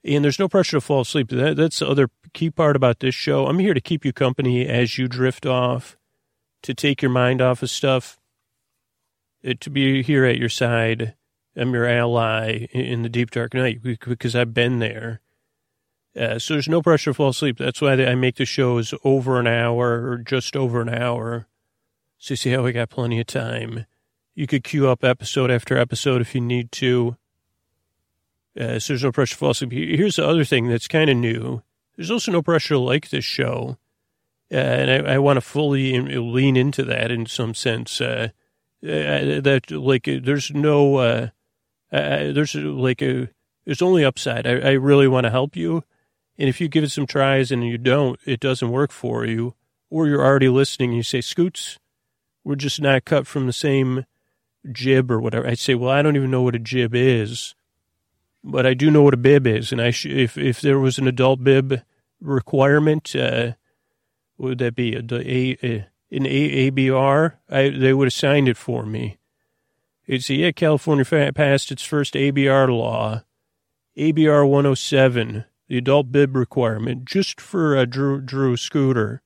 and 0.03 0.23
there's 0.23 0.39
no 0.39 0.49
pressure 0.49 0.77
to 0.77 0.81
fall 0.81 1.01
asleep. 1.01 1.29
That, 1.29 1.55
that's 1.55 1.79
the 1.79 1.87
other 1.87 2.09
key 2.33 2.49
part 2.49 2.75
about 2.75 2.99
this 2.99 3.15
show. 3.15 3.45
I'm 3.47 3.59
here 3.59 3.73
to 3.73 3.81
keep 3.81 4.03
you 4.03 4.13
company 4.13 4.67
as 4.67 4.97
you 4.97 5.07
drift 5.07 5.45
off, 5.45 5.97
to 6.63 6.73
take 6.73 7.01
your 7.01 7.11
mind 7.11 7.41
off 7.41 7.61
of 7.61 7.69
stuff, 7.69 8.19
uh, 9.47 9.53
to 9.59 9.69
be 9.69 10.01
here 10.03 10.25
at 10.25 10.37
your 10.37 10.49
side. 10.49 11.15
I'm 11.55 11.73
your 11.73 11.85
ally 11.85 12.67
in 12.71 13.01
the 13.03 13.09
deep 13.09 13.31
dark 13.31 13.53
night 13.53 13.81
because 13.83 14.35
I've 14.35 14.53
been 14.53 14.79
there. 14.79 15.21
Uh, 16.19 16.37
so 16.37 16.55
there's 16.55 16.67
no 16.67 16.81
pressure 16.81 17.11
to 17.11 17.13
fall 17.13 17.29
asleep. 17.29 17.57
That's 17.57 17.81
why 17.81 17.93
I 17.93 18.15
make 18.15 18.35
the 18.35 18.45
shows 18.45 18.93
over 19.03 19.39
an 19.39 19.47
hour 19.47 20.11
or 20.11 20.17
just 20.17 20.55
over 20.55 20.81
an 20.81 20.89
hour. 20.89 21.47
So 22.17 22.33
you 22.33 22.35
see 22.35 22.51
how 22.51 22.63
we 22.63 22.73
got 22.73 22.89
plenty 22.89 23.19
of 23.19 23.27
time. 23.27 23.85
You 24.35 24.45
could 24.47 24.63
queue 24.63 24.89
up 24.89 25.03
episode 25.03 25.49
after 25.49 25.77
episode 25.77 26.21
if 26.21 26.35
you 26.35 26.41
need 26.41 26.71
to. 26.73 27.15
Uh, 28.59 28.79
so 28.79 28.93
there's 28.93 29.03
no 29.03 29.11
pressure 29.11 29.35
to 29.35 29.37
fall 29.37 29.51
asleep. 29.51 29.71
Here's 29.71 30.17
the 30.17 30.27
other 30.27 30.43
thing 30.43 30.67
that's 30.67 30.87
kind 30.87 31.09
of 31.09 31.15
new. 31.15 31.63
There's 31.95 32.11
also 32.11 32.31
no 32.31 32.41
pressure 32.41 32.73
to 32.73 32.79
like 32.79 33.09
this 33.09 33.25
show. 33.25 33.77
Uh, 34.51 34.57
and 34.57 35.07
I, 35.07 35.13
I 35.13 35.17
want 35.19 35.37
to 35.37 35.41
fully 35.41 35.97
lean 35.99 36.57
into 36.57 36.83
that 36.83 37.09
in 37.11 37.25
some 37.25 37.53
sense. 37.53 38.01
Uh, 38.01 38.29
uh 38.83 39.39
that 39.41 39.71
like 39.71 40.05
there's 40.05 40.51
no, 40.51 40.97
uh, 40.97 41.27
uh, 41.91 42.31
there's 42.33 42.55
like 42.55 43.01
a, 43.01 43.29
there's 43.65 43.81
only 43.81 44.03
upside. 44.03 44.45
I, 44.45 44.59
I 44.59 44.71
really 44.71 45.07
want 45.07 45.23
to 45.23 45.31
help 45.31 45.55
you. 45.55 45.83
And 46.41 46.49
if 46.49 46.59
you 46.59 46.67
give 46.67 46.83
it 46.83 46.91
some 46.91 47.05
tries 47.05 47.51
and 47.51 47.65
you 47.65 47.77
don't, 47.77 48.19
it 48.25 48.39
doesn't 48.39 48.71
work 48.71 48.91
for 48.91 49.25
you, 49.25 49.53
or 49.89 50.07
you're 50.07 50.25
already 50.25 50.49
listening 50.49 50.89
and 50.89 50.97
you 50.97 51.03
say, 51.03 51.21
Scoots, 51.21 51.77
we're 52.43 52.55
just 52.55 52.81
not 52.81 53.05
cut 53.05 53.27
from 53.27 53.45
the 53.47 53.53
same 53.53 54.05
jib 54.71 55.09
or 55.11 55.21
whatever. 55.21 55.47
I 55.47 55.53
say, 55.53 55.75
well, 55.75 55.91
I 55.91 56.01
don't 56.01 56.15
even 56.15 56.31
know 56.31 56.41
what 56.41 56.55
a 56.55 56.59
jib 56.59 56.95
is 56.95 57.55
but 58.43 58.65
I 58.65 58.73
do 58.73 58.89
know 58.89 59.03
what 59.03 59.13
a 59.13 59.17
bib 59.17 59.45
is, 59.45 59.71
and 59.71 59.81
I 59.81 59.91
sh- 59.91 60.07
if 60.07 60.37
if 60.37 60.61
there 60.61 60.79
was 60.79 60.97
an 60.97 61.07
adult 61.07 61.43
bib 61.43 61.81
requirement, 62.19 63.15
uh, 63.15 63.53
would 64.37 64.57
that 64.59 64.75
be 64.75 64.95
a, 64.95 65.03
a, 65.11 65.57
a 65.63 65.87
an 66.11 66.25
a, 66.25 66.71
ABR? 66.71 67.33
I, 67.49 67.69
they 67.69 67.93
would 67.93 68.07
have 68.07 68.13
signed 68.13 68.47
it 68.47 68.57
for 68.57 68.85
me. 68.85 69.17
It's 70.07 70.29
yeah, 70.29 70.51
California 70.51 71.05
passed 71.05 71.71
its 71.71 71.83
first 71.83 72.15
ABR 72.15 72.69
law, 72.69 73.23
ABR 73.97 74.47
107, 74.47 75.45
the 75.71 75.77
adult 75.77 76.11
bib 76.11 76.35
requirement, 76.35 77.05
just 77.05 77.39
for 77.39 77.77
a 77.77 77.85
Drew 77.85 78.19
Drew 78.19 78.57
scooter. 78.57 79.21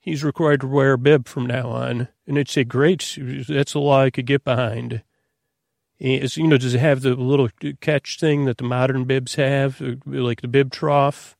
He's 0.00 0.24
required 0.24 0.62
to 0.62 0.66
wear 0.66 0.94
a 0.94 0.98
bib 0.98 1.28
from 1.28 1.44
now 1.44 1.68
on, 1.68 2.08
and 2.26 2.38
it's 2.38 2.56
a 2.56 2.64
great. 2.64 3.18
That's 3.18 3.74
a 3.74 3.78
law 3.78 4.00
I 4.00 4.08
could 4.08 4.24
get 4.24 4.44
behind. 4.44 5.02
Is, 5.98 6.38
you 6.38 6.48
know, 6.48 6.56
does 6.56 6.72
it 6.72 6.80
have 6.80 7.02
the 7.02 7.14
little 7.14 7.50
catch 7.82 8.18
thing 8.18 8.46
that 8.46 8.56
the 8.56 8.64
modern 8.64 9.04
bibs 9.04 9.34
have, 9.34 9.82
like 10.06 10.40
the 10.40 10.48
bib 10.48 10.72
trough? 10.72 11.36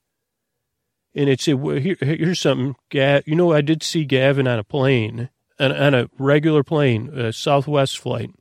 And 1.14 1.30
it's 1.30 1.48
a, 1.48 1.56
here, 1.80 1.96
here's 1.98 2.38
something. 2.38 2.76
You 2.92 3.34
know, 3.34 3.54
I 3.54 3.62
did 3.62 3.82
see 3.82 4.04
Gavin 4.04 4.46
on 4.46 4.58
a 4.58 4.64
plane, 4.64 5.30
on, 5.58 5.72
on 5.72 5.94
a 5.94 6.10
regular 6.18 6.62
plane, 6.62 7.18
a 7.18 7.32
Southwest 7.32 7.98
flight. 7.98 8.34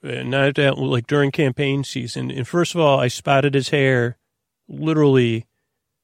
Not 0.00 0.54
that, 0.54 0.78
like 0.78 1.08
during 1.08 1.32
campaign 1.32 1.82
season. 1.82 2.30
And 2.30 2.46
first 2.46 2.76
of 2.76 2.80
all, 2.80 3.00
I 3.00 3.08
spotted 3.08 3.54
his 3.54 3.70
hair 3.70 4.16
literally 4.70 5.46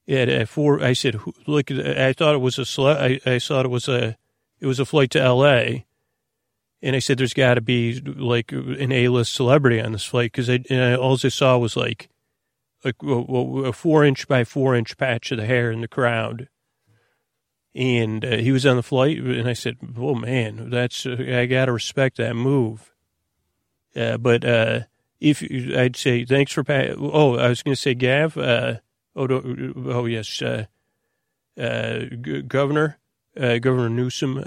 at, 0.08 0.28
at 0.28 0.48
four. 0.48 0.82
I 0.82 0.92
said, 0.92 1.18
look, 1.46 1.70
I 1.70 2.12
thought 2.12 2.34
it 2.34 2.40
was 2.40 2.58
a, 2.58 2.82
I, 2.82 3.20
I 3.24 3.38
thought 3.38 3.64
it 3.64 3.70
was 3.70 3.88
a, 3.88 4.16
it 4.60 4.66
was 4.66 4.80
a 4.80 4.84
flight 4.84 5.10
to 5.12 5.32
LA. 5.32 5.84
And 6.82 6.94
I 6.94 6.98
said, 6.98 7.18
there's 7.18 7.34
got 7.34 7.54
to 7.54 7.60
be 7.60 8.00
like 8.00 8.52
an 8.52 8.92
A-list 8.92 9.32
celebrity 9.32 9.80
on 9.80 9.92
this 9.92 10.04
flight 10.04 10.32
because 10.32 10.50
I, 10.50 10.62
I, 10.70 10.94
all 10.94 11.14
I 11.22 11.28
saw 11.28 11.56
was 11.56 11.76
like 11.76 12.10
a, 12.84 12.92
a, 13.02 13.72
four 13.72 14.04
inch 14.04 14.28
by 14.28 14.44
four 14.44 14.74
inch 14.74 14.96
patch 14.96 15.32
of 15.32 15.38
the 15.38 15.46
hair 15.46 15.70
in 15.70 15.80
the 15.80 15.88
crowd. 15.88 16.48
And 17.74 18.24
uh, 18.24 18.36
he 18.36 18.52
was 18.52 18.64
on 18.64 18.76
the 18.76 18.82
flight, 18.82 19.18
and 19.18 19.46
I 19.46 19.52
said, 19.52 19.76
"Oh 19.98 20.14
man, 20.14 20.70
that's 20.70 21.04
I 21.04 21.44
got 21.44 21.66
to 21.66 21.72
respect 21.72 22.16
that 22.16 22.34
move." 22.34 22.94
Uh, 23.94 24.16
but 24.16 24.46
uh, 24.46 24.80
if 25.20 25.42
I'd 25.76 25.96
say 25.96 26.24
thanks 26.24 26.52
for 26.52 26.64
pa- 26.64 26.94
oh, 26.98 27.36
I 27.36 27.48
was 27.48 27.62
going 27.62 27.74
to 27.74 27.80
say 27.80 27.94
Gav. 27.94 28.36
Uh, 28.36 28.76
oh, 29.14 29.26
oh 29.86 30.04
yes, 30.06 30.42
uh, 30.42 30.66
G- 31.56 32.42
Governor 32.42 32.98
Governor 33.34 33.88
Newsom 33.88 34.42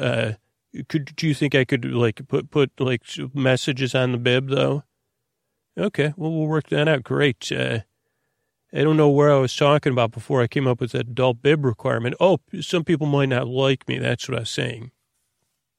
could 0.88 1.16
do 1.16 1.28
you 1.28 1.34
think 1.34 1.56
I 1.56 1.66
could 1.66 1.86
like 1.86 2.28
put 2.28 2.52
put 2.52 2.72
like 2.80 3.04
messages 3.34 3.96
on 3.96 4.12
the 4.12 4.18
bib 4.18 4.50
though? 4.50 4.84
Okay, 5.78 6.14
well 6.16 6.32
we'll 6.32 6.48
work 6.48 6.70
that 6.70 6.88
out. 6.88 7.04
Great. 7.04 7.52
Uh, 7.52 7.80
I 8.72 8.84
don't 8.84 8.98
know 8.98 9.10
where 9.10 9.32
I 9.32 9.38
was 9.38 9.56
talking 9.56 9.92
about 9.92 10.12
before 10.12 10.42
I 10.44 10.48
came 10.48 10.68
up 10.68 10.80
with 10.80 10.92
that 10.92 11.08
adult 11.08 11.42
bib 11.42 11.66
requirement. 11.66 12.16
Oh, 12.20 12.40
some 12.62 12.84
people 12.84 13.08
might 13.08 13.30
not 13.30 13.48
like 13.48 13.88
me. 13.88 13.98
That's 13.98 14.30
what 14.30 14.38
I 14.38 14.42
was 14.42 14.50
saying. 14.52 14.92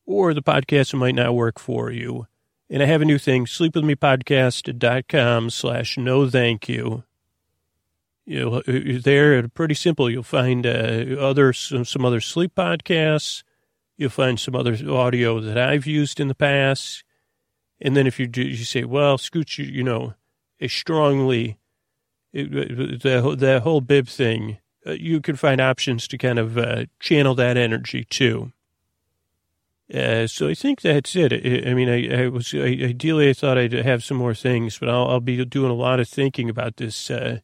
Or 0.06 0.34
the 0.34 0.42
podcast 0.42 0.92
might 0.94 1.14
not 1.14 1.36
work 1.36 1.60
for 1.60 1.92
you. 1.92 2.26
And 2.70 2.82
I 2.82 2.86
have 2.86 3.02
a 3.02 3.04
new 3.04 3.18
thing, 3.18 3.46
sleepwithmepodcast.com 3.46 5.50
slash 5.50 5.98
no 5.98 6.30
thank 6.30 6.68
you. 6.68 7.02
You 8.24 8.44
know, 8.44 8.62
there, 8.62 9.48
pretty 9.48 9.74
simple. 9.74 10.08
You'll 10.08 10.22
find 10.22 10.64
uh, 10.64 11.16
other 11.18 11.52
some, 11.52 11.84
some 11.84 12.04
other 12.04 12.20
sleep 12.20 12.54
podcasts 12.54 13.42
You'll 14.00 14.08
find 14.08 14.40
some 14.40 14.56
other 14.56 14.78
audio 14.90 15.40
that 15.40 15.58
I've 15.58 15.86
used 15.86 16.20
in 16.20 16.28
the 16.28 16.34
past. 16.34 17.04
And 17.82 17.94
then 17.94 18.06
if 18.06 18.18
you 18.18 18.26
do, 18.26 18.40
you 18.40 18.64
say, 18.64 18.84
well, 18.84 19.18
Scooch, 19.18 19.58
you, 19.58 19.66
you 19.66 19.84
know, 19.84 20.14
a 20.58 20.68
strongly, 20.68 21.58
it, 22.32 22.50
the, 22.50 23.36
the 23.36 23.60
whole 23.60 23.82
bib 23.82 24.08
thing, 24.08 24.56
uh, 24.86 24.92
you 24.92 25.20
can 25.20 25.36
find 25.36 25.60
options 25.60 26.08
to 26.08 26.16
kind 26.16 26.38
of 26.38 26.56
uh, 26.56 26.86
channel 26.98 27.34
that 27.34 27.58
energy 27.58 28.06
too. 28.08 28.54
Uh, 29.92 30.26
so 30.26 30.48
I 30.48 30.54
think 30.54 30.80
that's 30.80 31.16
it. 31.16 31.32
I, 31.32 31.70
I 31.70 31.74
mean, 31.74 31.88
I, 31.88 32.24
I, 32.24 32.28
was 32.28 32.54
I, 32.54 32.58
ideally 32.58 33.28
I 33.28 33.32
thought 33.32 33.58
I'd 33.58 33.72
have 33.72 34.04
some 34.04 34.16
more 34.16 34.34
things, 34.34 34.78
but 34.78 34.88
I'll, 34.88 35.08
I'll 35.08 35.20
be 35.20 35.44
doing 35.44 35.70
a 35.70 35.74
lot 35.74 35.98
of 35.98 36.08
thinking 36.08 36.48
about 36.48 36.76
this 36.76 37.10
uh, 37.10 37.40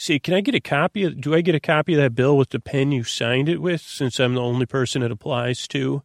See, 0.00 0.20
can 0.20 0.34
I 0.34 0.42
get 0.42 0.54
a 0.54 0.60
copy? 0.60 1.02
Of, 1.02 1.20
do 1.20 1.34
I 1.34 1.40
get 1.40 1.56
a 1.56 1.60
copy 1.60 1.94
of 1.94 2.00
that 2.00 2.14
bill 2.14 2.36
with 2.36 2.50
the 2.50 2.60
pen 2.60 2.92
you 2.92 3.02
signed 3.02 3.48
it 3.48 3.60
with, 3.60 3.80
since 3.80 4.20
I'm 4.20 4.34
the 4.34 4.40
only 4.40 4.64
person 4.64 5.02
it 5.02 5.10
applies 5.10 5.66
to? 5.68 6.04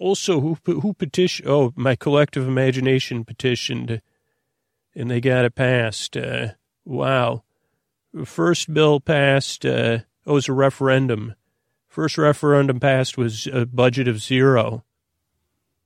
Also, 0.00 0.40
who 0.40 0.58
who 0.64 0.94
petitioned? 0.94 1.48
Oh, 1.48 1.72
my 1.76 1.94
collective 1.94 2.48
imagination 2.48 3.24
petitioned, 3.24 4.02
and 4.96 5.08
they 5.08 5.20
got 5.20 5.44
it 5.44 5.54
passed. 5.54 6.16
Uh, 6.16 6.54
wow, 6.84 7.44
first 8.24 8.74
bill 8.74 8.98
passed. 8.98 9.64
Uh, 9.64 10.00
Oh, 10.26 10.32
it 10.32 10.34
was 10.34 10.48
a 10.48 10.52
referendum. 10.54 11.34
First 11.94 12.18
referendum 12.18 12.80
passed 12.80 13.16
was 13.16 13.46
a 13.46 13.66
budget 13.66 14.08
of 14.08 14.20
zero. 14.20 14.82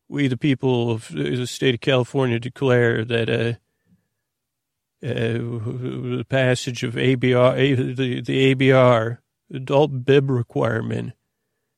We, 0.08 0.26
the 0.26 0.38
people 0.38 0.90
of 0.90 1.08
the 1.12 1.46
state 1.46 1.74
of 1.74 1.82
California, 1.82 2.40
declare 2.40 3.04
that 3.04 3.28
uh, 3.28 3.52
uh, 5.06 5.32
the 5.36 6.24
passage 6.26 6.82
of 6.82 6.94
ABR, 6.94 7.94
the, 7.94 8.22
the 8.22 8.54
ABR, 8.54 9.18
adult 9.52 10.06
bib 10.06 10.30
requirement. 10.30 11.12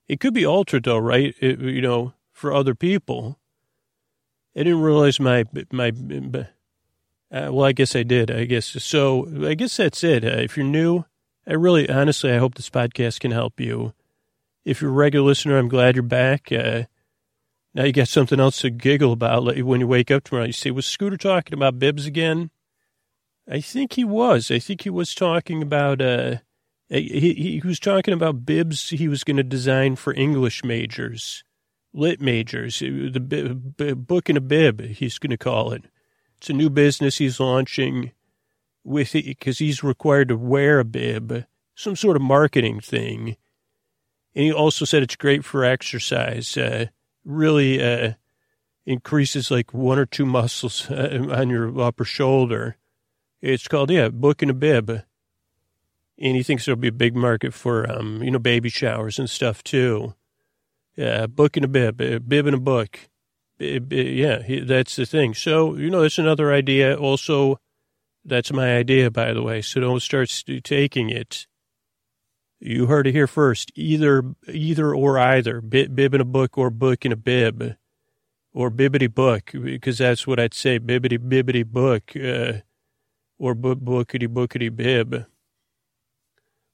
It 0.06 0.20
could 0.20 0.32
be 0.34 0.46
altered 0.46 0.84
though, 0.84 0.98
right? 0.98 1.34
It, 1.40 1.58
you 1.58 1.82
know, 1.82 2.14
for 2.30 2.52
other 2.52 2.76
people. 2.76 3.36
I 4.54 4.60
didn't 4.60 4.82
realize 4.82 5.18
my 5.18 5.44
my. 5.72 5.88
Uh, 7.32 7.48
well, 7.50 7.64
I 7.64 7.72
guess 7.72 7.96
I 7.96 8.04
did. 8.04 8.30
I 8.30 8.44
guess 8.44 8.66
so. 8.66 9.26
I 9.44 9.54
guess 9.54 9.76
that's 9.76 10.04
it. 10.04 10.24
Uh, 10.24 10.38
if 10.38 10.56
you're 10.56 10.64
new, 10.64 11.04
I 11.48 11.54
really, 11.54 11.90
honestly, 11.90 12.32
I 12.32 12.38
hope 12.38 12.54
this 12.54 12.70
podcast 12.70 13.18
can 13.18 13.32
help 13.32 13.58
you. 13.58 13.92
If 14.70 14.80
you're 14.80 14.92
a 14.92 14.94
regular 14.94 15.26
listener, 15.26 15.58
I'm 15.58 15.68
glad 15.68 15.96
you're 15.96 16.04
back. 16.04 16.52
Uh, 16.52 16.84
now 17.74 17.82
you 17.82 17.92
got 17.92 18.06
something 18.06 18.38
else 18.38 18.60
to 18.60 18.70
giggle 18.70 19.12
about 19.12 19.44
when 19.64 19.80
you 19.80 19.88
wake 19.88 20.12
up 20.12 20.22
tomorrow. 20.22 20.46
You 20.46 20.52
say, 20.52 20.70
"Was 20.70 20.86
Scooter 20.86 21.16
talking 21.16 21.54
about 21.54 21.80
bibs 21.80 22.06
again?" 22.06 22.52
I 23.50 23.60
think 23.60 23.94
he 23.94 24.04
was. 24.04 24.48
I 24.48 24.60
think 24.60 24.82
he 24.82 24.90
was 24.90 25.12
talking 25.12 25.60
about. 25.60 26.00
Uh, 26.00 26.36
he, 26.88 27.60
he 27.60 27.66
was 27.66 27.80
talking 27.80 28.14
about 28.14 28.46
bibs 28.46 28.90
he 28.90 29.08
was 29.08 29.24
going 29.24 29.38
to 29.38 29.42
design 29.42 29.96
for 29.96 30.14
English 30.14 30.62
majors, 30.62 31.42
lit 31.92 32.20
majors. 32.20 32.78
The 32.78 33.96
book 33.98 34.30
in 34.30 34.36
a 34.36 34.40
bib, 34.40 34.82
he's 34.82 35.18
going 35.18 35.30
to 35.30 35.36
call 35.36 35.72
it. 35.72 35.86
It's 36.38 36.48
a 36.48 36.52
new 36.52 36.70
business 36.70 37.18
he's 37.18 37.40
launching 37.40 38.12
with 38.84 39.14
because 39.14 39.58
he's 39.58 39.82
required 39.82 40.28
to 40.28 40.36
wear 40.36 40.78
a 40.78 40.84
bib, 40.84 41.44
some 41.74 41.96
sort 41.96 42.14
of 42.14 42.22
marketing 42.22 42.78
thing. 42.78 43.36
And 44.34 44.44
he 44.44 44.52
also 44.52 44.84
said 44.84 45.02
it's 45.02 45.16
great 45.16 45.44
for 45.44 45.64
exercise. 45.64 46.56
Uh, 46.56 46.86
really 47.24 47.82
uh, 47.82 48.12
increases 48.86 49.50
like 49.50 49.74
one 49.74 49.98
or 49.98 50.06
two 50.06 50.26
muscles 50.26 50.86
uh, 50.90 51.26
on 51.30 51.50
your 51.50 51.80
upper 51.80 52.04
shoulder. 52.04 52.76
It's 53.40 53.68
called, 53.68 53.90
yeah, 53.90 54.08
Book 54.08 54.42
and 54.42 54.50
a 54.50 54.54
Bib. 54.54 54.90
And 54.90 56.36
he 56.36 56.42
thinks 56.42 56.66
there'll 56.66 56.78
be 56.78 56.88
a 56.88 56.92
big 56.92 57.16
market 57.16 57.54
for, 57.54 57.90
um, 57.90 58.22
you 58.22 58.30
know, 58.30 58.38
baby 58.38 58.68
showers 58.68 59.18
and 59.18 59.28
stuff 59.28 59.64
too. 59.64 60.14
Yeah, 60.96 61.26
book 61.26 61.56
and 61.56 61.64
a 61.64 61.68
bib, 61.68 62.00
a 62.00 62.20
bib 62.20 62.46
and 62.46 62.56
a 62.56 62.60
book. 62.60 63.08
Yeah, 63.58 64.42
that's 64.64 64.96
the 64.96 65.06
thing. 65.06 65.32
So, 65.32 65.76
you 65.76 65.88
know, 65.88 66.02
that's 66.02 66.18
another 66.18 66.52
idea. 66.52 66.94
Also, 66.94 67.58
that's 68.24 68.52
my 68.52 68.76
idea, 68.76 69.10
by 69.10 69.32
the 69.32 69.42
way. 69.42 69.62
So 69.62 69.80
don't 69.80 70.02
start 70.02 70.44
taking 70.62 71.08
it. 71.08 71.46
You 72.60 72.86
heard 72.86 73.06
it 73.06 73.12
here 73.12 73.26
first. 73.26 73.72
Either, 73.74 74.22
either 74.46 74.94
or 74.94 75.18
either. 75.18 75.60
Bib 75.60 75.98
in 75.98 76.20
a 76.20 76.26
book 76.26 76.58
or 76.58 76.70
book 76.70 77.06
in 77.06 77.12
a 77.12 77.16
bib. 77.16 77.76
Or 78.52 78.70
bibbity 78.70 79.12
book, 79.12 79.52
because 79.52 79.98
that's 79.98 80.26
what 80.26 80.40
I'd 80.40 80.54
say. 80.54 80.78
Bibbity 80.78 81.18
bibbity 81.18 81.64
book. 81.64 82.14
Uh, 82.16 82.62
or 83.38 83.54
book 83.54 83.78
bookity 83.78 84.28
bookity 84.28 84.74
bib. 84.74 85.26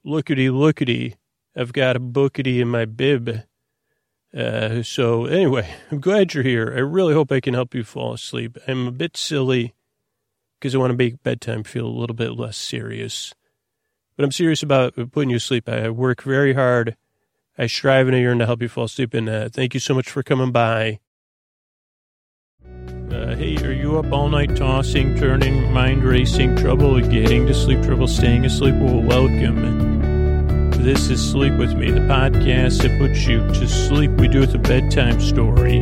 Lookity 0.04 0.50
lookity. 0.50 1.14
I've 1.56 1.72
got 1.72 1.96
a 1.96 2.00
bookity 2.00 2.60
in 2.60 2.68
my 2.68 2.84
bib. 2.84 3.44
Uh, 4.36 4.82
so 4.82 5.26
anyway, 5.26 5.74
I'm 5.90 6.00
glad 6.00 6.34
you're 6.34 6.42
here. 6.42 6.72
I 6.76 6.80
really 6.80 7.14
hope 7.14 7.30
I 7.30 7.40
can 7.40 7.54
help 7.54 7.74
you 7.74 7.84
fall 7.84 8.12
asleep. 8.12 8.58
I'm 8.66 8.88
a 8.88 8.92
bit 8.92 9.16
silly 9.16 9.74
because 10.58 10.74
I 10.74 10.78
want 10.78 10.90
to 10.90 10.96
make 10.96 11.22
bedtime 11.22 11.62
feel 11.62 11.86
a 11.86 11.88
little 11.88 12.16
bit 12.16 12.32
less 12.32 12.56
serious. 12.56 13.32
But 14.16 14.24
I'm 14.24 14.32
serious 14.32 14.62
about 14.62 14.94
putting 15.12 15.30
you 15.30 15.36
to 15.36 15.44
sleep. 15.44 15.68
I 15.68 15.90
work 15.90 16.22
very 16.22 16.54
hard. 16.54 16.96
I 17.58 17.66
strive 17.66 18.06
and 18.06 18.16
I 18.16 18.20
yearn 18.20 18.38
to 18.38 18.46
help 18.46 18.62
you 18.62 18.68
fall 18.68 18.84
asleep. 18.84 19.12
And 19.12 19.28
uh, 19.28 19.48
thank 19.50 19.74
you 19.74 19.80
so 19.80 19.94
much 19.94 20.08
for 20.08 20.22
coming 20.22 20.52
by. 20.52 21.00
Uh, 22.64 23.34
hey, 23.34 23.56
are 23.58 23.72
you 23.72 23.98
up 23.98 24.10
all 24.12 24.28
night 24.28 24.56
tossing, 24.56 25.16
turning, 25.16 25.70
mind 25.72 26.02
racing, 26.02 26.56
trouble 26.56 26.98
getting 27.00 27.46
to 27.46 27.54
sleep, 27.54 27.82
trouble 27.82 28.06
staying 28.06 28.44
asleep? 28.44 28.74
Well, 28.76 29.02
welcome. 29.02 30.70
This 30.82 31.10
is 31.10 31.30
Sleep 31.30 31.54
With 31.54 31.74
Me, 31.74 31.90
the 31.90 32.00
podcast 32.00 32.82
that 32.82 32.98
puts 32.98 33.26
you 33.26 33.40
to 33.40 33.68
sleep. 33.68 34.10
We 34.12 34.28
do 34.28 34.38
it 34.38 34.46
with 34.46 34.54
a 34.54 34.58
bedtime 34.58 35.20
story. 35.20 35.80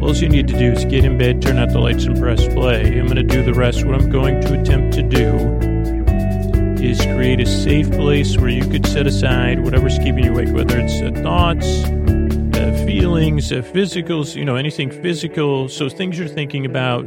All 0.00 0.14
you 0.14 0.28
need 0.28 0.48
to 0.48 0.58
do 0.58 0.72
is 0.72 0.84
get 0.86 1.04
in 1.04 1.18
bed, 1.18 1.42
turn 1.42 1.58
out 1.58 1.70
the 1.70 1.80
lights, 1.80 2.04
and 2.04 2.18
press 2.18 2.46
play. 2.48 2.98
I'm 2.98 3.06
going 3.06 3.16
to 3.16 3.22
do 3.22 3.42
the 3.42 3.52
rest. 3.52 3.84
What 3.84 3.94
I'm 3.94 4.08
going 4.08 4.40
to 4.42 4.60
attempt 4.60 4.94
to 4.94 5.02
do 5.02 5.77
is 6.80 7.00
create 7.00 7.40
a 7.40 7.46
safe 7.46 7.90
place 7.90 8.36
where 8.36 8.50
you 8.50 8.62
could 8.62 8.86
set 8.86 9.06
aside 9.06 9.64
whatever's 9.64 9.98
keeping 9.98 10.24
you 10.24 10.32
awake, 10.32 10.52
whether 10.52 10.78
it's 10.78 11.00
uh, 11.00 11.10
thoughts, 11.22 11.84
uh, 11.84 12.84
feelings, 12.86 13.52
uh, 13.52 13.56
physicals, 13.56 14.34
you 14.34 14.44
know, 14.44 14.56
anything 14.56 14.90
physical. 14.90 15.68
So 15.68 15.88
things 15.88 16.18
you're 16.18 16.28
thinking 16.28 16.64
about, 16.64 17.04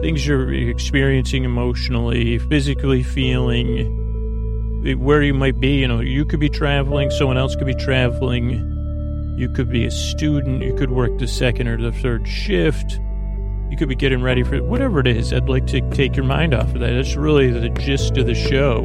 things 0.00 0.26
you're 0.26 0.52
experiencing 0.52 1.44
emotionally, 1.44 2.38
physically 2.38 3.02
feeling, 3.02 3.92
where 4.98 5.22
you 5.22 5.34
might 5.34 5.58
be. 5.60 5.76
You 5.78 5.88
know, 5.88 6.00
you 6.00 6.24
could 6.24 6.40
be 6.40 6.48
traveling, 6.48 7.10
someone 7.10 7.38
else 7.38 7.56
could 7.56 7.66
be 7.66 7.74
traveling 7.74 8.74
you 9.36 9.50
could 9.50 9.68
be 9.68 9.84
a 9.84 9.90
student. 9.90 10.62
You 10.62 10.74
could 10.74 10.90
work 10.90 11.18
the 11.18 11.28
second 11.28 11.68
or 11.68 11.76
the 11.76 11.92
third 11.92 12.26
shift. 12.26 12.98
You 13.68 13.76
could 13.76 13.88
be 13.88 13.94
getting 13.94 14.22
ready 14.22 14.42
for 14.42 14.62
whatever 14.62 14.98
it 15.00 15.06
is. 15.06 15.30
I'd 15.30 15.46
like 15.46 15.66
to 15.66 15.82
take 15.90 16.16
your 16.16 16.24
mind 16.24 16.54
off 16.54 16.74
of 16.74 16.80
that. 16.80 16.92
That's 16.92 17.16
really 17.16 17.50
the 17.50 17.68
gist 17.68 18.16
of 18.16 18.26
the 18.26 18.34
show 18.34 18.84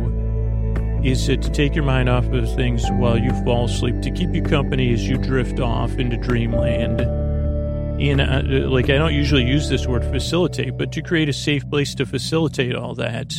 is 1.04 1.26
to 1.26 1.38
take 1.38 1.74
your 1.74 1.84
mind 1.84 2.10
off 2.10 2.28
of 2.28 2.56
things 2.56 2.88
while 2.92 3.18
you 3.18 3.32
fall 3.44 3.66
asleep, 3.66 4.02
to 4.02 4.12
keep 4.12 4.34
you 4.34 4.44
company 4.44 4.94
as 4.94 5.08
you 5.08 5.18
drift 5.18 5.60
off 5.60 5.98
into 5.98 6.18
dreamland. 6.18 7.02
And 7.02 8.22
uh, 8.22 8.70
like, 8.70 8.90
I 8.90 8.98
don't 8.98 9.14
usually 9.14 9.44
use 9.44 9.70
this 9.70 9.88
word 9.88 10.04
facilitate, 10.06 10.78
but 10.78 10.92
to 10.94 11.02
create 11.02 11.30
a 11.30 11.34
safe 11.34 11.68
place 11.70 11.96
to 11.96 12.06
facilitate 12.06 12.76
all 12.76 12.96
that. 12.96 13.34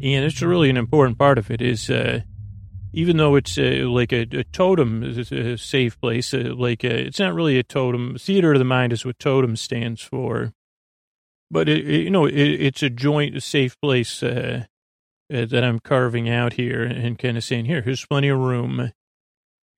And 0.00 0.24
it's 0.24 0.42
really 0.42 0.70
an 0.70 0.76
important 0.76 1.18
part 1.18 1.38
of 1.38 1.50
it 1.50 1.60
is, 1.60 1.90
uh, 1.90 2.20
even 2.92 3.16
though 3.16 3.36
it's 3.36 3.58
uh, 3.58 3.84
like 3.86 4.12
a, 4.12 4.26
a 4.32 4.44
totem, 4.44 5.02
a 5.02 5.56
safe 5.56 6.00
place, 6.00 6.34
uh, 6.34 6.54
like 6.56 6.84
a, 6.84 6.92
uh, 6.92 7.06
it's 7.06 7.18
not 7.18 7.34
really 7.34 7.58
a 7.58 7.62
totem. 7.62 8.16
Theater 8.18 8.52
of 8.52 8.58
the 8.58 8.64
mind 8.64 8.92
is 8.92 9.04
what 9.04 9.18
totem 9.18 9.56
stands 9.56 10.02
for, 10.02 10.52
but 11.50 11.68
it, 11.68 11.88
it, 11.88 12.02
you 12.02 12.10
know, 12.10 12.26
it, 12.26 12.34
it's 12.36 12.82
a 12.82 12.90
joint 12.90 13.40
safe 13.42 13.80
place 13.80 14.22
uh, 14.22 14.26
uh, 14.28 14.64
that 15.28 15.64
I'm 15.64 15.78
carving 15.78 16.28
out 16.28 16.54
here 16.54 16.82
and 16.82 17.18
kind 17.18 17.36
of 17.36 17.44
saying, 17.44 17.66
here, 17.66 17.82
here's 17.82 18.04
plenty 18.04 18.28
of 18.28 18.38
room. 18.38 18.92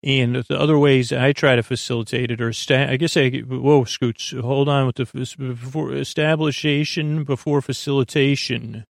And 0.02 0.36
the 0.36 0.58
other 0.58 0.78
ways 0.78 1.12
I 1.12 1.32
try 1.32 1.56
to 1.56 1.62
facilitate 1.62 2.30
it 2.30 2.40
or 2.40 2.52
sta- 2.52 2.90
I 2.90 2.96
guess 2.96 3.16
I, 3.16 3.30
whoa, 3.40 3.84
Scoots, 3.84 4.30
hold 4.30 4.68
on 4.68 4.86
with 4.86 4.96
the 4.96 5.36
before 5.36 5.92
establishation 5.92 7.24
before 7.24 7.60
facilitation 7.60 8.84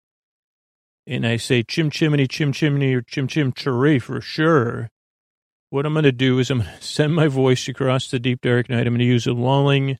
and 1.09 1.25
I 1.25 1.37
say 1.37 1.63
chim 1.63 1.89
chimney, 1.89 2.27
chim 2.27 2.53
chimney, 2.53 2.93
or 2.93 3.01
chim 3.01 3.27
chim 3.27 3.51
cheree 3.51 3.99
for 3.99 4.21
sure, 4.21 4.89
what 5.71 5.85
I'm 5.85 5.93
going 5.93 6.03
to 6.03 6.11
do 6.11 6.37
is 6.37 6.51
I'm 6.51 6.59
going 6.59 6.69
to 6.79 6.83
send 6.83 7.15
my 7.15 7.27
voice 7.27 7.67
across 7.67 8.09
the 8.09 8.19
deep 8.19 8.41
dark 8.41 8.69
night. 8.69 8.85
I'm 8.85 8.93
going 8.93 8.99
to 8.99 9.05
use 9.05 9.25
a 9.25 9.33
lulling, 9.33 9.97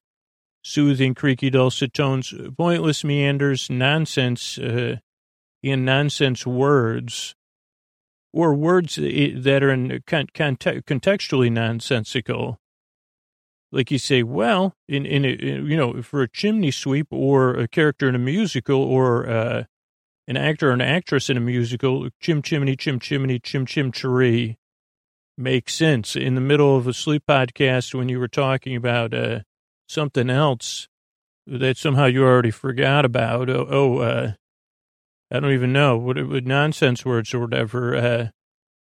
soothing, 0.64 1.16
creaky, 1.16 1.50
dulcet 1.50 1.94
tones, 1.94 2.34
pointless 2.56 3.04
meanders, 3.04 3.70
nonsense, 3.72 4.60
uh, 4.60 4.98
in 5.62 5.86
nonsense 5.86 6.46
words, 6.46 7.36
or 8.34 8.54
words 8.54 8.96
that 8.96 9.60
are 9.64 9.72
in 9.72 10.04
con- 10.06 10.28
contextually 10.28 11.52
nonsensical. 11.52 12.60
Like 13.72 13.92
you 13.92 14.00
say, 14.00 14.24
well, 14.24 14.76
in, 14.88 15.06
in, 15.06 15.26
a, 15.26 15.30
you 15.30 15.78
know, 15.78 16.02
for 16.02 16.24
a 16.24 16.30
chimney 16.30 16.72
sweep 16.72 17.08
or 17.12 17.56
a 17.56 17.68
character 17.68 18.10
in 18.10 18.16
a 18.16 18.20
musical 18.20 18.82
or 18.82 19.30
uh, 19.30 19.64
an 20.28 20.38
actor 20.38 20.70
or 20.70 20.74
an 20.74 20.82
actress 20.82 21.30
in 21.30 21.38
a 21.38 21.42
musical, 21.42 22.10
chim 22.20 22.42
chimney, 22.42 22.76
chim 22.76 23.00
chimney, 23.00 23.40
chim 23.40 23.66
chim 23.66 23.92
cheree, 23.92 24.58
makes 25.38 25.74
sense. 25.74 26.16
In 26.16 26.36
the 26.36 26.42
middle 26.42 26.78
of 26.78 26.88
a 26.88 26.94
sleep 26.94 27.24
podcast, 27.28 27.94
when 27.94 28.10
you 28.10 28.20
were 28.20 28.28
talking 28.28 28.76
about 28.76 29.14
uh, 29.14 29.40
something 29.88 30.30
else 30.30 30.88
that 31.46 31.78
somehow 31.78 32.06
you 32.06 32.24
already 32.24 32.52
forgot 32.52 33.06
about, 33.06 33.50
oh, 33.50 33.68
oh 33.70 33.98
uh, 34.00 34.32
I 35.32 35.40
don't 35.40 35.54
even 35.54 35.74
know 35.74 35.98
what 35.98 36.18
it 36.18 36.46
nonsense 36.46 37.06
words 37.06 37.34
or 37.34 37.40
whatever. 37.40 37.96
Uh, 37.96 38.28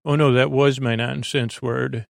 oh 0.05 0.17
no, 0.17 0.33
that 0.33 0.51
was 0.51 0.81
my 0.81 0.95
nonsense 0.95 1.63
word. 1.63 2.07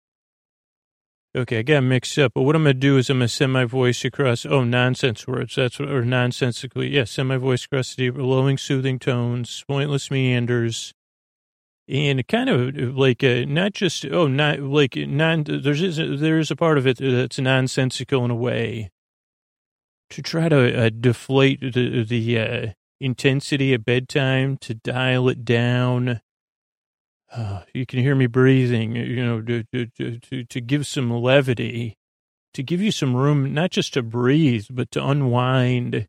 Okay, 1.35 1.59
I 1.59 1.61
got 1.63 1.81
mixed 1.81 2.17
up. 2.19 2.33
But 2.35 2.43
what 2.43 2.55
I'm 2.55 2.63
to 2.65 2.73
do 2.75 2.97
is 2.97 3.09
I'm 3.09 3.19
to 3.19 3.27
send 3.27 3.51
my 3.51 3.65
voice 3.65 4.05
across, 4.05 4.45
oh, 4.45 4.63
nonsense 4.63 5.25
words. 5.27 5.55
That's 5.55 5.79
what, 5.79 5.89
or 5.89 6.05
nonsensically. 6.05 6.89
Yeah, 6.89 7.05
send 7.05 7.27
my 7.27 7.37
voice 7.37 7.65
across 7.65 7.95
the 7.95 8.11
lulling, 8.11 8.59
soothing 8.59 8.99
tones, 8.99 9.63
pointless 9.67 10.11
meanders. 10.11 10.93
And 11.87 12.25
kind 12.27 12.49
of 12.49 12.95
like, 12.95 13.23
a, 13.23 13.45
not 13.45 13.73
just, 13.73 14.05
oh, 14.05 14.27
not 14.27 14.59
like, 14.59 14.95
non, 14.95 15.43
there's, 15.43 15.97
there 15.97 16.37
is 16.37 16.51
a 16.51 16.55
part 16.55 16.77
of 16.77 16.85
it 16.85 16.99
that's 16.99 17.39
nonsensical 17.39 18.23
in 18.23 18.31
a 18.31 18.35
way 18.35 18.91
to 20.11 20.21
try 20.21 20.49
to 20.49 20.85
uh, 20.85 20.89
deflate 20.89 21.59
the, 21.61 22.03
the 22.03 22.39
uh, 22.39 22.67
intensity 22.99 23.73
at 23.73 23.85
bedtime, 23.85 24.57
to 24.57 24.73
dial 24.73 25.29
it 25.29 25.43
down 25.43 26.21
uh, 27.35 27.61
you 27.73 27.85
can 27.85 27.99
hear 27.99 28.15
me 28.15 28.27
breathing, 28.27 28.95
you 28.95 29.25
know, 29.25 29.41
to, 29.41 29.63
to, 29.73 30.19
to, 30.19 30.43
to 30.43 30.61
give 30.61 30.85
some 30.85 31.11
levity, 31.11 31.97
to 32.53 32.61
give 32.61 32.79
you 32.79 32.91
some 32.91 33.15
room, 33.15 33.53
not 33.53 33.71
just 33.71 33.93
to 33.93 34.03
breathe, 34.03 34.67
but 34.69 34.91
to 34.91 35.03
unwind, 35.03 36.07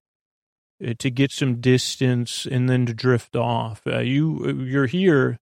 uh, 0.87 0.93
to 0.99 1.11
get 1.11 1.33
some 1.33 1.61
distance 1.63 2.47
and 2.47 2.69
then 2.69 2.85
to 2.85 2.93
drift 2.93 3.37
off. 3.37 3.87
Uh, 3.87 4.01
you, 4.01 4.67
you're 4.67 4.87
here 4.87 5.39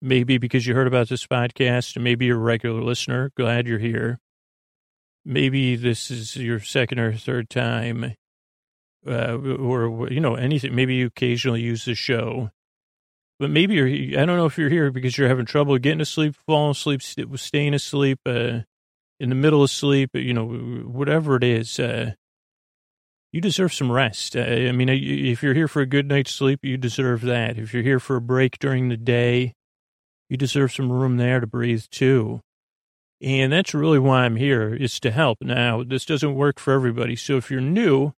maybe 0.00 0.38
because 0.38 0.66
you 0.66 0.74
heard 0.74 0.88
about 0.88 1.08
this 1.08 1.26
podcast, 1.26 2.00
maybe 2.00 2.26
you're 2.26 2.36
a 2.36 2.40
regular 2.40 2.82
listener. 2.82 3.30
Glad 3.36 3.68
you're 3.68 3.78
here. 3.78 4.18
Maybe 5.24 5.76
this 5.76 6.10
is 6.10 6.34
your 6.34 6.58
second 6.58 6.98
or 6.98 7.12
third 7.12 7.48
time, 7.48 8.16
uh, 9.06 9.36
or, 9.36 10.08
you 10.10 10.20
know, 10.20 10.34
anything. 10.34 10.74
Maybe 10.74 10.94
you 10.96 11.06
occasionally 11.06 11.60
use 11.60 11.84
the 11.84 11.94
show 11.94 12.50
but 13.42 13.50
maybe 13.50 13.74
you're, 13.74 13.88
I 14.20 14.24
don't 14.24 14.36
know 14.36 14.46
if 14.46 14.56
you're 14.56 14.70
here 14.70 14.92
because 14.92 15.18
you're 15.18 15.26
having 15.26 15.46
trouble 15.46 15.76
getting 15.78 15.98
to 15.98 16.04
sleep, 16.04 16.36
falling 16.46 16.70
asleep, 16.70 17.02
staying 17.02 17.74
asleep, 17.74 18.20
uh, 18.24 18.60
in 19.18 19.28
the 19.30 19.34
middle 19.34 19.64
of 19.64 19.70
sleep, 19.70 20.10
you 20.14 20.32
know, 20.32 20.46
whatever 20.46 21.34
it 21.34 21.42
is, 21.42 21.80
uh, 21.80 22.12
you 23.32 23.40
deserve 23.40 23.74
some 23.74 23.90
rest. 23.90 24.36
Uh, 24.36 24.42
I 24.42 24.70
mean, 24.70 24.88
if 24.88 25.42
you're 25.42 25.54
here 25.54 25.66
for 25.66 25.82
a 25.82 25.86
good 25.86 26.06
night's 26.06 26.32
sleep, 26.32 26.60
you 26.62 26.76
deserve 26.76 27.22
that. 27.22 27.58
If 27.58 27.74
you're 27.74 27.82
here 27.82 27.98
for 27.98 28.14
a 28.14 28.20
break 28.20 28.60
during 28.60 28.88
the 28.88 28.96
day, 28.96 29.54
you 30.28 30.36
deserve 30.36 30.72
some 30.72 30.92
room 30.92 31.16
there 31.16 31.40
to 31.40 31.46
breathe 31.48 31.86
too. 31.90 32.42
And 33.20 33.52
that's 33.52 33.74
really 33.74 33.98
why 33.98 34.24
I'm 34.24 34.36
here 34.36 34.72
is 34.72 35.00
to 35.00 35.10
help. 35.10 35.38
Now, 35.40 35.82
this 35.82 36.04
doesn't 36.04 36.36
work 36.36 36.60
for 36.60 36.72
everybody. 36.72 37.16
So 37.16 37.36
if 37.38 37.50
you're 37.50 37.60
new, 37.60 38.12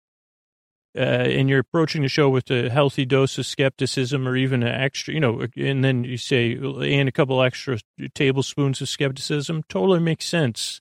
uh, 0.96 1.00
and 1.00 1.48
you're 1.48 1.60
approaching 1.60 2.02
the 2.02 2.08
show 2.08 2.28
with 2.28 2.50
a 2.50 2.70
healthy 2.70 3.04
dose 3.04 3.36
of 3.38 3.46
skepticism 3.46 4.28
or 4.28 4.36
even 4.36 4.62
an 4.62 4.74
extra, 4.74 5.12
you 5.12 5.20
know, 5.20 5.46
and 5.56 5.84
then 5.84 6.04
you 6.04 6.16
say, 6.16 6.52
and 6.52 7.08
a 7.08 7.12
couple 7.12 7.42
extra 7.42 7.78
tablespoons 8.14 8.80
of 8.80 8.88
skepticism, 8.88 9.64
totally 9.68 9.98
makes 9.98 10.24
sense. 10.24 10.80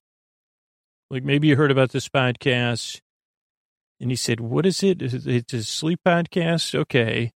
Like 1.10 1.24
maybe 1.24 1.48
you 1.48 1.56
heard 1.56 1.72
about 1.72 1.92
this 1.92 2.10
podcast 2.10 3.02
and 4.00 4.12
he 4.12 4.16
said, 4.16 4.40
what 4.40 4.66
is 4.66 4.84
it? 4.84 5.02
It's 5.02 5.54
a 5.54 5.64
sleep 5.64 6.02
podcast? 6.06 6.76
Okay. 6.76 7.32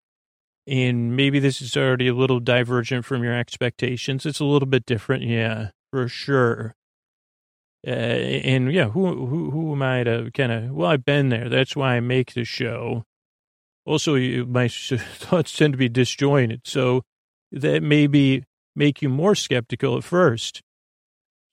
And 0.68 1.16
maybe 1.16 1.40
this 1.40 1.62
is 1.62 1.78
already 1.78 2.08
a 2.08 2.14
little 2.14 2.40
divergent 2.40 3.06
from 3.06 3.24
your 3.24 3.38
expectations. 3.38 4.26
It's 4.26 4.40
a 4.40 4.46
little 4.46 4.68
bit 4.68 4.86
different. 4.86 5.24
Yeah, 5.24 5.70
for 5.92 6.08
sure. 6.08 6.76
Uh, 7.86 7.90
and 7.90 8.74
yeah, 8.74 8.90
who, 8.90 9.28
who, 9.28 9.52
who 9.52 9.74
am 9.74 9.84
I 9.84 10.04
to 10.04 10.32
kind 10.34 10.52
of, 10.52 10.72
well, 10.72 10.90
I've 10.90 11.06
been 11.06 11.30
there. 11.30 11.50
That's 11.50 11.76
why 11.76 11.96
I 11.96 12.00
make 12.00 12.34
the 12.34 12.44
show. 12.44 13.04
Also, 13.86 14.16
my 14.46 14.68
thoughts 14.70 15.56
tend 15.56 15.74
to 15.74 15.78
be 15.78 15.90
disjointed. 15.90 16.62
So 16.66 17.04
that 17.52 17.84
maybe 17.84 18.44
make 18.76 19.02
you 19.02 19.10
more 19.10 19.36
skeptical 19.36 19.98
at 19.98 20.04
first. 20.04 20.62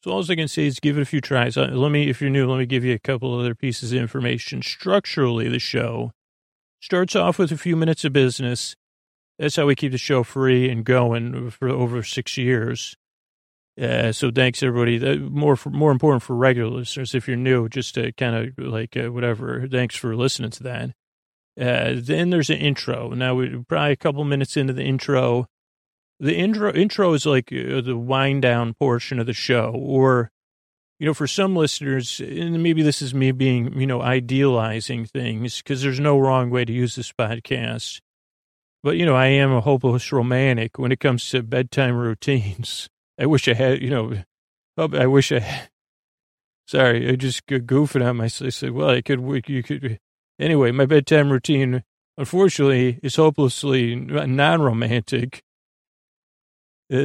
So 0.03 0.11
all 0.11 0.25
I 0.29 0.35
can 0.35 0.49
say 0.49 0.67
is 0.67 0.81
give 0.81 0.99
it 0.99 1.03
a 1.03 1.07
few 1.07 1.21
tries. 1.21 1.57
Uh, 1.57 1.69
let 1.73 1.93
me, 1.93 2.09
if 2.09 2.21
you're 2.21 2.31
new, 2.31 2.51
let 2.51 2.59
me 2.59 2.67
give 2.67 2.85
you 2.85 2.95
a 2.95 2.99
couple 2.99 3.39
other 3.39 3.55
pieces 3.55 3.93
of 3.93 3.99
information. 3.99 4.61
Structurally, 4.63 5.49
the 5.49 5.61
show 5.61 6.11
starts 6.81 7.15
off 7.15 7.39
with 7.39 7.53
a 7.53 7.57
few 7.57 7.77
minutes 7.77 8.05
of 8.05 8.13
business. 8.13 8.75
That's 9.39 9.57
how 9.57 9.67
we 9.67 9.77
keep 9.77 9.93
the 9.93 9.99
show 9.99 10.25
free 10.25 10.69
and 10.69 10.85
going 10.85 11.51
for 11.51 11.69
over 11.69 12.03
six 12.03 12.37
years. 12.37 12.97
Uh, 13.81 14.13
so 14.13 14.31
thanks 14.31 14.63
everybody. 14.63 15.19
more 15.19 15.57
for, 15.57 15.71
more 15.71 15.93
important 15.93 16.23
for 16.23 16.37
regular 16.37 16.71
listeners, 16.71 17.15
if 17.15 17.27
you're 17.27 17.37
new, 17.37 17.69
just 17.69 17.95
to 17.95 18.13
kind 18.13 18.37
of 18.37 18.67
like 18.67 18.97
uh, 18.97 19.11
whatever. 19.11 19.67
Thanks 19.67 19.97
for 19.97 20.15
listening 20.15 20.51
to 20.51 20.63
that. 20.65 20.91
Uh, 21.59 21.95
then 21.97 22.31
there's 22.31 22.51
an 22.51 22.59
intro. 22.59 23.11
Now 23.11 23.35
we're 23.35 23.63
probably 23.69 23.93
a 23.93 23.97
couple 23.97 24.25
minutes 24.25 24.57
into 24.57 24.73
the 24.73 24.85
intro. 24.85 25.47
The 26.21 26.37
intro 26.37 26.73
intro 26.73 27.13
is 27.15 27.27
like 27.27 27.53
uh, 27.53 27.81
the 27.81 27.97
wind 27.97 28.43
down 28.43 28.75
portion 28.75 29.19
of 29.19 29.27
the 29.27 29.33
show, 29.33 29.73
or 29.75 30.31
you 30.99 31.07
know, 31.07 31.15
for 31.15 31.27
some 31.27 31.57
listeners, 31.57 32.21
and 32.21 32.63
maybe 32.63 32.83
this 32.83 33.03
is 33.03 33.13
me 33.13 33.33
being 33.33 33.79
you 33.79 33.87
know 33.87 34.01
idealizing 34.01 35.05
things 35.05 35.59
because 35.59 35.83
there's 35.83 36.01
no 36.01 36.19
wrong 36.19 36.49
way 36.49 36.65
to 36.65 36.73
use 36.73 36.95
this 36.95 37.13
podcast. 37.13 38.01
But 38.83 38.97
you 38.97 39.05
know, 39.05 39.17
I 39.17 39.27
am 39.27 39.53
a 39.53 39.61
hopeless 39.61 40.13
romantic 40.13 40.79
when 40.79 40.93
it 40.93 41.01
comes 41.01 41.29
to 41.31 41.43
bedtime 41.43 41.97
routines. 41.97 42.89
I 43.21 43.27
wish 43.27 43.47
I 43.47 43.55
had, 43.55 43.83
you 43.83 43.91
know, 43.91 44.15
I 44.77 45.07
wish 45.07 45.33
I, 45.33 45.69
sorry, 46.67 47.11
I 47.11 47.17
just 47.17 47.47
goofing 47.47 48.07
on 48.09 48.17
myself. 48.17 48.47
I 48.47 48.51
said, 48.51 48.71
well, 48.71 48.91
I 48.91 49.03
could, 49.03 49.21
you 49.49 49.63
could, 49.63 49.99
anyway, 50.41 50.71
my 50.71 50.87
bedtime 50.87 51.31
routine, 51.31 51.85
unfortunately, 52.17 52.99
is 53.03 53.17
hopelessly 53.17 53.95
non-romantic. 53.95 55.43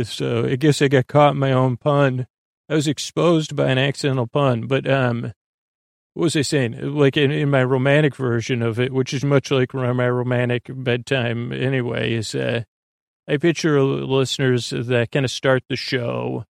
So 0.04 0.46
I 0.46 0.56
guess 0.56 0.82
I 0.82 0.88
got 0.88 1.08
caught 1.08 1.34
in 1.34 1.40
my 1.40 1.52
own 1.52 1.78
pun. 1.78 2.28
I 2.70 2.76
was 2.76 2.88
exposed 2.88 3.56
by 3.56 3.70
an 3.70 3.78
accidental 3.78 4.28
pun, 4.28 4.68
but, 4.68 4.90
um, 4.90 5.34
what 6.14 6.24
was 6.24 6.36
I 6.36 6.42
saying? 6.42 6.96
Like 6.96 7.16
in, 7.16 7.32
in 7.32 7.50
my 7.50 7.64
romantic 7.64 8.16
version 8.16 8.62
of 8.62 8.80
it, 8.80 8.92
which 8.92 9.14
is 9.14 9.24
much 9.24 9.52
like 9.52 9.74
my 9.74 10.10
romantic 10.10 10.64
bedtime 10.70 11.52
anyway, 11.52 12.14
is, 12.14 12.34
uh, 12.34 12.64
I 13.28 13.38
picture 13.38 13.82
listeners 13.82 14.70
that 14.70 15.12
kind 15.12 15.26
of 15.26 15.32
start 15.32 15.64
the 15.68 15.76
show, 15.76 16.46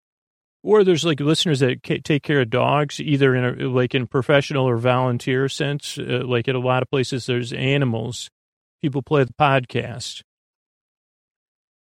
or 0.62 0.85
there's 0.85 1.05
like 1.05 1.20
listeners 1.20 1.61
that 1.61 1.83
take 1.83 2.22
care 2.22 2.43
of 2.43 2.51
dogs, 2.51 3.01
either 3.01 3.35
in 3.35 3.45
a, 3.45 3.68
like 3.68 3.95
in 3.95 4.07
professional 4.07 4.68
or 4.68 4.77
volunteer 4.77 5.49
sense. 5.49 5.99
Uh, 5.99 6.22
like 6.27 6.49
at 6.49 6.55
a 6.55 6.61
lot 6.61 6.83
of 6.83 6.91
places, 6.91 7.27
there's 7.27 7.53
animals. 7.53 8.29
People 8.83 9.01
play 9.01 9.24
the 9.24 9.33
podcast. 9.41 10.22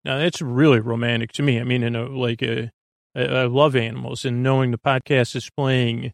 Now 0.04 0.18
that's 0.18 0.42
really 0.42 0.80
romantic 0.80 1.32
to 1.32 1.42
me. 1.42 1.58
I 1.58 1.64
mean, 1.64 1.82
in 1.82 1.96
a 1.96 2.04
like 2.04 2.42
a, 2.42 2.70
I 3.16 3.44
love 3.44 3.74
animals, 3.74 4.26
and 4.26 4.42
knowing 4.42 4.72
the 4.72 4.78
podcast 4.78 5.34
is 5.36 5.48
playing 5.56 6.12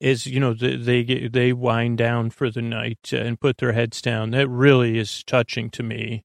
is 0.00 0.26
you 0.26 0.40
know 0.40 0.52
they 0.52 0.76
they, 0.76 1.04
get, 1.04 1.32
they 1.32 1.52
wind 1.52 1.98
down 1.98 2.30
for 2.30 2.50
the 2.50 2.62
night 2.62 3.12
and 3.12 3.38
put 3.38 3.58
their 3.58 3.72
heads 3.72 4.02
down. 4.02 4.32
That 4.32 4.48
really 4.48 4.98
is 4.98 5.22
touching 5.22 5.70
to 5.70 5.84
me 5.84 6.24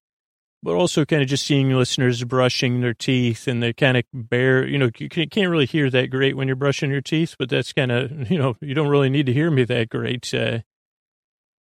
but 0.61 0.75
also 0.75 1.05
kind 1.05 1.21
of 1.21 1.27
just 1.27 1.45
seeing 1.45 1.69
listeners 1.69 2.23
brushing 2.23 2.81
their 2.81 2.93
teeth 2.93 3.47
and 3.47 3.63
they 3.63 3.71
kind 3.73 3.97
of 3.97 4.03
bare, 4.13 4.67
you 4.67 4.77
know, 4.77 4.89
you 4.97 5.09
can't 5.09 5.49
really 5.49 5.65
hear 5.65 5.89
that 5.89 6.09
great 6.09 6.35
when 6.35 6.47
you're 6.47 6.55
brushing 6.55 6.91
your 6.91 7.01
teeth, 7.01 7.35
but 7.39 7.49
that's 7.49 7.71
kind 7.71 7.91
of, 7.91 8.29
you 8.29 8.37
know, 8.37 8.55
you 8.61 8.73
don't 8.73 8.89
really 8.89 9.09
need 9.09 9.25
to 9.25 9.33
hear 9.33 9.49
me 9.49 9.63
that 9.63 9.89
great. 9.89 10.33
Uh, 10.33 10.59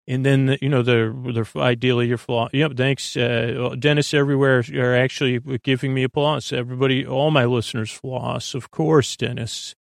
and 0.07 0.25
then, 0.25 0.57
you 0.61 0.69
know, 0.69 0.81
they're, 0.81 1.13
they're 1.13 1.45
ideally 1.57 2.07
your 2.07 2.17
flaw. 2.17 2.47
Yep. 2.53 2.77
Thanks. 2.77 3.17
Uh, 3.17 3.75
everywhere 4.13 4.63
are 4.73 4.95
actually 4.95 5.39
giving 5.63 5.93
me 5.93 6.03
applause. 6.03 6.53
Everybody, 6.53 7.05
all 7.05 7.29
my 7.29 7.45
listeners 7.45 7.91
floss. 7.91 8.55
Of 8.55 8.71
course, 8.71 9.15
dentists. 9.17 9.75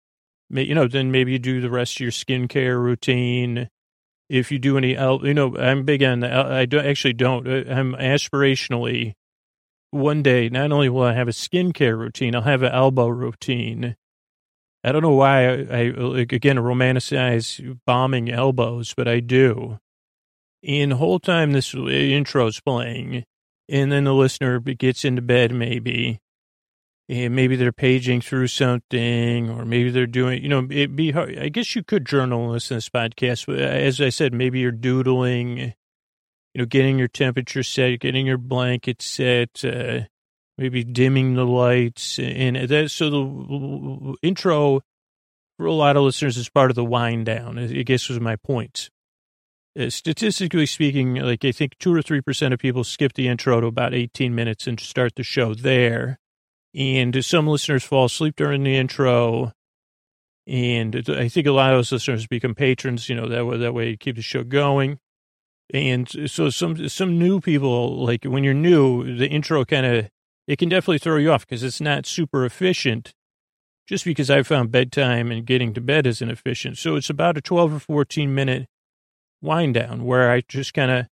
You 0.49 0.75
know, 0.75 0.87
then 0.87 1.11
maybe 1.11 1.31
you 1.31 1.39
do 1.39 1.59
the 1.59 1.69
rest 1.69 1.97
of 1.97 2.01
your 2.01 2.11
skincare 2.11 2.81
routine 2.81 3.69
if 4.29 4.51
you 4.51 4.59
do 4.59 4.77
any, 4.77 4.91
you 4.91 5.33
know, 5.33 5.55
I'm 5.57 5.83
big 5.83 6.03
on 6.03 6.23
I 6.23 6.65
do, 6.65 6.79
actually 6.79 7.13
don't, 7.13 7.47
uh, 7.47 7.71
I'm 7.71 7.93
aspirationally, 7.93 9.13
one 9.91 10.21
day, 10.21 10.49
not 10.49 10.71
only 10.71 10.89
will 10.89 11.03
I 11.03 11.13
have 11.13 11.29
a 11.29 11.31
skincare 11.31 11.97
routine, 11.97 12.35
I'll 12.35 12.41
have 12.41 12.63
an 12.63 12.73
elbow 12.73 13.07
routine. 13.07 13.95
I 14.83 14.91
don't 14.91 15.01
know 15.01 15.11
why 15.11 15.45
I, 15.45 15.51
I 15.51 15.79
again, 16.19 16.57
romanticize 16.57 17.77
balming 17.87 18.31
elbows, 18.31 18.93
but 18.95 19.07
I 19.07 19.19
do. 19.21 19.79
And 20.63 20.91
the 20.91 20.97
whole 20.97 21.19
time 21.19 21.51
this 21.51 21.73
intro's 21.73 22.59
playing, 22.59 23.23
and 23.69 23.91
then 23.91 24.03
the 24.03 24.13
listener 24.13 24.59
gets 24.59 25.05
into 25.05 25.21
bed 25.21 25.53
maybe, 25.53 26.19
and 27.09 27.35
maybe 27.35 27.55
they're 27.55 27.71
paging 27.71 28.19
through 28.19 28.47
something, 28.47 29.49
or 29.49 29.63
maybe 29.65 29.89
they're 29.91 30.05
doing, 30.05 30.43
you 30.43 30.49
know, 30.49 30.67
it'd 30.69 30.95
be 30.95 31.11
hard. 31.11 31.37
I 31.37 31.49
guess 31.49 31.75
you 31.75 31.83
could 31.83 32.05
journal 32.05 32.59
to 32.59 32.73
this 32.73 32.89
podcast. 32.89 33.45
But 33.45 33.59
as 33.59 34.01
I 34.01 34.09
said, 34.09 34.33
maybe 34.33 34.59
you're 34.59 34.71
doodling, 34.71 35.57
you 35.57 35.73
know, 36.55 36.65
getting 36.65 36.99
your 36.99 37.07
temperature 37.07 37.63
set, 37.63 38.01
getting 38.01 38.27
your 38.27 38.37
blanket 38.37 39.01
set, 39.01 39.63
uh, 39.63 40.01
maybe 40.57 40.83
dimming 40.83 41.35
the 41.35 41.45
lights. 41.45 42.19
And 42.19 42.57
that, 42.57 42.91
so 42.91 43.09
the 43.09 44.15
intro 44.21 44.81
for 45.55 45.65
a 45.65 45.73
lot 45.73 45.95
of 45.95 46.03
listeners 46.03 46.35
is 46.35 46.49
part 46.49 46.71
of 46.71 46.75
the 46.75 46.83
wind 46.83 47.25
down, 47.25 47.57
I 47.57 47.83
guess 47.83 48.09
was 48.09 48.19
my 48.19 48.35
point. 48.35 48.89
Uh, 49.79 49.89
statistically 49.89 50.65
speaking, 50.65 51.15
like 51.15 51.45
I 51.45 51.53
think 51.53 51.77
two 51.79 51.93
or 51.93 52.01
3% 52.01 52.53
of 52.53 52.59
people 52.59 52.83
skip 52.83 53.13
the 53.13 53.29
intro 53.29 53.61
to 53.61 53.67
about 53.67 53.93
18 53.93 54.35
minutes 54.35 54.67
and 54.67 54.77
start 54.77 55.13
the 55.15 55.23
show 55.23 55.53
there 55.53 56.19
and 56.75 57.23
some 57.23 57.47
listeners 57.47 57.83
fall 57.83 58.05
asleep 58.05 58.35
during 58.35 58.63
the 58.63 58.75
intro. 58.75 59.51
And 60.45 61.03
I 61.09 61.27
think 61.27 61.47
a 61.47 61.51
lot 61.51 61.73
of 61.73 61.79
those 61.79 61.91
listeners 61.91 62.27
become 62.27 62.55
patrons, 62.55 63.09
you 63.09 63.15
know, 63.15 63.27
that 63.27 63.45
way, 63.45 63.57
that 63.57 63.73
way 63.73 63.89
you 63.89 63.97
keep 63.97 64.15
the 64.15 64.21
show 64.21 64.43
going. 64.43 64.99
And 65.73 66.07
so 66.29 66.49
some, 66.49 66.87
some 66.87 67.19
new 67.19 67.41
people, 67.41 68.05
like 68.05 68.23
when 68.23 68.43
you're 68.43 68.53
new, 68.53 69.17
the 69.17 69.27
intro 69.27 69.65
kind 69.65 69.85
of, 69.85 70.09
it 70.47 70.57
can 70.57 70.69
definitely 70.69 70.99
throw 70.99 71.17
you 71.17 71.31
off 71.31 71.45
because 71.45 71.63
it's 71.63 71.81
not 71.81 72.05
super 72.05 72.45
efficient 72.45 73.13
just 73.87 74.05
because 74.05 74.29
I 74.29 74.43
found 74.43 74.71
bedtime 74.71 75.31
and 75.31 75.45
getting 75.45 75.73
to 75.73 75.81
bed 75.81 76.05
is 76.05 76.21
inefficient. 76.21 76.77
So 76.77 76.95
it's 76.95 77.09
about 77.09 77.37
a 77.37 77.41
12 77.41 77.73
or 77.73 77.79
14 77.79 78.33
minute 78.33 78.67
wind 79.41 79.73
down 79.73 80.03
where 80.03 80.31
I 80.31 80.41
just 80.47 80.73
kind 80.73 80.91
of 80.91 81.07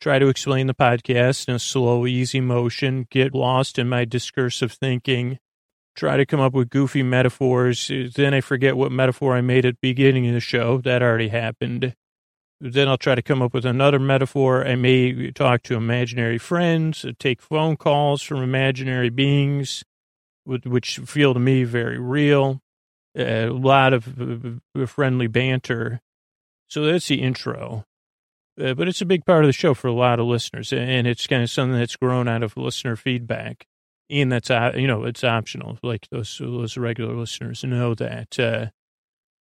try 0.00 0.18
to 0.18 0.28
explain 0.28 0.66
the 0.66 0.74
podcast 0.74 1.48
in 1.48 1.54
a 1.54 1.58
slow, 1.58 2.06
easy 2.06 2.40
motion, 2.40 3.06
get 3.10 3.34
lost 3.34 3.78
in 3.78 3.88
my 3.88 4.04
discursive 4.04 4.72
thinking, 4.72 5.38
try 5.96 6.16
to 6.16 6.26
come 6.26 6.40
up 6.40 6.52
with 6.52 6.70
goofy 6.70 7.02
metaphors. 7.02 7.90
Then 8.14 8.32
I 8.32 8.40
forget 8.40 8.76
what 8.76 8.92
metaphor 8.92 9.36
I 9.36 9.40
made 9.40 9.66
at 9.66 9.74
the 9.74 9.78
beginning 9.82 10.28
of 10.28 10.34
the 10.34 10.40
show. 10.40 10.78
That 10.78 11.02
already 11.02 11.28
happened. 11.28 11.94
Then 12.60 12.88
I'll 12.88 12.98
try 12.98 13.14
to 13.14 13.22
come 13.22 13.42
up 13.42 13.54
with 13.54 13.64
another 13.64 13.98
metaphor. 13.98 14.66
I 14.66 14.74
may 14.74 15.30
talk 15.30 15.62
to 15.64 15.74
imaginary 15.74 16.38
friends, 16.38 17.04
take 17.18 17.40
phone 17.40 17.76
calls 17.76 18.22
from 18.22 18.42
imaginary 18.42 19.10
beings, 19.10 19.84
which 20.44 20.98
feel 20.98 21.34
to 21.34 21.40
me 21.40 21.64
very 21.64 21.98
real. 21.98 22.60
A 23.16 23.46
lot 23.46 23.92
of 23.92 24.60
uh, 24.76 24.86
friendly 24.86 25.26
banter. 25.26 26.00
So 26.68 26.84
that's 26.84 27.08
the 27.08 27.22
intro. 27.22 27.84
Uh, 28.60 28.74
but 28.74 28.88
it's 28.88 29.00
a 29.00 29.06
big 29.06 29.24
part 29.24 29.44
of 29.44 29.48
the 29.48 29.52
show 29.52 29.72
for 29.72 29.86
a 29.86 29.92
lot 29.92 30.18
of 30.18 30.26
listeners, 30.26 30.72
and 30.72 31.06
it's 31.06 31.26
kind 31.26 31.42
of 31.42 31.50
something 31.50 31.78
that's 31.78 31.96
grown 31.96 32.26
out 32.26 32.42
of 32.42 32.56
listener 32.56 32.96
feedback. 32.96 33.66
And 34.10 34.32
that's, 34.32 34.50
uh, 34.50 34.72
you 34.74 34.86
know, 34.86 35.04
it's 35.04 35.22
optional. 35.22 35.78
Like 35.82 36.08
those, 36.10 36.38
those 36.38 36.76
regular 36.76 37.14
listeners 37.14 37.62
know 37.62 37.94
that. 37.94 38.38
Uh, 38.38 38.66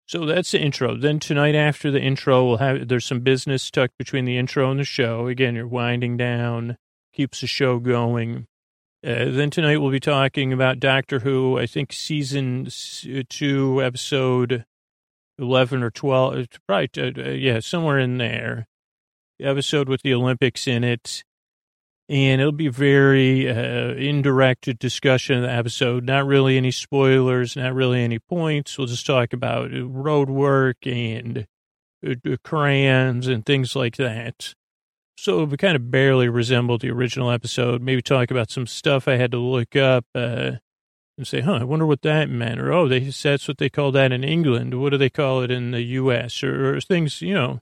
so 0.06 0.24
that's 0.26 0.50
the 0.50 0.60
intro. 0.60 0.96
Then 0.96 1.20
tonight 1.20 1.54
after 1.54 1.90
the 1.90 2.00
intro, 2.00 2.46
we'll 2.46 2.56
have, 2.58 2.88
there's 2.88 3.04
some 3.04 3.20
business 3.20 3.70
tucked 3.70 3.98
between 3.98 4.24
the 4.24 4.38
intro 4.38 4.70
and 4.70 4.80
the 4.80 4.84
show. 4.84 5.26
Again, 5.26 5.54
you're 5.54 5.66
winding 5.66 6.16
down, 6.16 6.78
keeps 7.12 7.40
the 7.40 7.46
show 7.46 7.78
going. 7.78 8.46
Uh, 9.06 9.30
then 9.30 9.50
tonight 9.50 9.78
we'll 9.78 9.90
be 9.90 10.00
talking 10.00 10.52
about 10.52 10.80
Doctor 10.80 11.20
Who, 11.20 11.58
I 11.58 11.66
think 11.66 11.92
season 11.92 12.68
two, 13.28 13.82
episode 13.82 14.64
11 15.38 15.82
or 15.82 15.90
12, 15.90 16.46
probably, 16.66 16.88
uh, 16.98 17.30
yeah, 17.30 17.60
somewhere 17.60 17.98
in 17.98 18.16
there. 18.16 18.66
Episode 19.44 19.88
with 19.88 20.02
the 20.02 20.14
Olympics 20.14 20.66
in 20.66 20.84
it 20.84 21.24
and 22.08 22.40
it'll 22.40 22.52
be 22.52 22.68
very 22.68 23.48
uh, 23.48 23.94
indirect 23.94 24.78
discussion 24.78 25.36
of 25.36 25.42
the 25.42 25.50
episode. 25.50 26.04
Not 26.04 26.26
really 26.26 26.56
any 26.56 26.70
spoilers, 26.70 27.56
not 27.56 27.74
really 27.74 28.02
any 28.02 28.18
points. 28.18 28.76
We'll 28.76 28.86
just 28.86 29.06
talk 29.06 29.32
about 29.32 29.70
road 29.72 30.28
work 30.28 30.86
and 30.86 31.46
uh, 32.06 32.36
crayons 32.42 33.26
and 33.26 33.44
things 33.46 33.74
like 33.74 33.96
that. 33.96 34.54
So 35.16 35.44
it 35.44 35.58
kind 35.58 35.76
of 35.76 35.90
barely 35.90 36.28
resembled 36.28 36.82
the 36.82 36.90
original 36.90 37.30
episode. 37.30 37.80
Maybe 37.80 38.02
talk 38.02 38.30
about 38.30 38.50
some 38.50 38.66
stuff 38.66 39.08
I 39.08 39.16
had 39.16 39.30
to 39.30 39.38
look 39.38 39.74
up 39.74 40.04
uh, 40.14 40.52
and 41.16 41.26
say, 41.26 41.40
huh, 41.40 41.58
I 41.60 41.64
wonder 41.64 41.86
what 41.86 42.02
that 42.02 42.28
meant. 42.28 42.60
Or, 42.60 42.70
oh, 42.72 42.88
they, 42.88 42.98
that's 42.98 43.48
what 43.48 43.56
they 43.56 43.70
call 43.70 43.92
that 43.92 44.12
in 44.12 44.24
England. 44.24 44.78
What 44.78 44.90
do 44.90 44.98
they 44.98 45.10
call 45.10 45.40
it 45.40 45.50
in 45.50 45.70
the 45.70 45.82
U.S.? 45.82 46.42
Or, 46.42 46.76
or 46.76 46.80
things, 46.80 47.22
you 47.22 47.32
know, 47.32 47.60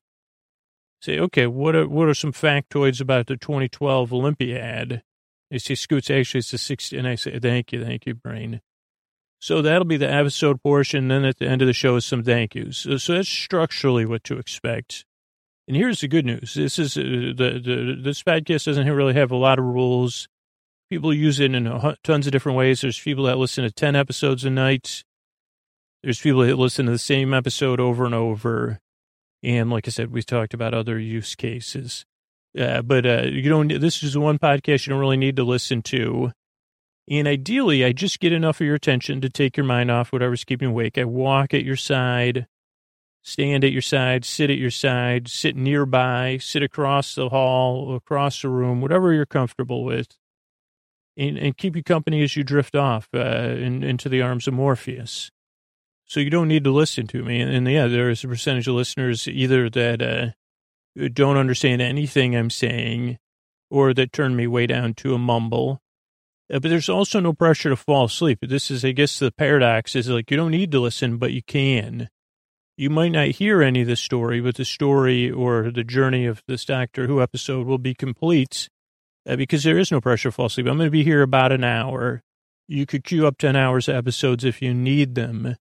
say, 1.03 1.19
okay, 1.19 1.47
what 1.47 1.75
are, 1.75 1.89
what 1.89 2.09
are 2.09 2.15
some 2.15 2.33
factoids 2.33 3.01
about 3.01 3.27
the 3.27 3.37
2012 3.37 4.13
Olympiad? 4.13 5.03
They 5.51 5.59
say, 5.59 5.75
Scoots, 5.75 6.11
actually, 6.11 6.39
it's 6.39 6.51
the 6.51 6.59
60, 6.59 6.97
and 6.97 7.07
I 7.07 7.17
say, 7.17 7.39
thank 7.39 7.73
you, 7.73 7.85
thank 7.85 8.07
you, 8.07 8.15
brain. 8.15 8.61
So 9.43 9.61
that'll 9.61 9.85
be 9.85 9.97
the 9.97 10.11
episode 10.11 10.63
portion. 10.63 11.09
Then 11.09 11.25
at 11.25 11.39
the 11.39 11.49
end 11.49 11.63
of 11.63 11.67
the 11.67 11.73
show 11.73 11.97
is 11.97 12.07
some 12.07 12.23
thank 12.23 12.55
yous. 12.55 12.79
So, 12.79 12.97
so 12.97 13.15
that's 13.15 13.29
structurally 13.29 14.07
what 14.07 14.23
to 14.25 14.39
expect. 14.39 15.05
And 15.67 15.77
here's 15.77 16.01
the 16.01 16.07
good 16.07 16.25
news. 16.25 16.55
This 16.55 16.79
is 16.79 16.97
uh, 16.97 17.01
the, 17.01 17.61
the, 17.63 17.97
this 18.01 18.23
podcast 18.23 18.67
doesn't 18.67 18.89
really 18.89 19.15
have 19.15 19.33
a 19.33 19.37
lot 19.37 19.59
of 19.59 19.65
rules. 19.65 20.29
People 20.91 21.13
use 21.13 21.41
it 21.41 21.55
in 21.55 21.67
a, 21.67 21.97
tons 22.05 22.27
of 22.27 22.33
different 22.33 22.57
ways. 22.57 22.83
There's 22.83 23.01
people 23.01 23.25
that 23.25 23.39
listen 23.39 23.65
to 23.65 23.73
10 23.73 23.97
episodes 23.97 24.45
a 24.45 24.51
night. 24.51 25.03
There's 26.05 26.21
people 26.21 26.43
that 26.43 26.57
listen 26.57 26.87
to 26.87 26.93
the 26.93 26.99
same 26.99 27.35
episode 27.35 27.81
over 27.81 28.05
and 28.05 28.15
over. 28.15 28.79
And 29.43 29.71
like 29.71 29.89
I 29.89 29.91
said, 29.91 30.13
we 30.13 30.23
talked 30.23 30.55
about 30.55 30.75
other 30.75 30.99
use 30.99 31.35
cases. 31.35 32.05
Uh, 32.59 32.83
but 32.83 33.07
uh, 33.07 33.23
you 33.25 33.49
don't. 33.49 33.81
This 33.81 34.03
is 34.03 34.17
one 34.17 34.39
podcast 34.39 34.87
you 34.87 34.91
don't 34.91 35.01
really 35.01 35.17
need 35.17 35.37
to 35.37 35.45
listen 35.45 35.83
to. 35.83 36.33
And 37.11 37.27
ideally, 37.27 37.85
I 37.85 37.93
just 37.93 38.21
get 38.21 38.33
enough 38.33 38.61
of 38.61 38.67
your 38.67 38.77
attention 38.77 39.21
to 39.23 39.31
take 39.31 39.57
your 39.57 39.67
mind 39.67 39.91
off 39.91 40.13
whatever's 40.13 40.45
keeping 40.45 40.69
you 40.69 40.73
awake. 40.73 40.99
I 40.99 41.05
walk 41.05 41.53
at 41.53 41.65
your 41.65 41.77
side, 41.77 42.47
stand 43.23 43.65
at 43.65 43.73
your 43.73 43.83
side, 43.83 44.25
sit 44.25 44.51
at 44.51 44.59
your 44.59 44.71
side, 44.71 45.29
sit 45.29 45.57
nearby, 45.57 46.39
sit 46.41 46.63
across 46.63 47.15
the 47.15 47.31
hall, 47.31 47.97
across 47.97 48.43
the 48.43 48.49
room, 48.49 48.81
whatever 48.81 49.13
you're 49.13 49.27
comfortable 49.27 49.83
with, 49.83 50.17
and, 51.17 51.37
and 51.37 51.57
keep 51.57 51.75
you 51.75 51.83
company 51.83 52.23
as 52.23 52.37
you 52.37 52.45
drift 52.45 52.77
off 52.77 53.09
uh, 53.15 53.19
in, 53.19 53.83
into 53.83 54.09
the 54.09 54.23
arms 54.23 54.47
of 54.47 54.55
Morpheus. 54.55 55.31
So 56.13 56.21
you 56.21 56.29
don't 56.29 56.49
need 56.49 56.65
to 56.65 56.71
listen 56.71 57.07
to 57.07 57.23
me. 57.23 57.41
And, 57.41 57.51
and 57.51 57.67
yeah, 57.67 57.87
there's 57.87 58.23
a 58.23 58.29
percentage 58.29 58.69
of 58.69 58.75
listeners 58.75 59.27
either 59.27 59.71
that 59.71 60.03
uh, 60.03 61.07
don't 61.09 61.39
understand 61.39 61.81
anything 61.81 62.37
I'm 62.37 62.51
saying 62.51 63.17
or 63.71 63.95
that 63.95 64.13
turn 64.13 64.37
me 64.37 64.47
way 64.47 64.67
down 64.67 64.93
to 64.97 65.15
a 65.15 65.19
mumble. 65.19 65.81
Uh, 66.53 66.59
but 66.59 66.69
there's 66.69 66.91
also 66.91 67.19
no 67.19 67.33
pressure 67.33 67.71
to 67.71 67.77
fall 67.77 68.05
asleep. 68.05 68.41
This 68.43 68.71
is, 68.71 68.85
I 68.85 68.93
guess, 68.93 69.19
the 69.19 69.33
paradox 69.33 69.97
is 69.97 70.11
like 70.11 70.31
you 70.31 70.37
don't 70.37 70.51
need 70.51 70.71
to 70.73 70.81
listen, 70.81 71.17
but 71.17 71.33
you 71.33 71.43
can. 71.43 72.11
You 72.77 72.91
might 72.91 73.13
not 73.13 73.29
hear 73.29 73.63
any 73.63 73.81
of 73.81 73.89
the 73.89 73.97
story, 73.97 74.43
but 74.43 74.57
the 74.57 74.67
story 74.67 75.31
or 75.31 75.71
the 75.71 75.83
journey 75.83 76.27
of 76.27 76.43
this 76.47 76.67
Doctor 76.67 77.07
Who 77.07 77.23
episode 77.23 77.67
will 77.67 77.79
be 77.79 77.95
complete 77.95 78.69
uh, 79.27 79.37
because 79.37 79.65
there 79.65 79.79
is 79.79 79.91
no 79.91 80.03
pressure 80.03 80.29
to 80.29 80.33
fall 80.33 80.47
asleep. 80.47 80.67
I'm 80.67 80.77
going 80.77 80.89
to 80.89 80.91
be 80.91 81.05
here 81.05 81.23
about 81.23 81.53
an 81.53 81.65
hour. 81.65 82.21
You 82.69 82.85
could 82.85 83.03
queue 83.03 83.27
up 83.27 83.39
10 83.39 83.57
hours 83.57 83.89
of 83.89 83.97
episodes 83.97 84.45
if 84.45 84.61
you 84.61 84.75
need 84.75 85.15
them. 85.15 85.57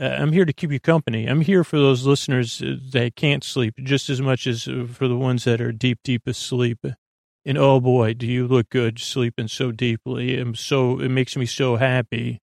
Uh, 0.00 0.06
I'm 0.06 0.32
here 0.32 0.44
to 0.44 0.52
keep 0.52 0.72
you 0.72 0.80
company. 0.80 1.26
I'm 1.26 1.40
here 1.40 1.62
for 1.62 1.78
those 1.78 2.04
listeners 2.04 2.60
uh, 2.60 2.76
that 2.92 3.14
can't 3.14 3.44
sleep 3.44 3.74
just 3.82 4.10
as 4.10 4.20
much 4.20 4.46
as 4.46 4.66
uh, 4.66 4.86
for 4.90 5.06
the 5.06 5.16
ones 5.16 5.44
that 5.44 5.60
are 5.60 5.72
deep, 5.72 6.00
deep 6.02 6.26
asleep. 6.26 6.84
And 7.44 7.58
oh 7.58 7.80
boy, 7.80 8.14
do 8.14 8.26
you 8.26 8.48
look 8.48 8.70
good 8.70 8.98
sleeping 8.98 9.48
so 9.48 9.70
deeply. 9.70 10.38
I'm 10.38 10.54
so, 10.54 10.98
it 10.98 11.10
makes 11.10 11.36
me 11.36 11.46
so 11.46 11.76
happy 11.76 12.40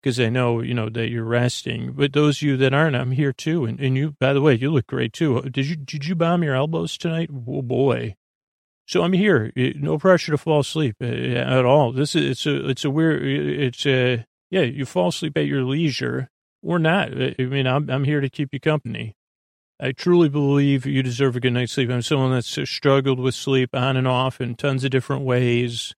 because 0.00 0.20
I 0.20 0.28
know, 0.28 0.60
you 0.60 0.74
know, 0.74 0.88
that 0.88 1.08
you're 1.08 1.24
resting. 1.24 1.92
But 1.92 2.12
those 2.12 2.38
of 2.38 2.42
you 2.42 2.56
that 2.58 2.74
aren't, 2.74 2.94
I'm 2.94 3.10
here 3.10 3.32
too. 3.32 3.64
And, 3.64 3.80
and 3.80 3.96
you, 3.96 4.14
by 4.20 4.32
the 4.32 4.40
way, 4.40 4.54
you 4.54 4.70
look 4.70 4.86
great 4.86 5.12
too. 5.12 5.40
Did 5.42 5.66
you, 5.66 5.76
did 5.76 6.06
you 6.06 6.14
balm 6.14 6.44
your 6.44 6.54
elbows 6.54 6.96
tonight? 6.96 7.30
Oh 7.48 7.62
boy. 7.62 8.14
So 8.86 9.02
I'm 9.02 9.14
here. 9.14 9.52
No 9.56 9.98
pressure 9.98 10.32
to 10.32 10.38
fall 10.38 10.60
asleep 10.60 10.96
at 11.00 11.64
all. 11.64 11.92
This 11.92 12.14
is, 12.14 12.30
it's 12.30 12.46
a, 12.46 12.68
it's 12.68 12.84
a 12.84 12.90
weird, 12.90 13.22
it's 13.22 13.84
a, 13.84 14.24
yeah, 14.50 14.62
you 14.62 14.86
fall 14.86 15.08
asleep 15.08 15.36
at 15.36 15.46
your 15.46 15.62
leisure 15.64 16.30
or 16.62 16.78
not. 16.78 17.10
I 17.12 17.44
mean, 17.44 17.66
I'm, 17.66 17.88
I'm 17.90 18.04
here 18.04 18.20
to 18.20 18.30
keep 18.30 18.50
you 18.52 18.60
company. 18.60 19.14
I 19.80 19.92
truly 19.92 20.28
believe 20.28 20.86
you 20.86 21.02
deserve 21.04 21.36
a 21.36 21.40
good 21.40 21.52
night's 21.52 21.72
sleep. 21.72 21.88
I'm 21.88 22.02
someone 22.02 22.32
that's 22.32 22.58
struggled 22.68 23.20
with 23.20 23.34
sleep 23.34 23.74
on 23.74 23.96
and 23.96 24.08
off 24.08 24.40
in 24.40 24.56
tons 24.56 24.82
of 24.82 24.90
different 24.90 25.24
ways, 25.24 25.94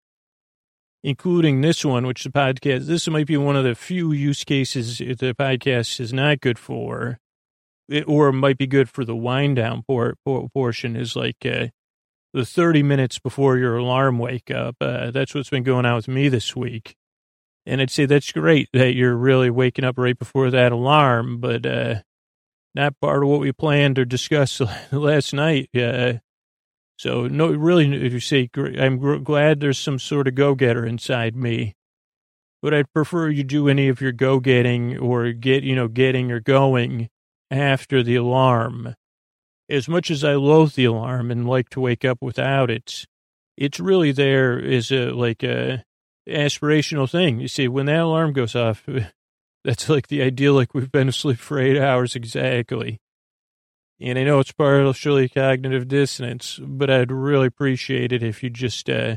including 1.02 1.62
this 1.62 1.82
one, 1.82 2.06
which 2.06 2.24
the 2.24 2.30
podcast, 2.30 2.86
this 2.86 3.08
might 3.08 3.26
be 3.26 3.38
one 3.38 3.56
of 3.56 3.64
the 3.64 3.74
few 3.74 4.12
use 4.12 4.44
cases 4.44 4.98
the 4.98 5.34
podcast 5.38 5.98
is 5.98 6.12
not 6.12 6.40
good 6.40 6.58
for, 6.58 7.18
it, 7.88 8.06
or 8.06 8.32
might 8.32 8.58
be 8.58 8.66
good 8.66 8.90
for 8.90 9.02
the 9.02 9.16
wind 9.16 9.56
down 9.56 9.82
por, 9.82 10.14
por, 10.26 10.50
portion 10.50 10.94
is 10.94 11.16
like 11.16 11.46
uh, 11.46 11.68
the 12.34 12.44
30 12.44 12.82
minutes 12.82 13.18
before 13.18 13.56
your 13.56 13.78
alarm 13.78 14.18
wake 14.18 14.50
up. 14.50 14.76
Uh, 14.78 15.10
that's 15.10 15.34
what's 15.34 15.48
been 15.48 15.62
going 15.62 15.86
on 15.86 15.96
with 15.96 16.08
me 16.08 16.28
this 16.28 16.54
week. 16.54 16.96
And 17.66 17.80
I'd 17.80 17.90
say 17.90 18.06
that's 18.06 18.32
great 18.32 18.68
that 18.72 18.94
you're 18.94 19.16
really 19.16 19.50
waking 19.50 19.84
up 19.84 19.98
right 19.98 20.18
before 20.18 20.50
that 20.50 20.72
alarm, 20.72 21.38
but 21.38 21.66
uh, 21.66 21.96
not 22.74 22.98
part 23.00 23.22
of 23.22 23.28
what 23.28 23.40
we 23.40 23.52
planned 23.52 23.98
or 23.98 24.04
discussed 24.04 24.60
last 24.92 25.34
night. 25.34 25.68
Uh, 25.74 26.14
so 26.96 27.26
no, 27.26 27.48
really, 27.48 28.04
if 28.04 28.12
you 28.12 28.20
say, 28.20 28.50
I'm 28.56 29.24
glad 29.24 29.60
there's 29.60 29.78
some 29.78 29.98
sort 29.98 30.28
of 30.28 30.34
go-getter 30.34 30.84
inside 30.84 31.34
me, 31.34 31.74
but 32.62 32.74
I'd 32.74 32.92
prefer 32.92 33.28
you 33.28 33.42
do 33.42 33.68
any 33.68 33.88
of 33.88 34.00
your 34.00 34.12
go-getting 34.12 34.98
or 34.98 35.32
get, 35.32 35.62
you 35.62 35.74
know, 35.74 35.88
getting 35.88 36.30
or 36.30 36.40
going 36.40 37.08
after 37.50 38.02
the 38.02 38.16
alarm. 38.16 38.94
As 39.68 39.88
much 39.88 40.10
as 40.10 40.24
I 40.24 40.34
loathe 40.34 40.74
the 40.74 40.84
alarm 40.84 41.30
and 41.30 41.48
like 41.48 41.70
to 41.70 41.80
wake 41.80 42.04
up 42.04 42.18
without 42.20 42.70
it, 42.70 43.06
it's 43.56 43.80
really 43.80 44.12
there 44.12 44.58
as 44.62 44.90
a, 44.90 45.10
like 45.12 45.42
a, 45.42 45.84
aspirational 46.28 47.10
thing. 47.10 47.40
You 47.40 47.48
see, 47.48 47.68
when 47.68 47.86
that 47.86 48.00
alarm 48.00 48.32
goes 48.32 48.54
off, 48.54 48.86
that's 49.64 49.88
like 49.88 50.08
the 50.08 50.22
ideal, 50.22 50.54
like 50.54 50.74
we've 50.74 50.92
been 50.92 51.08
asleep 51.08 51.38
for 51.38 51.58
eight 51.58 51.78
hours 51.78 52.16
exactly. 52.16 53.00
And 54.00 54.18
I 54.18 54.24
know 54.24 54.38
it's 54.38 54.52
partially 54.52 55.28
cognitive 55.28 55.86
dissonance, 55.86 56.58
but 56.62 56.88
I'd 56.88 57.12
really 57.12 57.46
appreciate 57.46 58.12
it 58.12 58.22
if 58.22 58.42
you 58.42 58.48
just, 58.48 58.88
uh, 58.88 59.16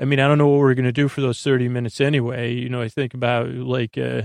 I 0.00 0.06
mean, 0.06 0.18
I 0.18 0.26
don't 0.26 0.38
know 0.38 0.48
what 0.48 0.60
we're 0.60 0.74
going 0.74 0.86
to 0.86 0.92
do 0.92 1.08
for 1.08 1.20
those 1.20 1.42
30 1.42 1.68
minutes 1.68 2.00
anyway. 2.00 2.54
You 2.54 2.70
know, 2.70 2.80
I 2.80 2.88
think 2.88 3.12
about 3.12 3.50
like, 3.50 3.98
uh, 3.98 4.22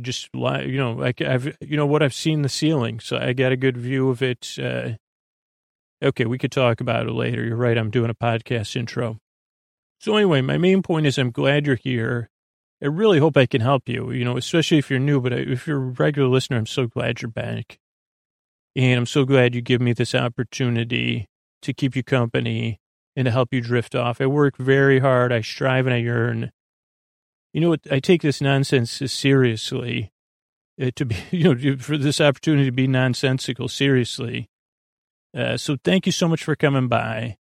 just, 0.00 0.30
you 0.32 0.78
know, 0.78 0.92
like 0.92 1.20
I've, 1.20 1.56
you 1.60 1.76
know 1.76 1.86
what, 1.86 2.02
I've 2.02 2.14
seen 2.14 2.42
the 2.42 2.48
ceiling, 2.48 3.00
so 3.00 3.18
I 3.18 3.34
got 3.34 3.52
a 3.52 3.56
good 3.56 3.76
view 3.76 4.08
of 4.08 4.22
it. 4.22 4.56
Uh, 4.58 4.92
okay, 6.02 6.24
we 6.24 6.38
could 6.38 6.52
talk 6.52 6.80
about 6.80 7.06
it 7.06 7.12
later. 7.12 7.44
You're 7.44 7.56
right. 7.56 7.76
I'm 7.76 7.90
doing 7.90 8.10
a 8.10 8.14
podcast 8.14 8.74
intro. 8.74 9.18
So 10.00 10.16
anyway, 10.16 10.40
my 10.40 10.58
main 10.58 10.82
point 10.82 11.06
is 11.06 11.18
I'm 11.18 11.30
glad 11.30 11.66
you're 11.66 11.76
here. 11.76 12.30
I 12.82 12.86
really 12.86 13.18
hope 13.18 13.36
I 13.36 13.46
can 13.46 13.60
help 13.60 13.88
you, 13.88 14.12
you 14.12 14.24
know, 14.24 14.36
especially 14.36 14.78
if 14.78 14.88
you're 14.90 15.00
new, 15.00 15.20
but 15.20 15.32
if 15.32 15.66
you're 15.66 15.76
a 15.76 15.94
regular 15.98 16.28
listener, 16.28 16.56
I'm 16.56 16.66
so 16.66 16.86
glad 16.86 17.20
you're 17.20 17.30
back. 17.30 17.78
And 18.76 18.98
I'm 18.98 19.06
so 19.06 19.24
glad 19.24 19.54
you 19.54 19.60
give 19.60 19.80
me 19.80 19.92
this 19.92 20.14
opportunity 20.14 21.28
to 21.62 21.72
keep 21.72 21.96
you 21.96 22.04
company 22.04 22.78
and 23.16 23.24
to 23.24 23.32
help 23.32 23.52
you 23.52 23.60
drift 23.60 23.96
off. 23.96 24.20
I 24.20 24.26
work 24.26 24.56
very 24.56 25.00
hard. 25.00 25.32
I 25.32 25.40
strive 25.40 25.86
and 25.86 25.94
I 25.94 25.98
yearn 25.98 26.52
you 27.52 27.60
know 27.60 27.70
what? 27.70 27.80
I 27.90 27.98
take 27.98 28.22
this 28.22 28.40
nonsense 28.40 29.02
seriously. 29.06 30.12
Uh, 30.80 30.90
to 30.94 31.04
be, 31.04 31.16
you 31.32 31.54
know, 31.54 31.76
for 31.76 31.96
this 31.98 32.20
opportunity 32.20 32.66
to 32.66 32.72
be 32.72 32.86
nonsensical 32.86 33.68
seriously. 33.68 34.48
Uh, 35.36 35.56
so 35.56 35.76
thank 35.82 36.06
you 36.06 36.12
so 36.12 36.28
much 36.28 36.44
for 36.44 36.54
coming 36.54 36.88
by. 36.88 37.38